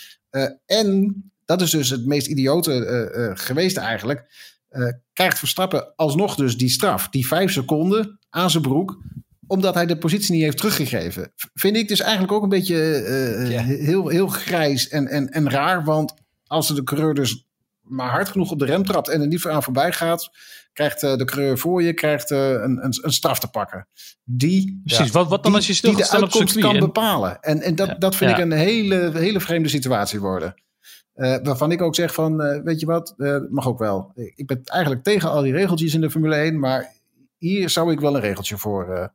En 0.67 1.15
dat 1.45 1.61
is 1.61 1.71
dus 1.71 1.91
het 1.91 2.07
meest 2.07 2.27
idiote 2.27 3.33
geweest 3.35 3.77
eigenlijk. 3.77 4.25
krijgt 5.13 5.39
Verstappen 5.39 5.95
alsnog 5.97 6.35
dus 6.35 6.57
die 6.57 6.69
straf. 6.69 7.09
Die 7.09 7.27
vijf 7.27 7.53
seconden 7.53 8.19
aan 8.31 8.51
zijn 8.51 8.63
broek 8.63 8.99
omdat 9.47 9.75
hij 9.75 9.87
de 9.87 9.99
positie 9.99 10.33
niet 10.35 10.43
heeft 10.43 10.57
teruggegeven. 10.57 11.33
Vind 11.55 11.77
ik 11.77 11.89
dus 11.89 12.01
eigenlijk 12.01 12.33
ook 12.33 12.43
een 12.43 12.49
beetje 12.49 12.95
eh, 12.95 13.51
Ja. 13.51 13.63
heel, 13.63 14.09
heel 14.09 14.27
grijs 14.27 14.89
en, 14.89 15.09
en, 15.09 15.29
en 15.29 15.51
raar. 15.51 15.85
Want 15.85 16.15
als 16.47 16.69
de 16.75 16.83
coureur 16.83 17.15
dus 17.15 17.45
maar 17.81 18.11
hard 18.11 18.29
genoeg 18.29 18.51
op 18.51 18.59
de 18.59 18.65
rem 18.65 18.85
trapt 18.85 19.09
en 19.09 19.21
er 19.21 19.27
niet 19.27 19.47
aan 19.47 19.63
voorbij 19.63 19.93
gaat, 19.93 20.31
krijgt 20.73 21.03
eh, 21.03 21.17
de 21.17 21.25
coureur 21.25 21.59
voor 21.59 21.83
je 21.83 21.93
krijgt, 21.95 22.31
eh, 22.31 22.51
een, 22.51 22.85
een, 22.85 22.99
een 23.01 23.13
straf 23.13 23.39
te 23.39 23.49
pakken. 23.49 23.89
Die, 24.25 24.81
Precies, 24.85 25.11
wat, 25.11 25.29
wat 25.29 25.43
dan 25.43 25.53
die, 25.53 25.67
als 25.69 25.81
je 25.81 25.87
die 25.89 25.97
de 25.97 26.11
uitkomst 26.11 26.59
kan 26.59 26.75
En- 26.75 26.81
bepalen. 26.81 27.41
En, 27.41 27.61
en 27.63 27.75
dat, 27.75 28.01
dat 28.01 28.17
vind 28.17 28.31
Ja. 28.31 28.37
ik 28.37 28.43
een 28.43 28.53
hele, 28.53 29.11
hele 29.15 29.41
vreemde 29.41 29.69
situatie 29.69 30.21
worden. 30.21 30.55
Eh, 31.15 31.37
waarvan 31.43 31.73
ik 31.73 31.83
ook 31.83 31.95
zeg 31.95 32.15
van, 32.15 32.43
eh, 32.43 32.63
weet 32.63 32.81
je 32.81 32.87
wat, 32.87 33.15
eh, 33.17 33.37
mag 33.51 33.67
ook 33.69 33.79
wel. 33.79 34.13
Ik 34.35 34.47
ben 34.47 34.61
eigenlijk 34.65 35.03
tegen 35.03 35.31
al 35.31 35.43
die 35.43 35.53
regeltjes 35.53 35.95
in 35.95 36.01
de 36.01 36.11
Formule 36.11 36.37
1, 36.37 36.59
maar 36.59 36.93
hier 37.39 37.71
zou 37.71 37.93
ik 37.93 38.01
wel 38.01 38.15
een 38.15 38.21
regeltje 38.21 38.59
voor, 38.59 39.11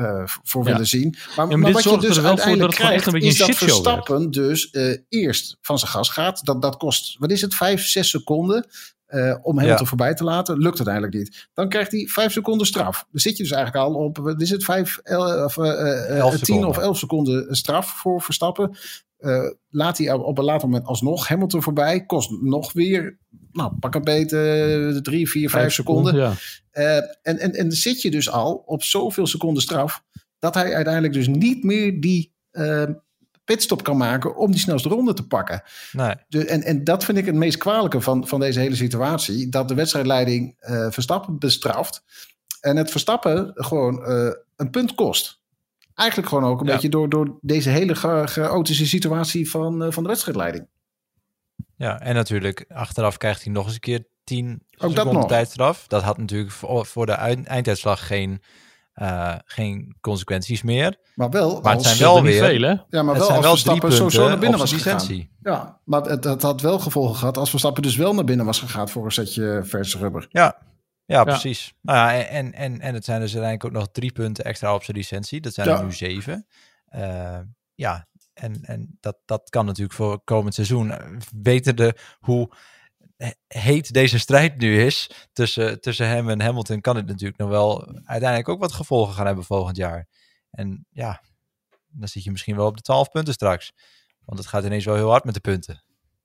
eh, 0.00 0.22
voor 0.24 0.64
Ja. 0.64 0.70
willen 0.70 0.86
zien. 0.86 1.16
Maar, 1.36 1.46
maar 1.46 1.58
maar 1.58 1.72
dit 1.72 1.84
wat 1.84 1.94
je 1.94 2.06
dus 2.08 2.20
uiteindelijk 2.24 2.74
krijgt, 2.74 3.06
een 3.06 3.14
is 3.20 3.38
dat. 3.38 3.56
Verstappen 3.56 4.30
dus 4.30 4.70
eh, 4.70 4.96
eerst 5.08 5.56
van 5.60 5.78
zijn 5.78 5.90
gas 5.90 6.08
gaat. 6.08 6.44
Dat, 6.44 6.62
dat 6.62 6.76
kost, 6.76 7.16
wat 7.18 7.30
is 7.30 7.40
het, 7.40 7.54
vijf, 7.54 7.86
zes 7.86 8.10
seconden 8.10 8.66
eh, 9.06 9.34
om 9.42 9.56
Hamilton 9.56 9.82
Ja. 9.82 9.88
voorbij 9.88 10.14
te 10.14 10.24
laten. 10.24 10.58
Lukt 10.58 10.76
uiteindelijk 10.76 11.14
niet. 11.14 11.48
Dan 11.54 11.68
krijgt 11.68 11.90
hij 11.92 12.06
vijf 12.06 12.32
seconden 12.32 12.66
straf. 12.66 13.06
Dan 13.10 13.20
zit 13.20 13.36
je 13.36 13.42
dus 13.42 13.52
eigenlijk 13.52 13.84
al 13.86 13.94
op, 13.94 14.16
wat 14.18 14.40
is 14.40 14.50
het, 14.50 14.64
vijf, 14.64 14.98
el, 15.02 15.44
of, 15.44 15.56
eh, 15.56 16.18
Elf 16.18 16.38
tien 16.38 16.64
of 16.64 16.78
elf 16.78 16.98
seconden 16.98 17.54
straf 17.56 17.90
voor 18.00 18.22
Verstappen. 18.22 18.76
Laat 19.70 19.98
hij 19.98 20.12
op 20.12 20.38
een 20.38 20.44
later 20.44 20.68
moment 20.68 20.86
alsnog 20.86 21.28
Hamilton 21.28 21.62
voorbij. 21.62 22.04
Kost 22.06 22.30
nog 22.30 22.72
weer, 22.72 23.18
nou, 23.52 23.72
pak 23.80 23.94
een 23.94 24.02
beetje 24.02 24.98
drie, 25.02 25.28
vier, 25.30 25.50
vijf, 25.50 25.72
seconden. 25.72 26.14
Ja. 26.16 26.32
Eh, 26.70 26.96
en, 26.96 27.38
en, 27.38 27.52
en 27.54 27.72
zit 27.72 28.02
je 28.02 28.10
dus 28.10 28.30
al 28.30 28.62
op 28.66 28.82
zoveel 28.82 29.26
seconden 29.26 29.62
straf. 29.62 30.02
dat 30.38 30.54
hij 30.54 30.74
uiteindelijk 30.74 31.14
dus 31.14 31.28
niet 31.28 31.64
meer 31.64 32.00
die 32.00 32.32
eh, 32.50 32.84
pitstop 33.44 33.82
kan 33.84 33.96
maken. 33.96 34.36
om 34.36 34.50
die 34.50 34.60
snelste 34.60 34.88
ronde 34.88 35.12
te 35.14 35.26
pakken. 35.26 35.62
Nee. 35.92 36.14
En, 36.46 36.62
en 36.62 36.84
dat 36.84 37.04
vind 37.04 37.18
ik 37.18 37.26
het 37.26 37.34
meest 37.34 37.56
kwalijke 37.58 38.00
van, 38.00 38.28
van 38.28 38.40
deze 38.40 38.60
hele 38.60 38.74
situatie. 38.76 39.48
Dat 39.48 39.68
de 39.68 39.74
wedstrijdleiding 39.74 40.56
eh, 40.58 40.86
Verstappen 40.90 41.38
bestraft. 41.38 42.02
En 42.60 42.76
het 42.76 42.90
Verstappen 42.90 43.50
gewoon 43.54 44.04
eh, 44.04 44.30
een 44.56 44.70
punt 44.70 44.94
kost. 44.94 45.38
Eigenlijk 45.94 46.28
gewoon 46.28 46.44
ook 46.44 46.60
een 46.60 46.66
Ja. 46.66 46.72
beetje 46.72 46.88
door, 46.88 47.08
door 47.08 47.38
deze 47.40 47.68
hele 47.70 47.94
cha- 47.94 48.26
chaotische 48.26 48.86
situatie 48.86 49.50
van, 49.50 49.82
eh, 49.84 49.90
van 49.90 50.02
de 50.02 50.08
wedstrijdleiding. 50.08 50.66
Ja, 51.80 52.00
en 52.00 52.14
natuurlijk, 52.14 52.64
achteraf 52.68 53.16
krijgt 53.16 53.44
hij 53.44 53.52
nog 53.52 53.64
eens 53.64 53.74
een 53.74 53.80
keer 53.80 54.04
10 54.24 54.62
dat 54.70 54.90
seconden 54.90 55.14
nog. 55.14 55.28
tijdstraf. 55.28 55.86
Dat 55.86 56.02
had 56.02 56.18
natuurlijk 56.18 56.50
voor, 56.50 56.86
voor 56.86 57.06
de 57.06 57.12
eind- 57.12 57.46
einduitslag 57.46 58.06
geen, 58.06 58.42
eh, 58.92 59.34
geen 59.44 59.96
consequenties 60.00 60.62
meer. 60.62 60.96
Maar 61.14 61.30
wel 61.30 61.60
Maar 61.60 61.72
het 61.72 61.82
zijn 61.82 61.98
wel 61.98 62.14
niet 62.22 62.24
weer, 62.32 62.44
veel, 62.44 62.60
hè? 62.62 62.68
ja, 62.68 63.02
maar 63.02 63.14
het 63.14 63.16
wel 63.16 63.24
zijn 63.26 63.36
als 63.36 63.44
wel 63.44 63.50
Verstappen 63.52 63.92
sowieso 63.92 64.28
naar 64.28 64.38
binnen 64.38 64.58
was 64.58 64.72
gegaan. 64.72 64.94
licentie. 64.94 65.30
Ja, 65.42 65.80
maar 65.84 66.02
het, 66.02 66.24
het 66.24 66.42
had 66.42 66.60
wel 66.60 66.78
gevolgen 66.78 67.16
gehad 67.16 67.36
als 67.36 67.50
Verstappen 67.50 67.82
dus 67.82 67.96
wel 67.96 68.14
naar 68.14 68.24
binnen 68.24 68.46
was 68.46 68.58
gegaan 68.58 68.88
voor 68.88 69.04
een 69.04 69.10
setje 69.12 69.60
verse 69.64 69.98
rubber. 69.98 70.26
Ja, 70.30 70.56
ja, 71.04 71.24
precies. 71.24 71.74
Nou 71.82 71.98
ja, 71.98 72.24
en, 72.24 72.52
en, 72.52 72.80
en 72.80 72.94
het 72.94 73.04
zijn 73.04 73.20
dus 73.20 73.34
uiteindelijk 73.34 73.64
ook 73.74 73.80
nog 73.82 73.88
drie 73.92 74.12
punten 74.12 74.44
extra 74.44 74.74
op 74.74 74.84
zijn 74.84 74.96
licentie. 74.96 75.40
Dat 75.40 75.54
zijn 75.54 75.68
Ja. 75.68 75.78
er 75.78 75.84
nu 75.84 75.92
zeven. 75.92 76.46
Eh, 76.86 77.38
ja, 77.74 78.08
en, 78.34 78.58
en 78.62 78.96
dat, 79.00 79.16
dat 79.24 79.50
kan 79.50 79.64
natuurlijk 79.66 79.94
voor 79.96 80.20
komend 80.24 80.54
seizoen. 80.54 80.90
eh, 80.90 81.06
Wetende 81.42 81.96
hoe 82.20 82.50
he- 83.16 83.32
heet 83.48 83.92
deze 83.92 84.18
strijd 84.18 84.56
nu 84.58 84.82
is 84.82 85.10
tussen, 85.32 85.80
tussen 85.80 86.08
hem 86.08 86.28
en 86.28 86.40
Hamilton, 86.40 86.80
kan 86.80 86.96
het 86.96 87.06
natuurlijk 87.06 87.38
nog 87.38 87.48
wel 87.48 87.86
uiteindelijk 88.04 88.48
ook 88.48 88.60
wat 88.60 88.72
gevolgen 88.72 89.14
gaan 89.14 89.26
hebben 89.26 89.44
volgend 89.44 89.76
jaar. 89.76 90.06
En 90.50 90.86
ja, 90.90 91.22
dan 91.88 92.08
zit 92.08 92.24
je 92.24 92.30
misschien 92.30 92.56
wel 92.56 92.66
op 92.66 92.76
de 92.76 92.82
12 92.82 93.08
punten 93.10 93.34
straks. 93.34 93.72
Want 94.24 94.38
het 94.38 94.48
gaat 94.48 94.64
ineens 94.64 94.84
wel 94.84 94.94
heel 94.94 95.10
hard 95.10 95.24
met 95.24 95.34
de 95.34 95.40
punten. 95.40 95.82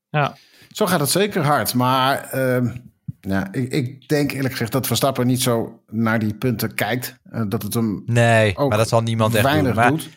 Ja. 0.10 0.36
Zo 0.70 0.86
gaat 0.86 1.00
het 1.00 1.10
zeker 1.10 1.44
hard. 1.44 1.74
Maar 1.74 2.24
ehm, 2.24 2.78
ja, 3.22 3.52
ik, 3.54 3.72
ik 3.72 4.08
denk 4.08 4.32
eerlijk 4.32 4.52
gezegd 4.54 4.72
dat 4.72 4.88
Verstappen 4.88 5.28
niet 5.28 5.42
zo 5.42 5.84
naar 5.88 6.20
die 6.20 6.36
punten 6.36 6.74
kijkt. 6.74 7.18
Eh, 7.24 7.44
dat 7.48 7.62
het 7.64 7.74
hem 7.74 8.04
Nee, 8.06 8.58
ook 8.58 8.70
maar 8.70 8.78
dat 8.78 8.88
zal 8.90 9.02
niemand 9.02 9.34
echt 9.36 9.44
weinig 9.44 9.66
doen. 9.74 9.76
Maar 9.76 9.90
doet. 9.90 10.10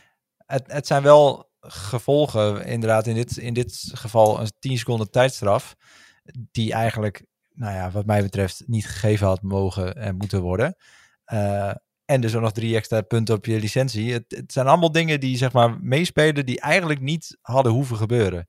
het, 0.46 0.64
het 0.66 0.87
zijn 0.87 1.03
wel 1.03 1.47
gevolgen, 1.61 2.64
inderdaad, 2.66 3.07
in 3.07 3.14
dit, 3.14 3.37
in 3.37 3.55
dit 3.55 3.90
geval 3.92 4.40
een 4.40 4.51
10 4.59 4.79
seconden 4.79 5.11
tijdstraf, 5.11 5.75
die 6.51 6.73
eigenlijk, 6.73 7.25
nou 7.53 7.75
ja, 7.75 7.90
wat 7.90 8.07
mij 8.07 8.23
betreft, 8.23 8.62
niet 8.66 8.87
gegeven 8.87 9.27
had 9.27 9.42
mogen 9.42 9.94
en 9.97 10.16
moeten 10.16 10.40
worden. 10.42 10.77
Eh, 11.25 11.71
en 12.05 12.21
dus 12.21 12.35
ook 12.35 12.42
nog 12.42 12.53
drie 12.53 12.77
extra 12.77 13.01
punten 13.01 13.35
op 13.35 13.44
je 13.47 13.61
licentie. 13.61 14.12
Het, 14.12 14.25
het 14.29 14.53
zijn 14.53 14.66
allemaal 14.66 14.92
dingen 14.92 15.21
die, 15.21 15.37
zeg 15.37 15.53
maar, 15.53 15.79
meespelen, 15.81 16.47
die 16.47 16.61
eigenlijk 16.61 17.01
niet 17.01 17.38
hadden 17.40 17.73
hoeven 17.73 17.97
gebeuren. 17.97 18.47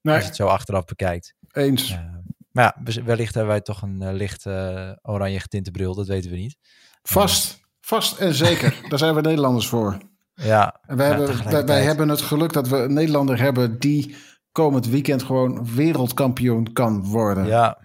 Nee, 0.00 0.14
Als 0.14 0.22
je 0.22 0.28
het 0.28 0.38
zo 0.38 0.46
achteraf 0.46 0.84
bekijkt. 0.84 1.34
eens. 1.50 1.90
Eh, 1.90 1.98
maar 2.50 2.64
ja, 2.64 2.82
we- 2.84 3.02
wellicht 3.02 3.34
hebben 3.34 3.52
wij 3.52 3.60
toch 3.62 3.82
een 3.82 4.02
eh, 4.02 4.12
licht 4.14 4.46
oranje 5.02 5.40
getinte 5.40 5.70
bril, 5.70 5.94
dat 5.94 6.06
weten 6.06 6.30
we 6.30 6.36
niet. 6.36 6.56
Vast, 7.02 7.60
vast 7.80 8.18
en 8.18 8.34
zeker. 8.34 8.80
Daar 8.88 8.98
zijn 8.98 9.14
we 9.14 9.20
Nederlanders 9.20 9.66
voor. 9.68 9.98
Ja, 10.42 10.80
En 10.86 10.96
wij, 10.96 11.08
ja, 11.08 11.26
hebben, 11.26 11.66
wij, 11.66 11.82
hebben 11.82 12.08
het 12.08 12.20
geluk 12.20 12.52
dat 12.52 12.68
we 12.68 12.76
een 12.76 12.92
Nederlander 12.92 13.40
hebben 13.40 13.78
die 13.78 14.14
komend 14.52 14.86
weekend 14.86 15.22
gewoon 15.22 15.66
wereldkampioen 15.74 16.72
kan 16.72 17.04
worden. 17.04 17.46
Ja. 17.46 17.78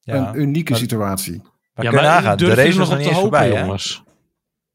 ja. 0.00 0.28
Een 0.28 0.40
unieke 0.40 0.70
Maar- 0.70 0.80
situatie. 0.80 1.42
Maar 1.74 1.84
ja, 1.84 1.90
nagaan, 1.90 2.36
de 2.36 2.54
race 2.54 2.78
nog 2.78 2.90
op 2.90 2.96
niet 2.96 3.06
te 3.06 3.14
hopen, 3.14 3.20
voorbij, 3.20 3.50
hè? 3.50 3.60
jongens? 3.60 4.02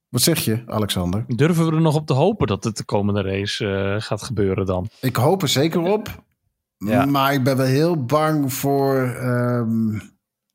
Wat 0.10 0.22
zeg 0.22 0.40
je, 0.40 0.64
Alexander? 0.66 1.24
Durven 1.28 1.66
we 1.66 1.72
er 1.72 1.82
nog 1.82 1.96
op 1.96 2.08
te 2.08 2.14
hopen 2.14 2.48
dat 2.48 2.64
het 2.64 2.78
de 2.78 2.84
komende 2.84 3.22
race 3.22 3.68
eh, 3.68 4.02
gaat 4.02 4.24
gebeuren 4.24 4.66
dan? 4.66 4.90
Ik 5.02 5.16
hoop 5.16 5.42
er 5.42 5.48
zeker 5.48 5.82
op. 5.82 6.24
Ja. 6.78 7.06
Maar 7.06 7.34
ik 7.34 7.44
ben 7.44 7.58
wel 7.58 7.66
heel 7.66 8.06
bang 8.06 8.54
voor 8.54 8.98
ehm, 9.04 10.00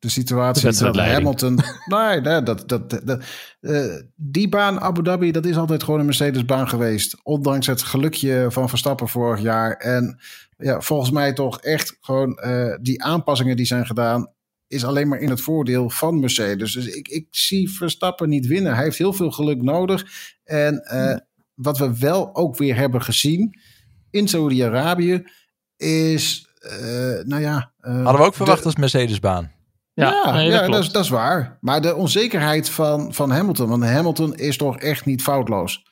de 0.05 0.11
situatie 0.11 0.63
De 0.63 0.69
dat 0.69 0.79
wedstrijdleiding. 0.81 1.41
Hamilton. 1.41 1.55
nee, 1.99 2.21
nee, 2.21 2.43
dat, 2.43 2.69
dat, 2.69 3.01
dat, 3.05 3.23
eh, 3.61 3.85
die 4.17 4.49
baan 4.49 4.81
Abu 4.81 5.03
Dhabi, 5.03 5.31
dat 5.33 5.45
is 5.47 5.57
altijd 5.57 5.83
gewoon 5.83 6.01
een 6.01 6.07
Mercedes-baan 6.07 6.69
geweest. 6.69 7.17
Ondanks 7.23 7.67
het 7.67 7.83
gelukje 7.83 8.47
van 8.51 8.69
Verstappen 8.69 9.09
vorig 9.09 9.41
jaar. 9.41 9.73
En 9.73 10.19
ja, 10.57 10.81
volgens 10.81 11.11
mij 11.11 11.33
toch 11.33 11.61
echt 11.61 11.97
gewoon 12.01 12.37
eh, 12.39 12.75
die 12.81 13.03
aanpassingen 13.03 13.57
die 13.57 13.67
zijn 13.67 13.87
gedaan. 13.87 14.33
Is 14.67 14.85
alleen 14.85 15.09
maar 15.09 15.19
in 15.19 15.31
het 15.31 15.41
voordeel 15.41 15.91
van 15.91 16.21
Mercedes. 16.21 16.73
Dus 16.73 16.87
ik, 16.87 17.09
ik 17.09 17.27
zie 17.31 17.71
Verstappen 17.71 18.29
niet 18.29 18.47
winnen. 18.47 18.75
Hij 18.75 18.85
heeft 18.85 18.99
heel 18.99 19.13
veel 19.13 19.31
geluk 19.31 19.63
nodig. 19.63 20.07
En 20.45 20.79
eh, 20.83 21.17
wat 21.55 21.79
we 21.79 21.99
wel 21.99 22.35
ook 22.35 22.57
weer 22.57 22.77
hebben 22.77 23.03
gezien 23.03 23.61
in 24.11 24.29
Saudi-Arabië 24.29 25.23
is, 25.77 26.49
eh, 26.59 26.79
nou 27.25 27.41
ja... 27.41 27.73
eh, 27.81 27.93
Hadden 27.95 28.21
we 28.21 28.27
ook 28.27 28.35
verwacht 28.35 28.59
de- 28.59 28.65
als 28.65 28.77
Mercedes-baan. 28.77 29.53
Ja, 29.95 30.33
nee, 30.33 30.51
ja, 30.51 30.61
dat 30.61 30.73
dat, 30.73 30.83
is, 30.83 30.91
dat 30.91 31.05
is 31.05 31.11
waar. 31.11 31.59
Maar 31.61 31.81
de 31.81 31.95
onzekerheid 31.95 32.71
van, 32.71 33.15
van 33.15 33.31
Hamilton, 33.31 33.69
want 33.69 33.85
Hamilton 33.85 34.35
is 34.37 34.57
toch 34.57 34.79
echt 34.79 35.05
niet 35.05 35.23
foutloos. 35.23 35.83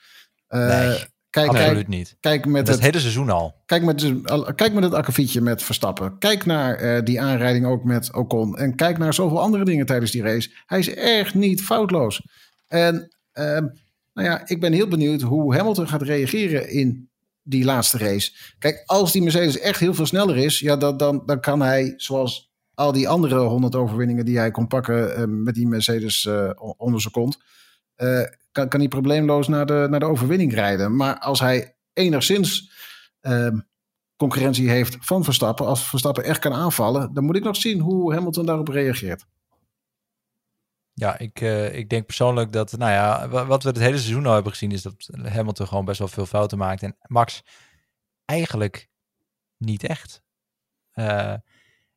Eh, 0.47 0.69
Nee, 0.69 0.99
kijk, 1.31 1.49
Absoluut 1.49 1.73
kijk, 1.75 1.89
niet. 1.89 2.17
kijk, 2.21 2.47
met 2.47 2.55
Dat 2.55 2.67
het, 2.67 2.75
het 2.75 2.85
hele 2.85 3.01
seizoen 3.01 3.31
al. 3.31 3.55
kijk, 3.67 3.83
met, 3.83 4.13
kijk 4.55 4.73
met 4.73 4.83
het 4.83 4.95
akkefietje 4.95 5.41
met 5.41 5.63
Verstappen. 5.63 6.19
Kijk 6.19 6.45
naar 6.47 6.75
eh, 6.75 7.03
die 7.05 7.21
aanrijding 7.21 7.67
ook 7.67 7.85
met 7.85 8.15
Ocon. 8.15 8.57
En 8.57 8.75
kijk 8.75 8.99
naar 8.99 9.15
zoveel 9.15 9.41
andere 9.41 9.65
dingen 9.65 9.87
tijdens 9.87 10.11
die 10.11 10.23
race. 10.23 10.51
Hij 10.67 10.79
is 10.79 10.95
echt 10.95 11.35
niet 11.35 11.63
foutloos. 11.63 12.23
En 12.69 13.17
ehm, 13.33 13.67
nou 14.15 14.29
ja, 14.29 14.43
ik 14.49 14.61
ben 14.61 14.73
heel 14.73 14.89
benieuwd 14.89 15.21
hoe 15.21 15.57
Hamilton 15.57 15.89
gaat 15.89 16.03
reageren 16.03 16.71
in 16.71 17.11
die 17.43 17.65
laatste 17.65 17.99
race. 17.99 18.33
Kijk, 18.59 18.83
als 18.87 19.13
die 19.13 19.23
Mercedes 19.23 19.59
echt 19.59 19.81
heel 19.81 19.95
veel 19.95 20.07
sneller 20.07 20.37
is, 20.37 20.61
ja, 20.61 20.77
dan, 20.77 20.97
dan, 20.97 21.23
dan 21.27 21.41
kan 21.41 21.63
hij, 21.63 21.95
zoals 21.97 22.52
al 22.83 22.93
die 22.93 23.09
andere 23.09 23.39
100 23.39 23.75
overwinningen 23.75 24.25
die 24.25 24.39
hij 24.39 24.51
kon 24.51 24.67
pakken 24.67 25.17
eh, 25.17 25.25
met 25.27 25.55
die 25.55 25.67
Mercedes 25.67 26.25
eh, 26.25 26.51
onder 26.77 27.01
zijn 27.01 27.13
kont, 27.13 27.39
eh, 27.95 28.23
kan, 28.53 28.69
kan 28.69 28.81
hij 28.81 28.89
probleemloos 28.89 29.49
naar 29.49 29.67
de, 29.67 29.87
naar 29.91 30.01
de 30.01 30.07
overwinning 30.07 30.55
rijden. 30.55 30.97
Maar 30.97 31.19
als 31.19 31.41
hij 31.41 31.77
enigszins 31.93 32.73
ehm, 33.21 33.59
concurrentie 34.17 34.71
heeft 34.71 34.97
van 35.01 35.25
Verstappen, 35.25 35.67
als 35.67 35.89
Verstappen 35.89 36.25
echt 36.25 36.39
kan 36.39 36.53
aanvallen, 36.53 37.15
dan 37.15 37.25
moet 37.25 37.37
ik 37.37 37.45
nog 37.45 37.57
zien 37.57 37.81
hoe 37.81 38.15
Hamilton 38.15 38.47
daarop 38.47 38.69
reageert. 38.69 39.25
Ja, 40.95 41.19
ik, 41.19 41.41
ik 41.73 41.89
denk 41.89 42.07
persoonlijk 42.07 42.53
dat, 42.53 42.73
nou 42.77 42.91
ja, 42.93 43.29
wa- 43.29 43.47
wat 43.47 43.63
we 43.63 43.69
het 43.69 43.79
hele 43.79 43.99
seizoen 43.99 44.27
al 44.27 44.35
hebben 44.35 44.53
gezien, 44.53 44.73
is 44.73 44.83
dat 44.83 45.09
Hamilton 45.29 45.67
gewoon 45.67 45.85
best 45.85 45.99
wel 45.99 46.09
veel 46.09 46.27
fouten 46.27 46.59
maakt. 46.59 46.83
En 46.83 46.97
Max 47.07 47.43
eigenlijk 48.25 48.89
niet 49.57 49.85
echt. 49.85 50.23
Eh, 50.93 51.35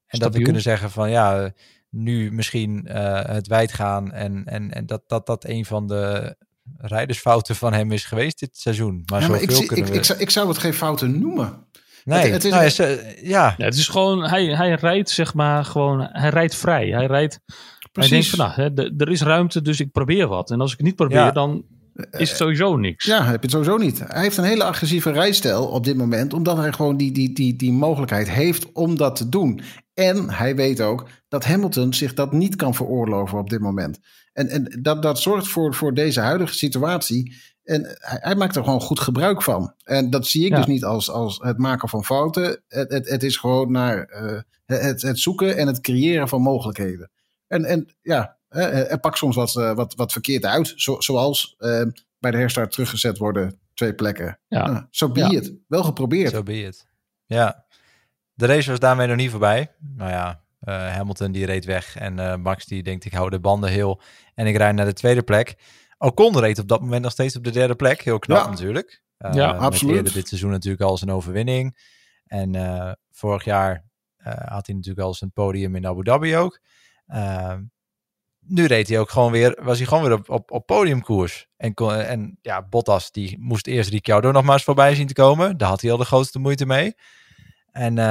en 0.07 0.19
dat 0.19 0.33
we 0.35 0.41
kunnen 0.41 0.61
zeggen 0.61 0.91
van 0.91 1.09
ja, 1.09 1.51
nu 1.89 2.31
misschien 2.31 2.87
eh, 2.87 3.25
het 3.25 3.47
wijd 3.47 3.73
gaan. 3.73 4.11
En, 4.11 4.45
en, 4.45 4.71
en 4.71 4.85
dat, 4.85 5.01
dat 5.07 5.25
dat 5.25 5.45
een 5.45 5.65
van 5.65 5.87
de 5.87 6.35
rijdersfouten 6.77 7.55
van 7.55 7.73
hem 7.73 7.91
is 7.91 8.05
geweest 8.05 8.39
dit 8.39 8.57
seizoen. 8.57 9.03
Maar 9.05 9.21
Ja, 9.21 9.27
maar 9.27 9.39
zoveel 9.39 9.61
ik, 9.61 9.67
kunnen 9.67 9.85
ik, 9.85 9.91
we... 9.91 9.97
ik, 9.97 10.03
zou, 10.05 10.19
ik 10.19 10.29
zou 10.29 10.47
het 10.47 10.57
geen 10.57 10.73
fouten 10.73 11.19
noemen. 11.19 11.65
nee, 12.03 12.19
het- 12.19 12.31
het 12.31 12.43
is- 12.43 12.77
nou 12.77 12.93
ja, 12.95 13.11
ja, 13.21 13.53
Ja, 13.57 13.65
het 13.65 13.75
is 13.75 13.87
gewoon, 13.87 14.23
hij, 14.29 14.45
hij 14.45 14.71
rijdt 14.73 15.09
zeg 15.09 15.33
maar 15.33 15.65
gewoon, 15.65 16.07
hij 16.11 16.29
rijdt 16.29 16.55
vrij. 16.55 16.87
Hij 16.89 17.05
rijdt, 17.05 17.39
hij 17.93 18.07
denkt 18.07 18.27
van 18.29 18.39
nou, 18.39 18.51
hè, 18.51 18.73
de- 18.73 18.93
er 18.97 19.09
is 19.11 19.21
ruimte, 19.21 19.61
dus 19.61 19.79
ik 19.79 19.91
probeer 19.91 20.27
wat. 20.27 20.51
En 20.51 20.61
als 20.61 20.71
ik 20.71 20.77
het 20.77 20.85
niet 20.85 20.95
probeer, 20.95 21.17
Ja. 21.17 21.31
dan 21.31 21.65
is 21.95 22.29
het 22.29 22.37
sowieso 22.37 22.75
niks. 22.75 23.05
Ja, 23.05 23.23
heb 23.23 23.35
je 23.35 23.41
het 23.41 23.51
sowieso 23.51 23.77
niet. 23.77 23.99
Hij 23.99 24.21
heeft 24.21 24.37
een 24.37 24.43
hele 24.43 24.63
agressieve 24.63 25.11
rijstijl 25.11 25.67
op 25.67 25.83
dit 25.83 25.97
moment, 25.97 26.33
omdat 26.33 26.57
hij 26.57 26.71
gewoon 26.71 26.97
die, 26.97 27.11
die, 27.11 27.33
die, 27.33 27.55
die 27.55 27.71
mogelijkheid 27.71 28.29
heeft 28.29 28.71
om 28.71 28.97
dat 28.97 29.15
te 29.15 29.29
doen. 29.29 29.61
En 29.93 30.29
hij 30.29 30.55
weet 30.55 30.81
ook 30.81 31.07
dat 31.27 31.45
Hamilton 31.45 31.93
zich 31.93 32.13
dat 32.13 32.31
niet 32.31 32.55
kan 32.55 32.73
veroorloven 32.75 33.37
op 33.39 33.49
dit 33.49 33.59
moment. 33.59 33.99
En, 34.33 34.47
en 34.47 34.79
dat, 34.81 35.01
dat 35.01 35.19
zorgt 35.19 35.47
voor, 35.47 35.73
voor 35.73 35.93
deze 35.93 36.19
huidige 36.19 36.53
situatie. 36.53 37.33
En 37.63 37.81
hij, 37.99 38.17
hij 38.21 38.35
maakt 38.35 38.55
er 38.55 38.63
gewoon 38.63 38.81
goed 38.81 38.99
gebruik 38.99 39.41
van. 39.41 39.73
En 39.83 40.09
dat 40.09 40.27
zie 40.27 40.45
ik 40.45 40.51
Ja. 40.51 40.55
dus 40.57 40.65
niet 40.65 40.83
als, 40.83 41.09
als 41.09 41.39
het 41.43 41.57
maken 41.57 41.89
van 41.89 42.05
fouten. 42.05 42.63
Het, 42.67 42.91
het, 42.91 43.09
het 43.09 43.23
is 43.23 43.37
gewoon 43.37 43.71
naar 43.71 44.03
eh, 44.05 44.39
het, 44.65 45.01
het 45.01 45.19
zoeken 45.19 45.57
en 45.57 45.67
het 45.67 45.81
creëren 45.81 46.27
van 46.27 46.41
mogelijkheden. 46.41 47.11
En, 47.47 47.65
en 47.65 47.95
ja, 48.01 48.19
eh, 48.21 48.35
er 48.61 48.99
pakt 48.99 49.17
soms 49.17 49.35
wat, 49.35 49.55
eh, 49.57 49.73
wat, 49.75 49.95
wat 49.95 50.11
verkeerd 50.11 50.45
uit. 50.45 50.73
Zo, 50.75 50.99
zoals 51.01 51.55
eh, 51.57 51.81
bij 52.19 52.31
de 52.31 52.37
herstart 52.37 52.71
teruggezet 52.71 53.17
worden 53.17 53.59
twee 53.73 53.93
plekken. 53.93 54.39
Ja. 54.47 54.65
Nou, 54.67 54.85
Zo 54.89 55.09
be 55.09 55.19
Ja. 55.19 55.29
it. 55.29 55.53
Wel 55.67 55.83
geprobeerd. 55.83 56.31
Zo 56.31 56.43
be 56.43 56.63
it. 56.63 56.87
Ja, 57.25 57.65
de 58.33 58.45
race 58.45 58.69
was 58.69 58.79
daarmee 58.79 59.07
nog 59.07 59.15
niet 59.17 59.29
voorbij. 59.31 59.71
Nou 59.79 60.09
ja, 60.11 60.41
eh, 60.59 60.93
Hamilton 60.95 61.31
die 61.31 61.45
reed 61.45 61.65
weg 61.65 61.95
en 61.97 62.19
eh, 62.19 62.35
Max 62.35 62.65
die 62.65 62.83
denkt 62.83 63.05
ik 63.05 63.13
hou 63.13 63.29
de 63.29 63.39
banden 63.39 63.69
heel 63.69 64.01
en 64.35 64.47
ik 64.47 64.55
rijd 64.57 64.75
naar 64.75 64.85
de 64.85 64.93
tweede 64.93 65.23
plek. 65.23 65.55
Ocon 65.97 66.39
reed 66.39 66.59
op 66.59 66.67
dat 66.67 66.81
moment 66.81 67.03
nog 67.03 67.11
steeds 67.11 67.35
op 67.35 67.43
de 67.43 67.51
derde 67.51 67.75
plek. 67.75 68.01
Heel 68.01 68.19
knap 68.19 68.43
Ja. 68.43 68.49
natuurlijk. 68.49 69.03
Eh, 69.17 69.33
Ja, 69.33 69.51
absoluut. 69.51 69.95
eerder 69.95 70.13
dit 70.13 70.27
seizoen 70.27 70.51
natuurlijk 70.51 70.83
al 70.83 70.97
zijn 70.97 71.11
overwinning. 71.11 71.77
En 72.25 72.55
eh, 72.55 72.91
vorig 73.11 73.43
jaar 73.43 73.85
eh, 74.17 74.33
had 74.33 74.65
hij 74.65 74.75
natuurlijk 74.75 75.05
al 75.07 75.13
zijn 75.13 75.31
podium 75.31 75.75
in 75.75 75.87
Abu 75.87 76.03
Dhabi 76.03 76.37
ook. 76.37 76.59
Nu 78.47 78.65
reed 78.65 78.87
hij 78.87 78.99
ook 78.99 79.09
gewoon 79.09 79.31
weer, 79.31 79.59
was 79.61 79.77
hij 79.77 79.87
gewoon 79.87 80.03
weer 80.03 80.13
op, 80.13 80.29
op, 80.29 80.51
op 80.51 80.65
podiumkoers. 80.65 81.47
En, 81.57 81.73
kon, 81.73 81.93
en 81.93 82.37
ja, 82.41 82.61
Bottas 82.69 83.11
die 83.11 83.37
moest 83.39 83.67
eerst 83.67 83.89
Ricciardo 83.89 84.31
nog 84.31 84.43
maar 84.43 84.53
eens 84.53 84.63
voorbij 84.63 84.95
zien 84.95 85.07
te 85.07 85.13
komen. 85.13 85.57
Daar 85.57 85.69
had 85.69 85.81
hij 85.81 85.91
al 85.91 85.97
de 85.97 86.05
grootste 86.05 86.39
moeite 86.39 86.65
mee. 86.65 86.95
En 87.71 87.97
eh, 87.97 88.05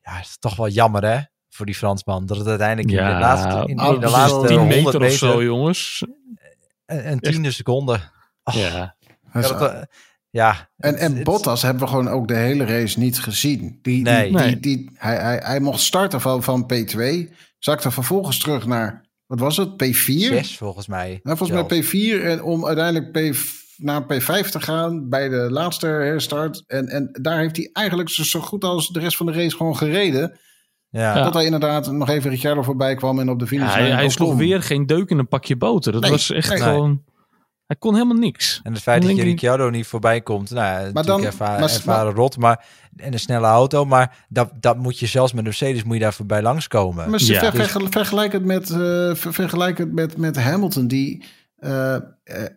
ja, 0.00 0.12
het 0.16 0.26
is 0.26 0.36
toch 0.38 0.56
wel 0.56 0.68
jammer 0.68 1.04
hè, 1.04 1.18
voor 1.48 1.66
die 1.66 1.74
Fransman. 1.74 2.26
Dat 2.26 2.36
het 2.36 2.46
uiteindelijk 2.46 2.88
in 2.90 2.96
de 2.96 3.02
Ja, 3.02 3.18
laatste, 3.20 3.48
in, 3.72 3.78
in 3.78 4.00
de 4.00 4.08
laatste 4.10 4.46
10 4.46 4.56
100 4.58 4.82
meter 4.82 5.00
meter, 5.00 5.12
of 5.12 5.12
zo, 5.32 5.42
jongens. 5.42 6.04
een, 6.86 7.10
een 7.10 7.20
tiende 7.20 7.50
seconde. 7.50 7.98
Oh, 8.44 8.54
Ja. 8.54 8.96
Dat 9.32 9.48
ja, 9.48 9.58
dat, 9.58 9.72
eh, 9.72 9.82
ja, 10.30 10.70
En, 10.76 10.96
en 10.96 11.14
het- 11.14 11.24
Bottas 11.24 11.62
hebben 11.62 11.82
we 11.82 11.88
gewoon 11.88 12.08
ook 12.08 12.28
de 12.28 12.34
hele 12.36 12.64
race 12.64 12.98
niet 12.98 13.18
gezien. 13.20 13.78
Die, 13.82 14.02
Nee. 14.02 14.36
die, 14.36 14.60
die- 14.60 14.90
hij, 14.94 15.16
hij, 15.16 15.40
hij 15.44 15.60
mocht 15.60 15.80
starten 15.80 16.20
van, 16.20 16.42
van 16.42 16.70
P2. 16.72 17.30
Zakte 17.58 17.90
vervolgens 17.90 18.38
terug 18.38 18.66
naar, 18.66 19.04
wat 19.30 19.40
was 19.40 19.56
het, 19.56 19.68
P4? 19.84 20.02
zes 20.04 20.56
volgens 20.56 20.86
mij. 20.86 21.20
Nou, 21.22 21.36
volgens 21.36 21.68
mij 21.68 21.82
P4 21.82 22.24
en 22.24 22.42
om 22.42 22.66
uiteindelijk 22.66 23.12
P, 23.12 23.36
naar 23.76 24.02
P5 24.02 24.50
te 24.50 24.60
gaan 24.60 25.08
bij 25.08 25.28
de 25.28 25.50
laatste 25.50 25.86
herstart. 25.86 26.64
En, 26.66 26.88
en 26.88 27.08
daar 27.12 27.38
heeft 27.38 27.56
hij 27.56 27.70
eigenlijk 27.72 28.08
zo, 28.08 28.22
zo 28.22 28.40
goed 28.40 28.64
als 28.64 28.88
de 28.88 29.00
rest 29.00 29.16
van 29.16 29.26
de 29.26 29.32
race 29.32 29.56
gewoon 29.56 29.76
gereden. 29.76 30.38
Ja. 30.88 31.22
Dat 31.24 31.34
hij 31.34 31.44
inderdaad 31.44 31.92
nog 31.92 32.08
even 32.08 32.30
Ricciardo 32.30 32.62
voorbij 32.62 32.94
kwam 32.94 33.20
en 33.20 33.30
op 33.30 33.38
de 33.38 33.44
Ja, 33.44 33.50
finish 33.50 33.74
hij, 33.74 33.90
hij 33.90 34.08
sloeg 34.08 34.34
weer 34.34 34.62
geen 34.62 34.86
deuk 34.86 35.10
in 35.10 35.18
een 35.18 35.28
pakje 35.28 35.56
boter. 35.56 35.92
Dat 35.92 36.00
Nee, 36.02 36.10
was 36.10 36.30
echt 36.30 36.48
nee. 36.48 36.58
gewoon... 36.58 37.02
Hij 37.70 37.78
kon 37.78 37.94
helemaal 37.94 38.16
niks. 38.16 38.60
En 38.62 38.72
het 38.72 38.82
feit 38.82 39.02
dat 39.02 39.10
je 39.10 39.16
ik- 39.16 39.22
Ricciardo 39.24 39.70
niet 39.70 39.86
voorbij 39.86 40.20
komt, 40.20 40.50
nou, 40.50 40.64
ja, 40.66 40.72
natuurlijk 40.78 41.06
dan- 41.06 41.24
erva- 41.24 41.58
maar- 41.58 41.62
ervaren 41.70 42.12
rot, 42.14 42.36
maar 42.36 42.64
en 42.96 43.12
een 43.12 43.18
snelle 43.18 43.46
auto, 43.46 43.84
maar 43.84 44.24
dat, 44.28 44.50
dat 44.60 44.76
moet 44.78 44.98
je 44.98 45.06
zelfs 45.06 45.32
met 45.32 45.44
Mercedes 45.44 45.82
moet 45.82 45.94
je 45.94 46.00
daar 46.00 46.12
voorbij 46.14 46.42
langskomen. 46.42 47.10
Maar 47.10 47.20
ze- 47.20 47.32
Ja. 47.32 47.38
ver- 47.40 47.50
Dus- 47.50 47.60
vergel- 47.60 47.86
vergelijk 47.90 48.32
het 48.32 48.44
met, 48.44 48.70
eh, 48.70 48.76
ver- 49.14 49.32
vergelijk 49.32 49.78
het 49.78 49.92
met, 49.92 50.16
met 50.16 50.36
Hamilton, 50.36 50.86
die. 50.86 51.24
eh, 51.58 51.94
eh, 51.94 52.00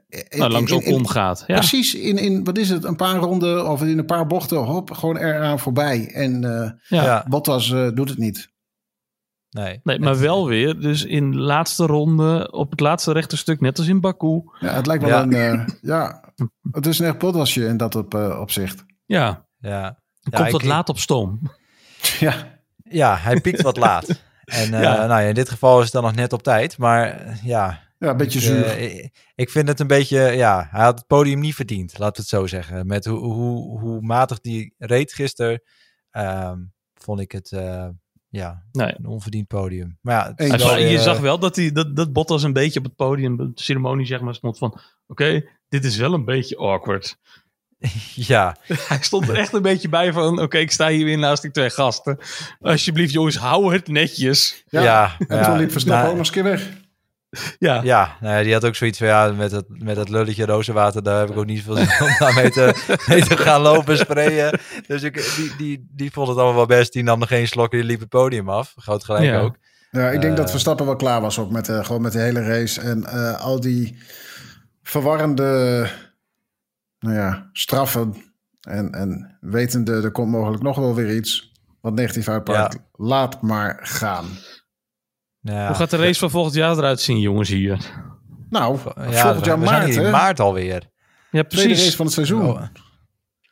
in- 0.09 0.39
Nou, 0.39 0.51
langs 0.51 0.71
ook 0.71 0.87
omgaat. 0.87 1.43
Ja. 1.47 1.55
Precies, 1.55 1.95
in, 1.95 2.17
in 2.17 2.43
wat 2.43 2.57
is 2.57 2.69
het, 2.69 2.83
een 2.83 2.95
paar 2.95 3.15
ronden 3.15 3.69
of 3.69 3.81
in 3.81 3.97
een 3.97 4.05
paar 4.05 4.27
bochten, 4.27 4.57
hop, 4.57 4.91
gewoon 4.91 5.17
eraan 5.17 5.59
voorbij. 5.59 6.09
En 6.13 6.43
eh 6.43 6.71
Ja. 6.99 7.25
Bottas 7.29 7.71
eh, 7.71 7.87
doet 7.93 8.09
het 8.09 8.17
niet. 8.17 8.51
Nee. 9.53 9.79
Nee, 9.83 9.99
maar 9.99 10.19
wel 10.19 10.47
weer. 10.47 10.79
Dus 10.79 11.03
in 11.05 11.31
de 11.31 11.37
laatste 11.37 11.85
ronde, 11.85 12.51
op 12.51 12.71
het 12.71 12.79
laatste 12.79 13.11
rechte 13.11 13.37
stuk, 13.37 13.61
net 13.61 13.77
als 13.77 13.87
in 13.87 13.99
Baku. 14.01 14.41
Ja, 14.59 14.73
het 14.73 14.85
lijkt 14.85 15.03
wel 15.03 15.11
Ja. 15.11 15.21
een. 15.23 15.33
eh, 15.59 15.67
ja, 15.81 16.23
het 16.71 16.85
is 16.85 16.99
een 16.99 17.05
echt 17.07 17.17
Bottasje 17.17 17.65
in 17.65 17.77
dat 17.77 17.95
op, 17.95 18.13
eh, 18.13 18.37
opzicht. 18.41 18.83
Ja, 19.05 19.45
Ja, 19.59 19.69
hij 19.81 19.81
Ja, 20.19 20.29
komt 20.31 20.45
ik- 20.45 20.51
wat 20.51 20.61
ik- 20.61 20.67
laat 20.67 20.89
op 20.89 20.97
stoom. 20.99 21.39
Ja, 22.19 22.59
ja, 22.83 23.15
hij 23.17 23.41
piekt 23.41 23.61
wat 23.61 23.77
laat. 23.77 24.07
En 24.45 24.73
eh, 24.73 24.81
Ja. 24.81 24.95
nou 24.95 25.21
ja, 25.21 25.27
in 25.27 25.33
dit 25.33 25.49
geval 25.49 25.77
is 25.77 25.83
het 25.83 25.93
dan 25.93 26.03
nog 26.03 26.15
net 26.15 26.33
op 26.33 26.43
tijd, 26.43 26.77
maar 26.77 27.37
ja, 27.43 27.79
ja, 27.99 28.09
een 28.09 28.17
beetje 28.17 28.39
ik, 28.39 28.45
zuur. 28.45 28.77
ik, 28.77 29.13
ik 29.35 29.49
vind 29.49 29.67
het 29.67 29.79
een 29.79 29.87
beetje, 29.87 30.19
ja, 30.19 30.67
hij 30.71 30.83
had 30.83 30.97
het 30.97 31.07
podium 31.07 31.39
niet 31.39 31.55
verdiend, 31.55 31.97
laten 31.97 32.15
we 32.15 32.19
het 32.21 32.27
zo 32.29 32.47
zeggen. 32.47 32.87
Met 32.87 33.05
hoe, 33.05 33.19
hoe, 33.19 33.79
hoe 33.79 34.01
matig 34.01 34.39
die 34.39 34.73
reed 34.77 35.13
gisteren, 35.13 35.61
ehm, 36.11 36.57
vond 36.93 37.19
ik 37.19 37.31
het, 37.31 37.51
eh, 37.51 37.87
ja, 38.33 38.63
Nee. 38.71 38.93
een 38.97 39.05
onverdiend 39.05 39.47
podium. 39.47 39.97
Maar 40.01 40.15
ja, 40.15 40.33
het 40.35 40.53
is 40.53 40.63
wel 40.63 40.77
je 40.77 40.99
zag 40.99 41.19
wel 41.19 41.39
dat, 41.39 41.55
hij, 41.55 41.71
dat, 41.71 41.95
dat 41.95 42.13
Bottas 42.13 42.43
een 42.43 42.53
beetje 42.53 42.79
op 42.79 42.85
het 42.85 42.95
podium, 42.95 43.37
de 43.37 43.51
ceremonie 43.55 44.05
zeg 44.05 44.21
maar, 44.21 44.35
stond 44.35 44.57
van... 44.57 44.79
Oké, 45.07 45.45
dit 45.69 45.85
is 45.85 45.97
wel 45.97 46.13
een 46.13 46.25
beetje 46.25 46.57
awkward. 46.57 47.17
ja, 48.31 48.57
Hij 48.87 48.97
stond 49.01 49.29
er 49.29 49.35
echt 49.35 49.53
een 49.53 49.61
beetje 49.61 49.89
bij 49.89 50.13
van... 50.13 50.41
Oké, 50.41 50.57
ik 50.57 50.71
sta 50.71 50.87
hier 50.89 51.05
weer 51.05 51.17
naast 51.17 51.41
die 51.41 51.51
twee 51.51 51.69
gasten. 51.69 52.17
Alsjeblieft 52.59 53.13
jongens, 53.13 53.35
hou 53.37 53.73
het 53.73 53.87
netjes. 53.87 54.63
ja. 54.69 54.81
ja, 54.81 55.15
en 55.27 55.37
ja, 55.37 55.45
toen 55.45 55.57
liep 55.57 55.71
Verstappen 55.71 56.09
ook 56.09 56.17
nog 56.17 56.17
eens 56.17 56.27
een 56.27 56.33
keer 56.33 56.43
weg. 56.43 56.69
Ja, 57.59 57.81
Ja, 57.83 58.17
nou 58.21 58.37
ja, 58.37 58.43
die 58.43 58.53
had 58.53 58.65
ook 58.65 58.75
zoiets 58.75 58.97
van 58.97 59.07
ja, 59.07 59.31
met 59.31 59.51
het, 59.51 59.65
met 59.67 59.97
het 59.97 60.09
lulletje 60.09 60.45
rozenwater, 60.45 61.03
daar 61.03 61.19
heb 61.19 61.29
ik 61.29 61.37
ook 61.37 61.45
niet 61.45 61.63
veel 61.63 61.75
zin 61.75 61.87
om 62.07 62.15
daarmee 62.19 62.49
te, 62.49 62.73
mee 63.09 63.23
te 63.25 63.37
gaan 63.37 63.61
lopen 63.61 63.97
sprayen. 63.97 64.59
Dus 64.87 65.01
ik, 65.03 65.33
die, 65.35 65.55
die, 65.57 65.87
die 65.91 66.11
vond 66.11 66.27
het 66.27 66.37
allemaal 66.37 66.55
wel 66.55 66.77
best. 66.77 66.93
Die 66.93 67.03
nam 67.03 67.21
er 67.21 67.27
geen 67.27 67.47
slok 67.47 67.71
en 67.71 67.77
die 67.77 67.87
liep 67.87 67.99
het 67.99 68.09
podium 68.09 68.49
af. 68.49 68.73
Groot 68.75 69.03
gelijk 69.03 69.23
Ja. 69.25 69.39
ook. 69.39 69.55
Ja, 69.91 70.09
ik 70.09 70.21
denk 70.21 70.35
dat 70.37 70.45
Eh. 70.45 70.51
Verstappen 70.51 70.85
wel 70.85 70.95
klaar 70.95 71.21
was 71.21 71.39
ook 71.39 71.51
met, 71.51 71.69
eh, 71.69 71.85
gewoon 71.85 72.01
met 72.01 72.11
de 72.11 72.19
hele 72.19 72.41
race. 72.41 72.81
En 72.81 73.03
eh, 73.03 73.41
al 73.41 73.59
die 73.59 73.97
verwarrende 74.83 75.87
nou 76.99 77.15
ja, 77.15 77.49
straffen. 77.53 78.15
En, 78.61 78.91
en 78.91 79.37
wetende, 79.41 80.01
er 80.01 80.11
komt 80.11 80.31
mogelijk 80.31 80.63
nog 80.63 80.77
wel 80.77 80.95
weer 80.95 81.15
iets 81.15 81.51
wat 81.81 81.93
negatief 81.93 82.27
uitpakt. 82.29 82.77
Laat 82.91 83.41
maar 83.41 83.79
gaan. 83.81 84.25
Nou 85.43 85.67
Hoe 85.67 85.75
gaat 85.75 85.89
de 85.89 85.97
race 85.97 86.19
van 86.19 86.29
volgend 86.29 86.55
jaar 86.55 86.77
eruit 86.77 86.99
zien, 87.01 87.19
jongens, 87.19 87.49
hier? 87.49 87.77
Nou, 88.49 88.77
ja, 89.09 89.21
volgend 89.21 89.45
jaar 89.45 89.59
we 89.59 89.65
zijn 89.65 89.79
maart, 89.79 89.85
hier 89.85 89.97
in 89.97 90.03
hè? 90.05 90.11
maart 90.11 90.39
alweer. 90.39 90.89
Ja, 91.31 91.43
Tweede 91.43 91.55
race 91.55 91.67
precies. 91.67 91.95
van 91.95 92.05
het 92.05 92.13
seizoen. 92.13 92.41
Oh, 92.47 92.61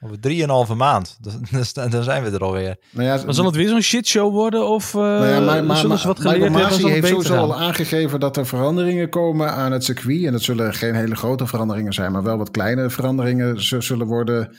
Over 0.03 0.19
drieënhalve 0.19 0.73
maand. 0.75 1.17
Dus, 1.51 1.73
dan 1.73 1.89
dan 1.89 2.03
zijn 2.03 2.23
we 2.23 2.29
er 2.29 2.39
alweer. 2.43 2.75
Nou 2.91 3.07
ja, 3.07 3.23
Maar 3.25 3.33
zal 3.33 3.45
het 3.45 3.55
weer 3.55 3.67
zo'n 3.67 3.81
shitshow 3.81 4.31
worden? 4.33 4.67
Of 4.67 4.93
Nou 4.93 5.25
ja, 5.25 5.39
maar, 5.39 5.63
maar, 5.63 5.77
zullen 5.77 5.97
ze 5.99 6.07
wat 6.07 6.17
maar- 6.23 6.33
geleerd 6.33 6.51
hebben? 6.53 6.69
Masi 6.69 6.87
heeft 6.87 7.07
sowieso 7.07 7.35
al 7.35 7.59
aangegeven 7.59 8.19
dat 8.19 8.37
er 8.37 8.45
veranderingen 8.47 9.09
komen 9.09 9.51
aan 9.51 9.71
het 9.71 9.83
circuit. 9.83 10.25
En 10.25 10.31
dat 10.31 10.41
zullen 10.41 10.73
geen 10.73 10.95
hele 10.95 11.15
grote 11.15 11.47
veranderingen 11.47 11.93
zijn, 11.93 12.11
maar 12.11 12.23
wel 12.23 12.37
wat 12.37 12.51
kleine 12.51 12.89
veranderingen 12.89 13.63
zullen 13.83 14.07
worden 14.07 14.55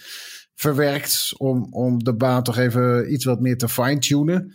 verwerkt 0.54 1.32
om, 1.36 1.66
om 1.70 2.04
de 2.04 2.14
baan 2.14 2.42
toch 2.42 2.58
even 2.58 3.12
iets 3.12 3.24
wat 3.24 3.40
meer 3.40 3.58
te 3.58 3.68
fine-tunen. 3.68 4.54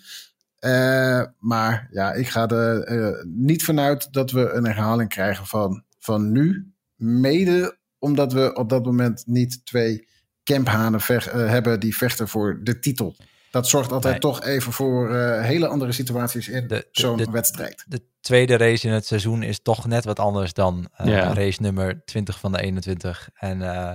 Eh, 0.59 1.21
maar 1.39 1.87
ja, 1.91 2.13
ik 2.13 2.27
ga 2.29 2.47
er 2.47 2.83
eh, 2.83 3.23
niet 3.25 3.63
vanuit 3.63 4.13
dat 4.13 4.31
we 4.31 4.49
een 4.51 4.65
herhaling 4.65 5.09
krijgen 5.09 5.45
van, 5.45 5.83
van 5.99 6.31
nu. 6.31 6.71
Mede 6.95 7.77
omdat 7.99 8.33
we 8.33 8.53
op 8.55 8.69
dat 8.69 8.85
moment 8.85 9.23
niet 9.25 9.65
twee 9.65 10.07
camphanen 10.43 10.99
eh, 11.07 11.23
hebben 11.49 11.79
die 11.79 11.97
vechten 11.97 12.27
voor 12.27 12.59
de 12.63 12.79
titel. 12.79 13.15
Dat 13.51 13.67
zorgt 13.67 13.91
altijd 13.91 14.11
Nee. 14.11 14.21
toch 14.21 14.43
even 14.43 14.71
voor 14.73 15.15
eh, 15.15 15.41
hele 15.41 15.67
andere 15.67 15.91
situaties 15.91 16.47
in 16.47 16.83
zo'n 16.91 17.17
de- 17.17 17.31
wedstrijd. 17.31 17.83
De 17.87 18.01
tweede 18.21 18.57
race 18.57 18.87
in 18.87 18.93
het 18.93 19.05
seizoen 19.05 19.43
is 19.43 19.61
toch 19.61 19.87
net 19.87 20.05
wat 20.05 20.19
anders 20.19 20.53
dan 20.53 20.87
eh, 20.95 21.07
Ja. 21.07 21.33
race 21.33 21.61
nummer 21.61 22.01
20 22.05 22.39
van 22.39 22.51
de 22.51 22.61
21. 22.61 23.29
En 23.33 23.61
eh, 23.61 23.93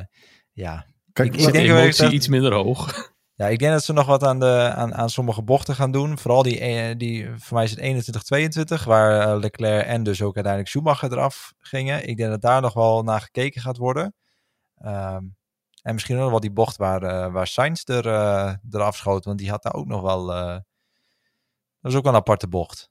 ja, 0.53 0.87
Kijk, 1.13 1.35
ik- 1.35 1.41
ik 1.41 1.47
de 1.47 1.53
denk 1.53 1.69
emotie 1.69 2.03
dat- 2.03 2.13
iets 2.13 2.29
minder 2.29 2.53
hoog? 2.53 3.12
Ja, 3.43 3.49
ik 3.49 3.59
denk 3.59 3.73
dat 3.73 3.85
ze 3.85 3.93
nog 3.93 4.07
wat 4.07 4.25
aan, 4.25 4.39
de, 4.39 4.73
aan, 4.75 4.95
aan 4.95 5.11
sommige 5.11 5.43
bochten 5.43 5.75
gaan 5.75 5.91
doen. 5.91 6.19
Vooral 6.19 6.43
die, 6.43 6.61
eh, 6.61 6.97
die 6.97 7.31
voor 7.37 7.55
mij 7.55 7.65
is 7.65 7.71
het 7.71 7.79
21, 7.79 8.23
22, 8.23 8.85
waar 8.85 9.21
eh, 9.21 9.41
Leclerc 9.41 9.87
en 9.87 10.03
dus 10.03 10.23
ook 10.23 10.35
uiteindelijk 10.35 10.73
Schumacher 10.73 11.13
eraf 11.13 11.53
gingen. 11.59 12.09
Ik 12.09 12.17
denk 12.17 12.31
dat 12.31 12.41
daar 12.41 12.61
nog 12.61 12.75
wel 12.75 13.03
naar 13.03 13.21
gekeken 13.21 13.61
gaat 13.61 13.77
worden. 13.77 14.15
Ehm, 14.77 15.25
en 15.83 15.95
misschien 15.95 16.17
ook 16.17 16.23
nog 16.23 16.31
wel 16.31 16.41
die 16.41 16.53
bocht 16.53 16.77
waar, 16.77 17.03
eh, 17.03 17.33
waar 17.33 17.47
Sainz 17.47 17.83
er, 17.85 18.07
eh, 18.07 18.55
eraf 18.71 18.97
schoot, 18.97 19.25
want 19.25 19.39
die 19.39 19.51
had 19.51 19.63
daar 19.63 19.75
ook 19.75 19.87
nog 19.87 20.03
wel... 20.03 20.27
dat 20.27 20.63
was 21.81 21.95
ook 21.95 22.05
wel 22.05 22.13
een 22.13 22.19
aparte 22.19 22.49
bocht. 22.49 22.91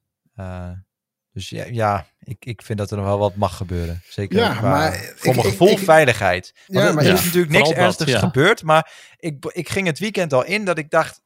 Dus 1.34 1.50
ja, 1.50 1.66
ja 1.66 2.06
ik, 2.24 2.46
ik 2.46 2.62
vind 2.62 2.78
dat 2.80 2.92
er 2.92 2.98
nog 2.98 3.06
wel 3.06 3.20
wat 3.20 3.36
mag 3.36 3.58
gebeuren. 3.58 4.02
Zeker 4.10 4.38
Ja, 4.40 4.54
qua- 4.56 4.70
maar 4.70 4.94
voor 5.16 5.30
ik- 5.30 5.36
mijn 5.42 5.48
gevoel 5.52 5.70
ik- 5.70 5.78
veiligheid. 5.80 6.54
Want 6.68 6.80
Ja, 6.80 6.88
er- 6.88 6.94
maar 6.94 7.04
er 7.04 7.10
ja, 7.10 7.16
is 7.18 7.24
natuurlijk 7.26 7.52
niks 7.52 7.72
ernstigs 7.72 8.12
ja. 8.12 8.20
gebeurd, 8.20 8.64
maar 8.64 8.92
ik, 9.20 9.46
ik 9.46 9.70
ging 9.70 9.88
het 9.88 10.00
weekend 10.00 10.34
al 10.34 10.46
in 10.46 10.66
dat 10.66 10.78
ik 10.78 10.90
dacht, 10.90 11.22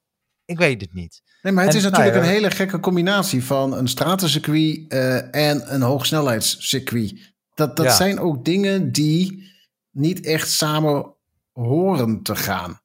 ik 0.46 0.58
weet 0.58 0.82
het 0.82 0.94
niet. 0.94 1.22
Nee, 1.42 1.54
maar 1.54 1.64
het 1.64 1.72
En, 1.74 1.80
is 1.80 1.84
natuurlijk 1.86 2.14
nou 2.14 2.26
ja, 2.26 2.32
een 2.32 2.36
hele 2.42 2.52
gekke 2.56 2.80
combinatie 2.80 3.44
van 3.44 3.74
een 3.78 3.88
stratencircuit 3.88 4.86
eh, 4.88 5.36
en 5.36 5.74
een 5.74 5.82
hoogsnelheidscircuit. 5.82 7.34
Dat, 7.54 7.76
dat 7.78 7.86
Ja. 7.86 7.92
zijn 7.96 8.20
ook 8.20 8.46
dingen 8.46 8.92
die 8.92 9.52
niet 9.92 10.26
echt 10.26 10.52
samen 10.52 11.16
horen 11.52 12.22
te 12.24 12.36
gaan. 12.36 12.80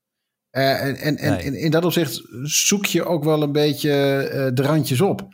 Eh, 0.50 0.82
en 0.82 0.96
en, 0.96 1.16
en 1.16 1.32
Nee. 1.32 1.44
in, 1.44 1.54
in 1.54 1.70
dat 1.70 1.84
opzicht 1.84 2.22
zoek 2.42 2.86
je 2.86 3.04
ook 3.04 3.24
wel 3.24 3.42
een 3.42 3.52
beetje 3.52 3.90
eh, 4.22 4.50
de 4.54 4.62
randjes 4.62 5.00
op. 5.00 5.28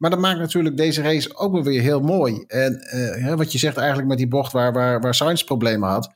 Maar 0.00 0.10
dat 0.10 0.18
maakt 0.18 0.38
natuurlijk 0.38 0.76
deze 0.76 1.02
race 1.02 1.36
ook 1.36 1.52
wel 1.52 1.62
weer 1.62 1.80
heel 1.80 2.00
mooi. 2.00 2.44
En 2.46 2.80
eh, 2.80 3.24
hè, 3.24 3.36
wat 3.36 3.52
je 3.52 3.58
zegt 3.58 3.76
eigenlijk 3.76 4.08
met 4.08 4.18
die 4.18 4.28
bocht 4.28 4.52
waar, 4.52 4.72
waar, 4.72 5.00
waar 5.00 5.14
Sainz 5.14 5.42
problemen 5.42 5.88
had, 5.88 6.12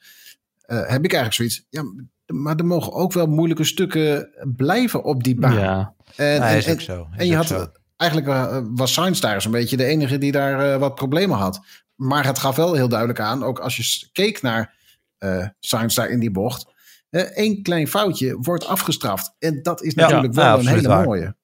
eh, 0.60 0.76
heb 0.76 1.04
ik 1.04 1.12
eigenlijk 1.12 1.34
zoiets. 1.34 1.66
Ja, 1.70 1.82
maar 2.26 2.56
er 2.56 2.64
mogen 2.64 2.92
ook 2.92 3.12
wel 3.12 3.26
moeilijke 3.26 3.64
stukken 3.64 4.28
blijven 4.56 5.04
op 5.04 5.24
die 5.24 5.34
baan. 5.34 5.54
Ja. 5.58 5.94
En, 6.16 6.56
is 6.56 6.66
en- 6.66 6.72
ook 6.72 6.80
zo. 6.80 7.08
Is 7.12 7.18
en 7.18 7.26
je 7.26 7.36
had 7.36 7.46
zo. 7.46 7.66
eigenlijk 7.96 8.30
eh, 8.30 8.58
was 8.70 8.92
Sainz 8.92 9.20
daar 9.20 9.42
zo'n 9.42 9.52
beetje 9.52 9.76
de 9.76 9.84
enige 9.84 10.18
die 10.18 10.32
daar 10.32 10.72
eh, 10.72 10.78
wat 10.78 10.94
problemen 10.94 11.36
had. 11.38 11.60
Maar 11.94 12.26
het 12.26 12.38
gaf 12.38 12.56
wel 12.56 12.74
heel 12.74 12.88
duidelijk 12.88 13.20
aan, 13.20 13.42
ook 13.44 13.58
als 13.58 13.76
je 13.76 14.08
keek 14.12 14.42
naar 14.42 14.74
eh 15.18 15.46
Sainz 15.60 15.94
daar 15.94 16.08
in 16.08 16.20
die 16.20 16.30
bocht. 16.30 16.72
Eén 17.10 17.62
klein 17.62 17.88
foutje 17.88 18.36
wordt 18.40 18.66
afgestraft. 18.66 19.34
En 19.38 19.62
dat 19.62 19.82
is 19.82 19.94
natuurlijk 19.94 20.34
ja, 20.34 20.42
wel 20.42 20.58
een 20.58 20.66
hele 20.66 20.88
waar. 20.88 21.04
mooie. 21.04 21.36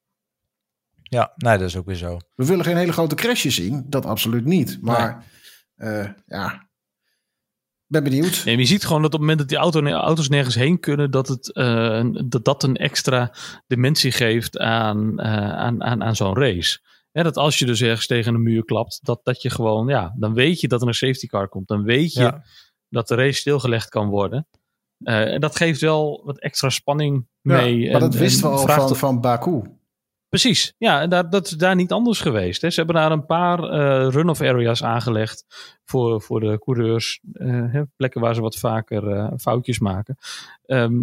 Ja, 1.10 1.32
nee, 1.36 1.58
dat 1.58 1.66
is 1.68 1.76
ook 1.76 1.86
weer 1.86 1.94
zo. 1.96 2.18
We 2.34 2.46
willen 2.46 2.64
geen 2.64 2.76
hele 2.76 2.92
grote 2.92 3.14
crashes 3.14 3.54
zien. 3.54 3.84
Dat 3.88 4.06
absoluut 4.06 4.44
niet. 4.44 4.78
Maar 4.80 5.24
eh, 5.76 6.08
ja, 6.26 6.68
ben 7.86 8.04
benieuwd. 8.04 8.42
Nee, 8.44 8.54
maar 8.54 8.62
je 8.64 8.70
ziet 8.70 8.84
gewoon 8.84 9.02
dat 9.02 9.14
op 9.14 9.20
het 9.20 9.28
moment 9.28 9.38
dat 9.38 9.48
die 9.48 9.58
auto, 9.58 9.86
auto's 9.86 10.28
nergens 10.28 10.54
heen 10.54 10.80
kunnen, 10.80 11.10
dat, 11.10 11.28
het, 11.28 11.52
eh, 11.54 12.04
dat 12.24 12.44
dat 12.44 12.62
een 12.62 12.76
extra 12.76 13.32
dimensie 13.66 14.12
geeft 14.12 14.58
aan, 14.58 15.18
eh, 15.18 15.52
aan, 15.52 15.82
aan, 15.82 16.02
aan 16.02 16.16
zo'n 16.16 16.36
race. 16.36 16.78
Hè, 17.12 17.22
dat 17.22 17.36
als 17.36 17.58
je 17.58 17.66
dus 17.66 17.80
ergens 17.80 18.06
tegen 18.06 18.34
een 18.34 18.42
muur 18.42 18.64
klapt, 18.64 18.98
dat, 19.02 19.20
dat 19.22 19.42
je 19.42 19.50
gewoon, 19.50 19.88
ja, 19.88 20.14
dan 20.16 20.34
weet 20.34 20.60
je 20.60 20.68
dat 20.68 20.82
er 20.82 20.88
een 20.88 20.94
safety 20.94 21.26
car 21.26 21.48
komt. 21.48 21.68
Dan 21.68 21.82
weet 21.82 22.12
je 22.12 22.20
Ja. 22.20 22.42
dat 22.88 23.08
de 23.08 23.14
race 23.14 23.38
stilgelegd 23.40 23.88
kan 23.88 24.08
worden. 24.08 24.46
Eh, 24.98 25.32
en 25.32 25.40
dat 25.40 25.56
geeft 25.56 25.80
wel 25.80 26.22
wat 26.24 26.38
extra 26.38 26.68
spanning 26.68 27.26
mee. 27.40 27.78
Ja, 27.78 27.92
maar 27.92 28.00
en- 28.00 28.10
dat 28.10 28.14
wisten 28.20 28.50
en 28.50 28.54
we 28.56 28.72
al 28.72 28.86
van, 28.88 28.96
van 28.96 29.20
Baku. 29.20 29.62
Precies, 30.30 30.74
ja, 30.78 31.00
en 31.00 31.10
daar, 31.10 31.30
dat 31.30 31.46
is 31.46 31.52
daar 31.52 31.74
niet 31.74 31.92
anders 31.92 32.20
geweest. 32.20 32.62
Hè. 32.62 32.70
Ze 32.70 32.76
hebben 32.76 32.96
daar 32.96 33.12
een 33.12 33.26
paar 33.26 33.62
eh, 33.62 34.08
run-off 34.10 34.40
areas 34.40 34.82
aangelegd 34.84 35.44
voor, 35.84 36.22
voor 36.22 36.40
de 36.40 36.58
coureurs. 36.58 37.20
eh, 37.32 37.48
hè, 37.48 37.82
plekken 37.96 38.20
waar 38.20 38.34
ze 38.34 38.40
wat 38.40 38.56
vaker 38.56 39.08
eh, 39.08 39.28
foutjes 39.38 39.78
maken. 39.78 40.16
Ehm, 40.66 40.94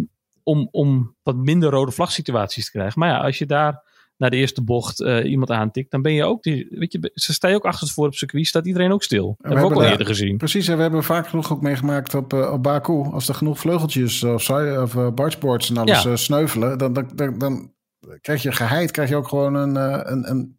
om, 0.42 0.68
om 0.70 1.16
wat 1.22 1.36
minder 1.36 1.70
rode 1.70 1.92
vlag 1.92 2.12
situaties 2.12 2.64
te 2.64 2.70
krijgen. 2.70 2.98
Maar 3.00 3.08
ja, 3.08 3.18
als 3.18 3.38
je 3.38 3.46
daar 3.46 3.82
naar 4.16 4.30
de 4.30 4.36
eerste 4.36 4.62
bocht 4.62 5.00
iemand 5.24 5.50
aantikt, 5.50 5.90
dan 5.90 6.02
ben 6.02 6.12
je 6.12 6.24
ook, 6.24 6.42
die, 6.42 6.66
weet 6.70 6.92
je, 6.92 7.10
ze 7.14 7.32
sta 7.32 7.48
je 7.48 7.54
ook 7.54 7.64
achter 7.66 7.86
het 7.86 7.92
voor 7.94 8.06
op 8.06 8.14
circuit, 8.14 8.46
staat 8.46 8.66
iedereen 8.66 8.92
ook 8.92 9.02
stil. 9.02 9.26
Dat 9.26 9.36
hebben 9.52 9.68
we 9.68 9.74
ook 9.74 9.82
al 9.82 9.90
eerder 9.90 10.06
gezien. 10.06 10.36
Precies, 10.36 10.68
en 10.68 10.76
we 10.76 10.82
hebben 10.82 11.04
vaak 11.04 11.28
genoeg 11.28 11.52
ook 11.52 11.60
meegemaakt 11.60 12.14
op, 12.14 12.32
op 12.32 12.62
Baku. 12.62 12.92
Als 12.92 13.28
er 13.28 13.34
genoeg 13.34 13.58
vleugeltjes 13.58 14.24
of, 14.24 14.50
of 14.50 14.94
uh, 14.94 15.10
bargeboards 15.10 15.70
en 15.70 15.76
alles 15.76 16.02
Ja. 16.02 16.16
sneuvelen, 16.16 16.78
dan, 16.78 16.92
dan, 16.92 17.10
dan, 17.14 17.38
dan 17.38 17.72
krijg 18.20 18.42
je 18.42 18.52
geheid, 18.52 18.90
krijg 18.90 19.08
je 19.08 19.16
ook 19.16 19.28
gewoon 19.28 19.54
een, 19.54 19.76
eh, 19.76 20.00
een, 20.12 20.30
een 20.30 20.58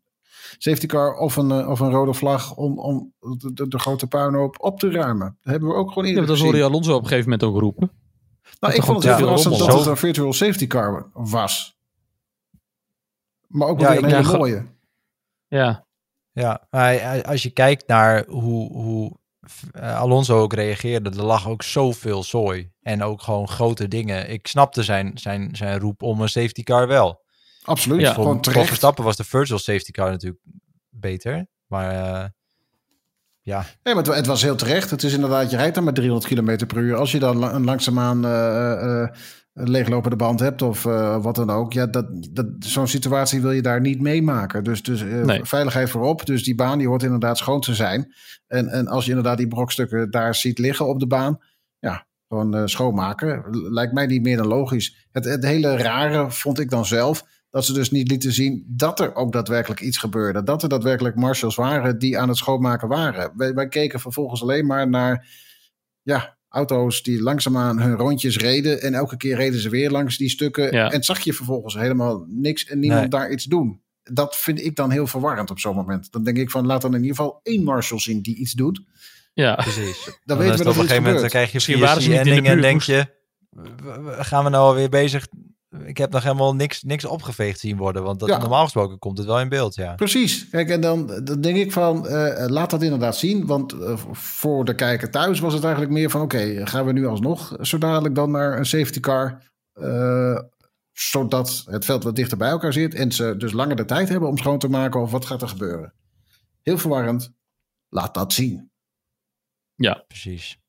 safety 0.58 0.86
car 0.86 1.14
of 1.16 1.36
een, 1.36 1.52
eh, 1.52 1.70
of 1.70 1.80
een 1.80 1.92
rode 1.92 2.14
vlag 2.14 2.56
om, 2.56 2.80
om 2.80 3.14
de, 3.20 3.54
de, 3.54 3.68
de 3.68 3.80
grote 3.80 4.08
puinhoop 4.08 4.56
op 4.60 4.80
te 4.80 4.92
ruimen. 4.92 5.38
Dat 5.42 5.52
hebben 5.52 5.70
we 5.70 5.76
ook 5.76 5.88
gewoon 5.88 6.04
Ja, 6.04 6.10
eerder 6.10 6.26
dat 6.26 6.32
gezien. 6.36 6.46
hoorde 6.52 6.64
je 6.64 6.70
Alonso 6.70 6.96
op 6.96 7.02
een 7.02 7.08
gegeven 7.08 7.30
moment 7.30 7.50
ook 7.50 7.60
roepen. 7.62 7.92
Nou, 8.60 8.74
ik 8.74 8.84
vond 8.84 8.98
het 8.98 9.06
heel 9.06 9.16
verrassend 9.26 9.58
dat 9.58 9.74
het 9.78 9.86
een 9.86 9.98
virtual 9.98 10.34
safety 10.34 10.68
car 10.68 11.10
was. 11.14 11.78
Maar 13.48 13.68
ook 13.68 13.80
wel 13.80 13.92
Ja, 13.92 13.98
een 13.98 14.06
hele 14.06 14.32
ja, 14.32 14.38
mooie. 14.38 14.66
Ja, 15.48 15.86
Ja, 16.32 16.68
maar 16.70 17.24
als 17.24 17.44
je 17.44 17.50
kijkt 17.50 17.88
naar 17.88 18.26
hoe, 18.28 18.72
hoe 18.72 19.18
eh, 19.72 20.00
Alonso 20.00 20.40
ook 20.42 20.54
reageerde, 20.54 21.10
er 21.10 21.24
lag 21.24 21.48
ook 21.48 21.64
zoveel 21.64 22.24
zooi. 22.24 22.72
En 22.82 23.04
ook 23.04 23.22
gewoon 23.22 23.48
grote 23.48 23.88
dingen. 23.88 24.30
Ik 24.30 24.48
snapte 24.48 24.84
zijn, 24.84 25.18
zijn, 25.18 25.56
zijn 25.56 25.80
roep 25.80 26.04
om 26.04 26.22
een 26.22 26.30
safety 26.30 26.64
car 26.64 26.88
wel. 26.88 27.22
Absoluut, 27.70 28.02
Ja, 28.02 28.14
gewoon 28.14 28.42
terecht. 28.42 28.68
Verstappen 28.68 29.04
was 29.04 29.16
de 29.16 29.24
virtual 29.24 29.60
safety 29.60 29.92
car 29.92 30.10
natuurlijk 30.10 30.42
beter. 30.90 31.48
Maar 31.68 31.92
eh, 31.92 32.26
ja, 33.42 33.66
Nee, 33.84 33.94
maar 33.96 34.04
het, 34.04 34.16
het 34.16 34.26
was 34.26 34.42
heel 34.42 34.56
terecht. 34.56 34.90
Het 34.90 35.04
is 35.04 35.14
inderdaad, 35.14 35.52
je 35.52 35.58
rijdt 35.58 35.76
dan 35.76 35.84
met 35.84 35.96
300 35.96 36.34
km 36.34 36.66
per 36.66 36.78
uur. 36.78 36.96
Als 36.96 37.12
je 37.12 37.20
dan 37.20 37.38
la- 37.38 37.54
een 37.54 37.64
langzaamaan 37.64 38.26
eh, 38.26 39.02
eh, 39.02 39.10
een 39.54 39.70
leeglopende 39.70 40.16
band 40.16 40.40
hebt 40.40 40.62
of 40.62 40.86
eh, 40.86 41.22
wat 41.24 41.36
dan 41.36 41.50
ook. 41.50 41.74
Ja, 41.74 41.86
dat, 41.86 42.06
dat, 42.32 42.46
zo'n 42.60 42.88
situatie 42.88 43.42
wil 43.42 43.52
je 43.52 43.62
daar 43.62 43.82
niet 43.82 44.02
meemaken. 44.02 44.64
Dus, 44.64 44.84
dus 44.84 45.02
Nee. 45.02 45.46
veiligheid 45.46 45.90
voorop. 45.90 46.26
Dus 46.26 46.44
die 46.44 46.56
baan 46.56 46.78
die 46.78 46.88
hoort 46.88 47.04
inderdaad 47.04 47.38
schoon 47.38 47.62
te 47.62 47.76
zijn. 47.76 48.14
En, 48.48 48.68
en 48.68 48.88
als 48.88 49.04
je 49.04 49.10
inderdaad 49.10 49.38
die 49.38 49.48
brokstukken 49.48 50.12
daar 50.12 50.36
ziet 50.36 50.58
liggen 50.60 50.88
op 50.88 51.00
de 51.00 51.08
baan. 51.08 51.40
Ja, 51.80 52.08
gewoon 52.28 52.56
eh, 52.56 52.62
schoonmaken. 52.66 53.44
Lijkt 53.72 53.94
mij 53.94 54.06
niet 54.06 54.22
meer 54.22 54.38
dan 54.38 54.48
logisch. 54.48 55.08
Het, 55.12 55.26
het 55.26 55.44
hele 55.44 55.78
rare 55.78 56.32
vond 56.32 56.60
ik 56.60 56.70
dan 56.70 56.86
zelf. 56.86 57.24
Dat 57.50 57.66
ze 57.66 57.74
dus 57.74 57.92
niet 57.92 58.08
lieten 58.10 58.32
zien 58.34 58.64
dat 58.68 59.00
er 59.00 59.16
ook 59.16 59.32
daadwerkelijk 59.32 59.82
iets 59.82 59.98
gebeurde. 59.98 60.44
Dat 60.44 60.64
er 60.64 60.70
daadwerkelijk 60.70 61.16
marshals 61.16 61.56
waren 61.56 62.00
die 62.00 62.18
aan 62.18 62.28
het 62.28 62.38
schoonmaken 62.38 62.88
waren. 62.88 63.32
Wij, 63.36 63.54
wij 63.54 63.68
keken 63.68 64.00
vervolgens 64.00 64.42
alleen 64.42 64.66
maar 64.66 64.90
naar 64.90 65.28
ja, 66.02 66.38
auto's 66.50 67.04
die 67.04 67.22
langzaamaan 67.22 67.80
hun 67.82 67.96
rondjes 67.96 68.38
reden. 68.38 68.82
En 68.82 68.94
elke 68.94 69.18
keer 69.18 69.36
reden 69.36 69.60
ze 69.60 69.70
weer 69.70 69.92
langs 69.92 70.18
die 70.18 70.30
stukken. 70.30 70.72
Ja. 70.76 70.92
En 70.92 71.04
zag 71.04 71.20
je 71.20 71.34
vervolgens 71.34 71.74
helemaal 71.74 72.26
niks 72.28 72.66
en 72.66 72.80
niemand 72.80 73.02
Nee. 73.02 73.10
daar 73.10 73.32
iets 73.32 73.46
doen. 73.46 73.82
dat 74.04 74.36
vind 74.38 74.62
ik 74.64 74.76
dan 74.76 74.92
heel 74.92 75.08
verwarrend 75.08 75.50
op 75.52 75.60
zo'n 75.60 75.76
moment. 75.76 76.12
Dan 76.12 76.24
denk 76.24 76.38
ik 76.38 76.50
van, 76.52 76.66
laat 76.66 76.82
dan 76.82 76.94
in 76.96 77.02
ieder 77.02 77.16
geval 77.16 77.40
één 77.44 77.64
Marshall 77.64 78.00
zien 78.00 78.22
die 78.22 78.36
iets 78.36 78.54
doet. 78.54 78.82
Ja, 79.34 79.56
Precies. 79.56 80.06
Dan, 80.06 80.14
Dan 80.26 80.38
weten 80.38 80.58
we 80.58 80.64
dat 80.64 80.68
op 80.68 80.74
er 80.74 80.80
een 80.80 80.84
iets 80.84 80.94
gegeven 80.94 81.04
moment 81.04 81.20
dan 81.20 81.30
krijg 81.30 81.48
je 81.48 81.54
Misschien 81.54 81.76
via 81.78 81.86
waren 81.86 82.02
ze 82.02 82.10
niet 82.10 82.18
in 82.18 82.24
de 82.24 82.30
ending 82.30 82.48
en 82.56 82.62
denk 82.62 82.82
je, 82.82 83.06
gaan 84.20 84.44
we 84.44 84.50
nou 84.50 84.64
alweer 84.68 84.90
bezig? 84.90 85.28
Ik 85.90 85.98
heb 85.98 86.12
nog 86.12 86.24
helemaal 86.24 86.56
niks, 86.56 86.84
niks 86.84 87.06
opgeveegd 87.06 87.60
zien 87.60 87.78
worden, 87.78 88.04
want 88.04 88.20
dat, 88.20 88.30
Ja. 88.30 88.38
normaal 88.38 88.64
gesproken 88.64 89.00
komt 89.00 89.18
het 89.18 89.28
wel 89.28 89.40
in 89.40 89.50
beeld, 89.50 89.76
ja. 89.76 89.94
Precies. 89.96 90.50
Kijk, 90.50 90.70
en 90.70 90.82
dan, 90.82 91.08
dan 91.24 91.42
denk 91.42 91.58
ik 91.58 91.72
van, 91.72 92.08
eh, 92.08 92.48
laat 92.48 92.70
dat 92.70 92.82
inderdaad 92.82 93.18
zien. 93.18 93.46
Want 93.46 93.74
eh, 93.74 93.98
voor 94.12 94.66
de 94.66 94.76
kijker 94.76 95.12
thuis 95.12 95.40
was 95.40 95.54
het 95.54 95.64
eigenlijk 95.64 95.94
meer 95.94 96.10
van... 96.10 96.22
oké, 96.22 96.68
gaan 96.68 96.86
we 96.86 96.92
nu 96.92 97.08
alsnog 97.08 97.56
zo 97.62 97.78
dadelijk 97.78 98.16
dan 98.16 98.32
naar 98.32 98.58
een 98.58 98.66
safety 98.66 99.00
car... 99.00 99.42
eh, 99.74 100.40
zodat 100.94 101.64
het 101.66 101.86
veld 101.86 102.04
wat 102.04 102.16
dichter 102.16 102.38
bij 102.38 102.50
elkaar 102.50 102.74
zit... 102.74 102.94
en 102.94 103.12
ze 103.12 103.36
dus 103.38 103.52
langer 103.52 103.76
de 103.76 103.86
tijd 103.86 104.10
hebben 104.10 104.30
om 104.30 104.38
schoon 104.38 104.60
te 104.60 104.70
maken... 104.70 105.02
of 105.02 105.12
wat 105.12 105.26
gaat 105.26 105.42
er 105.42 105.48
gebeuren. 105.48 105.94
Heel 106.62 106.78
verwarrend. 106.78 107.32
Laat 107.90 108.14
dat 108.14 108.34
zien. 108.34 108.72
Precies. 110.08 110.60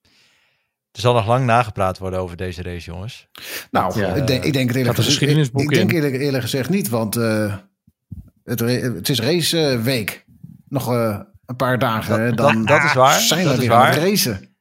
Er 0.93 1.01
zal 1.01 1.15
nog 1.15 1.27
lang 1.27 1.45
nagepraat 1.45 1.99
worden 1.99 2.21
over 2.21 2.37
deze 2.37 2.63
race, 2.63 2.91
jongens. 2.91 3.29
Nou, 3.71 4.01
Ja, 4.01 4.15
ik, 4.15 4.27
denk, 4.27 4.45
ik 4.45 4.53
denk 4.53 4.69
het 4.69 4.77
eerlijk 4.77 4.95
gezegd... 4.97 5.15
Ik, 5.15 5.19
geschiedenisboek 5.19 5.63
ik 5.63 5.69
denk 5.69 5.93
eerlijk, 5.93 6.15
eerlijk 6.15 6.43
gezegd 6.43 6.69
niet, 6.71 6.89
want... 6.89 7.17
eh, 7.17 7.57
het, 8.45 8.61
het 8.61 9.09
is 9.09 9.21
raceweek. 9.21 10.25
Nog 10.69 10.93
eh, 10.93 11.21
een 11.47 11.57
paar 11.57 11.79
dagen. 11.79 12.21
hè, 12.21 12.29
Dat- 12.33 12.37
dan 12.37 12.65
dat 12.65 12.85
is 12.85 12.93
waar, 12.93 13.21
zijn 13.21 13.45
dat 13.45 13.57
we 13.57 13.63
is 13.63 13.69
weer 13.69 13.77
waar. 13.77 13.97
racen. 13.99 14.55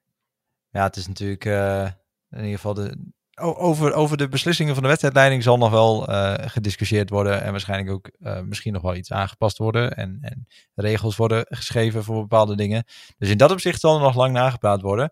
Ja, 0.71 0.83
het 0.83 0.95
is 0.95 1.07
natuurlijk 1.07 1.45
eh, 1.45 1.81
in 2.29 2.37
ieder 2.37 2.55
geval 2.55 2.73
de. 2.73 2.97
Over, 3.41 3.93
over 3.93 4.17
de 4.17 4.27
beslissingen 4.27 4.73
van 4.73 4.81
de 4.83 4.89
wedstrijdleiding 4.89 5.43
zal 5.43 5.57
nog 5.57 5.71
wel 5.71 6.07
eh, 6.07 6.33
gediscussieerd 6.49 7.09
worden. 7.09 7.41
En 7.43 7.51
waarschijnlijk 7.51 7.91
ook 7.91 8.09
eh, 8.19 8.41
misschien 8.41 8.73
nog 8.73 8.81
wel 8.81 8.95
iets 8.95 9.11
aangepast 9.11 9.57
worden. 9.57 9.95
En, 9.95 10.17
en 10.21 10.47
regels 10.75 11.15
worden 11.15 11.45
geschreven 11.49 12.03
voor 12.03 12.21
bepaalde 12.21 12.55
dingen. 12.55 12.83
Dus 13.17 13.29
in 13.29 13.37
dat 13.37 13.51
opzicht 13.51 13.79
zal 13.79 13.95
er 13.95 14.01
nog 14.01 14.15
lang 14.15 14.33
nagepraat 14.33 14.81
worden. 14.81 15.11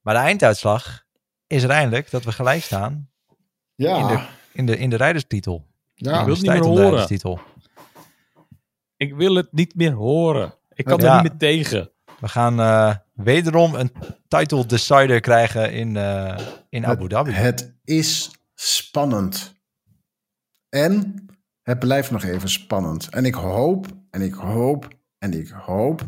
Maar 0.00 0.14
de 0.14 0.20
einduitslag 0.20 1.04
is 1.46 1.60
uiteindelijk 1.60 2.10
dat 2.10 2.24
we 2.24 2.32
gelijk 2.32 2.62
staan 2.62 3.10
Ja, 3.74 3.96
in 3.98 4.06
de, 4.16 4.26
in 4.52 4.66
de, 4.66 4.76
in 4.78 4.90
de 4.90 4.96
rijderstitel. 4.96 5.66
ja. 5.94 6.18
In 6.18 6.24
wil 6.24 6.34
de 6.34 6.40
het 6.40 6.40
niet 6.40 6.50
meer 6.50 6.62
horen. 6.68 6.82
rijderstitel. 6.82 7.40
ik 8.96 9.14
wil 9.14 9.34
het 9.34 9.52
niet 9.52 9.74
meer 9.74 9.92
horen. 9.92 10.54
Ik 10.72 10.84
kan 10.84 11.00
Ja. 11.00 11.16
er 11.16 11.22
niet 11.22 11.30
meer 11.30 11.38
tegen. 11.38 11.90
We 12.20 12.28
gaan 12.28 12.60
eh, 12.60 12.94
wederom 13.14 13.74
een 13.74 13.92
title 14.28 14.66
decider 14.66 15.20
krijgen 15.20 15.72
in, 15.72 15.96
eh, 15.96 16.38
in 16.68 16.86
Abu 16.86 17.08
Dhabi. 17.08 17.30
Het 17.30 17.74
is 17.84 18.30
spannend. 18.54 19.54
En 20.68 21.24
het 21.62 21.78
blijft 21.78 22.10
nog 22.10 22.22
even 22.24 22.48
spannend. 22.48 23.08
En 23.08 23.24
ik 23.24 23.34
hoop, 23.34 23.86
en 24.10 24.22
ik 24.22 24.34
hoop, 24.34 24.88
en 25.18 25.32
ik 25.32 25.48
hoop 25.48 26.02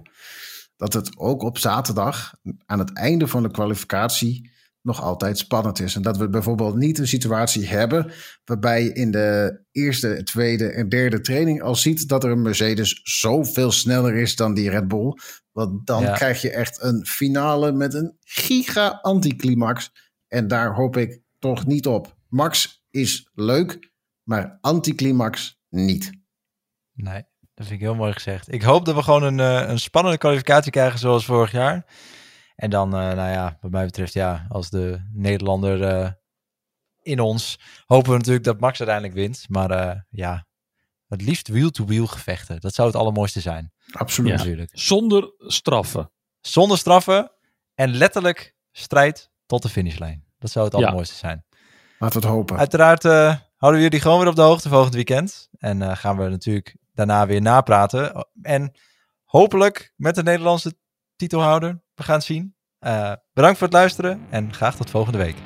dat 0.83 0.93
het 0.93 1.19
ook 1.19 1.43
op 1.43 1.59
zaterdag 1.59 2.35
aan 2.67 2.79
het 2.79 2.93
einde 2.93 3.27
van 3.29 3.43
de 3.43 3.51
kwalificatie 3.51 4.51
nog 4.81 5.03
altijd 5.03 5.39
spannend 5.39 5.81
is. 5.81 5.95
En 5.95 6.03
dat 6.03 6.17
we 6.17 6.29
bijvoorbeeld 6.29 6.77
niet 6.77 6.99
een 6.99 7.09
situatie 7.09 7.67
hebben 7.67 8.13
waarbij 8.45 8.83
je 8.85 8.93
in 8.93 9.11
de 9.11 9.61
eerste, 9.71 10.23
tweede 10.25 10.69
en 10.73 10.89
derde 10.89 11.21
training 11.21 11.63
al 11.63 11.75
ziet 11.75 12.09
dat 12.09 12.25
er 12.25 12.31
een 12.31 12.43
Mercedes 12.43 13.01
zoveel 13.03 13.71
sneller 13.73 14.15
is 14.15 14.37
dan 14.37 14.55
die 14.55 14.71
Red 14.71 14.89
Bull. 14.89 15.19
Want 15.53 15.87
dan 15.87 16.03
Ja. 16.03 16.13
krijg 16.13 16.43
je 16.43 16.51
echt 16.51 16.83
een 16.83 17.07
finale 17.07 17.73
met 17.73 17.95
een 17.95 18.17
giga 18.21 18.99
anticlimax. 19.03 19.91
En 20.29 20.49
daar 20.49 20.75
hoop 20.75 20.97
ik 20.97 21.21
toch 21.39 21.67
niet 21.67 21.87
op. 21.87 22.17
Max 22.29 22.85
is 22.91 23.31
leuk, 23.35 23.91
maar 24.23 24.59
anticlimax 24.61 25.59
niet. 25.69 26.11
Nee, 26.93 27.23
dat 27.63 27.71
vind 27.71 27.81
ik 27.81 27.87
heel 27.89 27.97
mooi 27.97 28.13
gezegd. 28.13 28.53
Ik 28.53 28.63
hoop 28.63 28.85
dat 28.85 28.95
we 28.95 29.03
gewoon 29.03 29.23
een, 29.23 29.41
eh, 29.41 29.69
een 29.69 29.79
spannende 29.79 30.19
kwalificatie 30.19 30.71
krijgen 30.73 30.99
zoals 30.99 31.25
vorig 31.25 31.53
jaar. 31.53 31.85
En 32.57 32.71
dan, 32.71 32.95
eh, 32.95 32.99
nou 33.01 33.31
ja, 33.31 33.59
wat 33.61 33.71
mij 33.71 33.85
betreft, 33.85 34.13
ja, 34.13 34.47
als 34.49 34.71
de 34.71 35.09
Nederlander 35.13 35.83
eh, 35.85 36.11
in 37.03 37.21
ons, 37.21 37.59
hopen 37.87 38.11
we 38.11 38.17
natuurlijk 38.17 38.45
dat 38.45 38.61
Max 38.61 38.79
uiteindelijk 38.79 39.19
wint. 39.19 39.45
Maar 39.49 39.71
eh, 39.71 40.01
ja, 40.11 40.47
het 41.09 41.23
liefst 41.23 41.49
wheel-to-wheel 41.49 42.07
gevechten. 42.07 42.61
Dat 42.61 42.75
zou 42.75 42.89
het 42.89 42.97
allermooiste 42.97 43.41
zijn, 43.41 43.73
Absoluut. 43.93 44.31
Ja. 44.31 44.37
natuurlijk. 44.37 44.71
Zonder 44.73 45.33
straffen. 45.39 46.11
Zonder 46.41 46.79
straffen 46.79 47.33
en 47.75 47.91
letterlijk 47.95 48.55
strijd 48.73 49.31
tot 49.47 49.63
de 49.63 49.69
finishlijn. 49.69 50.25
Dat 50.39 50.51
zou 50.51 50.65
het 50.65 50.75
Ja. 50.75 50.81
allermooiste 50.81 51.15
zijn. 51.17 51.45
Laten 51.99 52.21
we 52.21 52.27
het 52.27 52.37
hopen. 52.37 52.59
Uiteraard 52.59 53.05
eh, 53.05 53.37
houden 53.57 53.81
we 53.81 53.87
jullie 53.87 54.01
gewoon 54.01 54.19
weer 54.19 54.29
op 54.29 54.37
de 54.37 54.43
hoogte 54.43 54.69
volgend 54.69 54.95
weekend. 54.95 55.49
En 55.59 55.83
eh, 55.83 55.97
gaan 55.97 56.17
we 56.17 56.29
natuurlijk 56.29 56.77
daarna 56.93 57.27
weer 57.27 57.43
napraten. 57.43 58.27
En 58.43 58.73
hopelijk 59.25 59.93
met 59.97 60.15
de 60.15 60.23
Nederlandse 60.23 60.79
titelhouder. 61.17 61.83
We 61.95 62.03
gaan 62.03 62.15
het 62.15 62.25
zien. 62.25 62.57
Eh, 62.79 63.13
bedankt 63.33 63.59
voor 63.59 63.67
het 63.67 63.77
luisteren 63.77 64.27
en 64.31 64.55
graag 64.55 64.77
tot 64.77 64.91
volgende 64.91 65.19
week. 65.19 65.37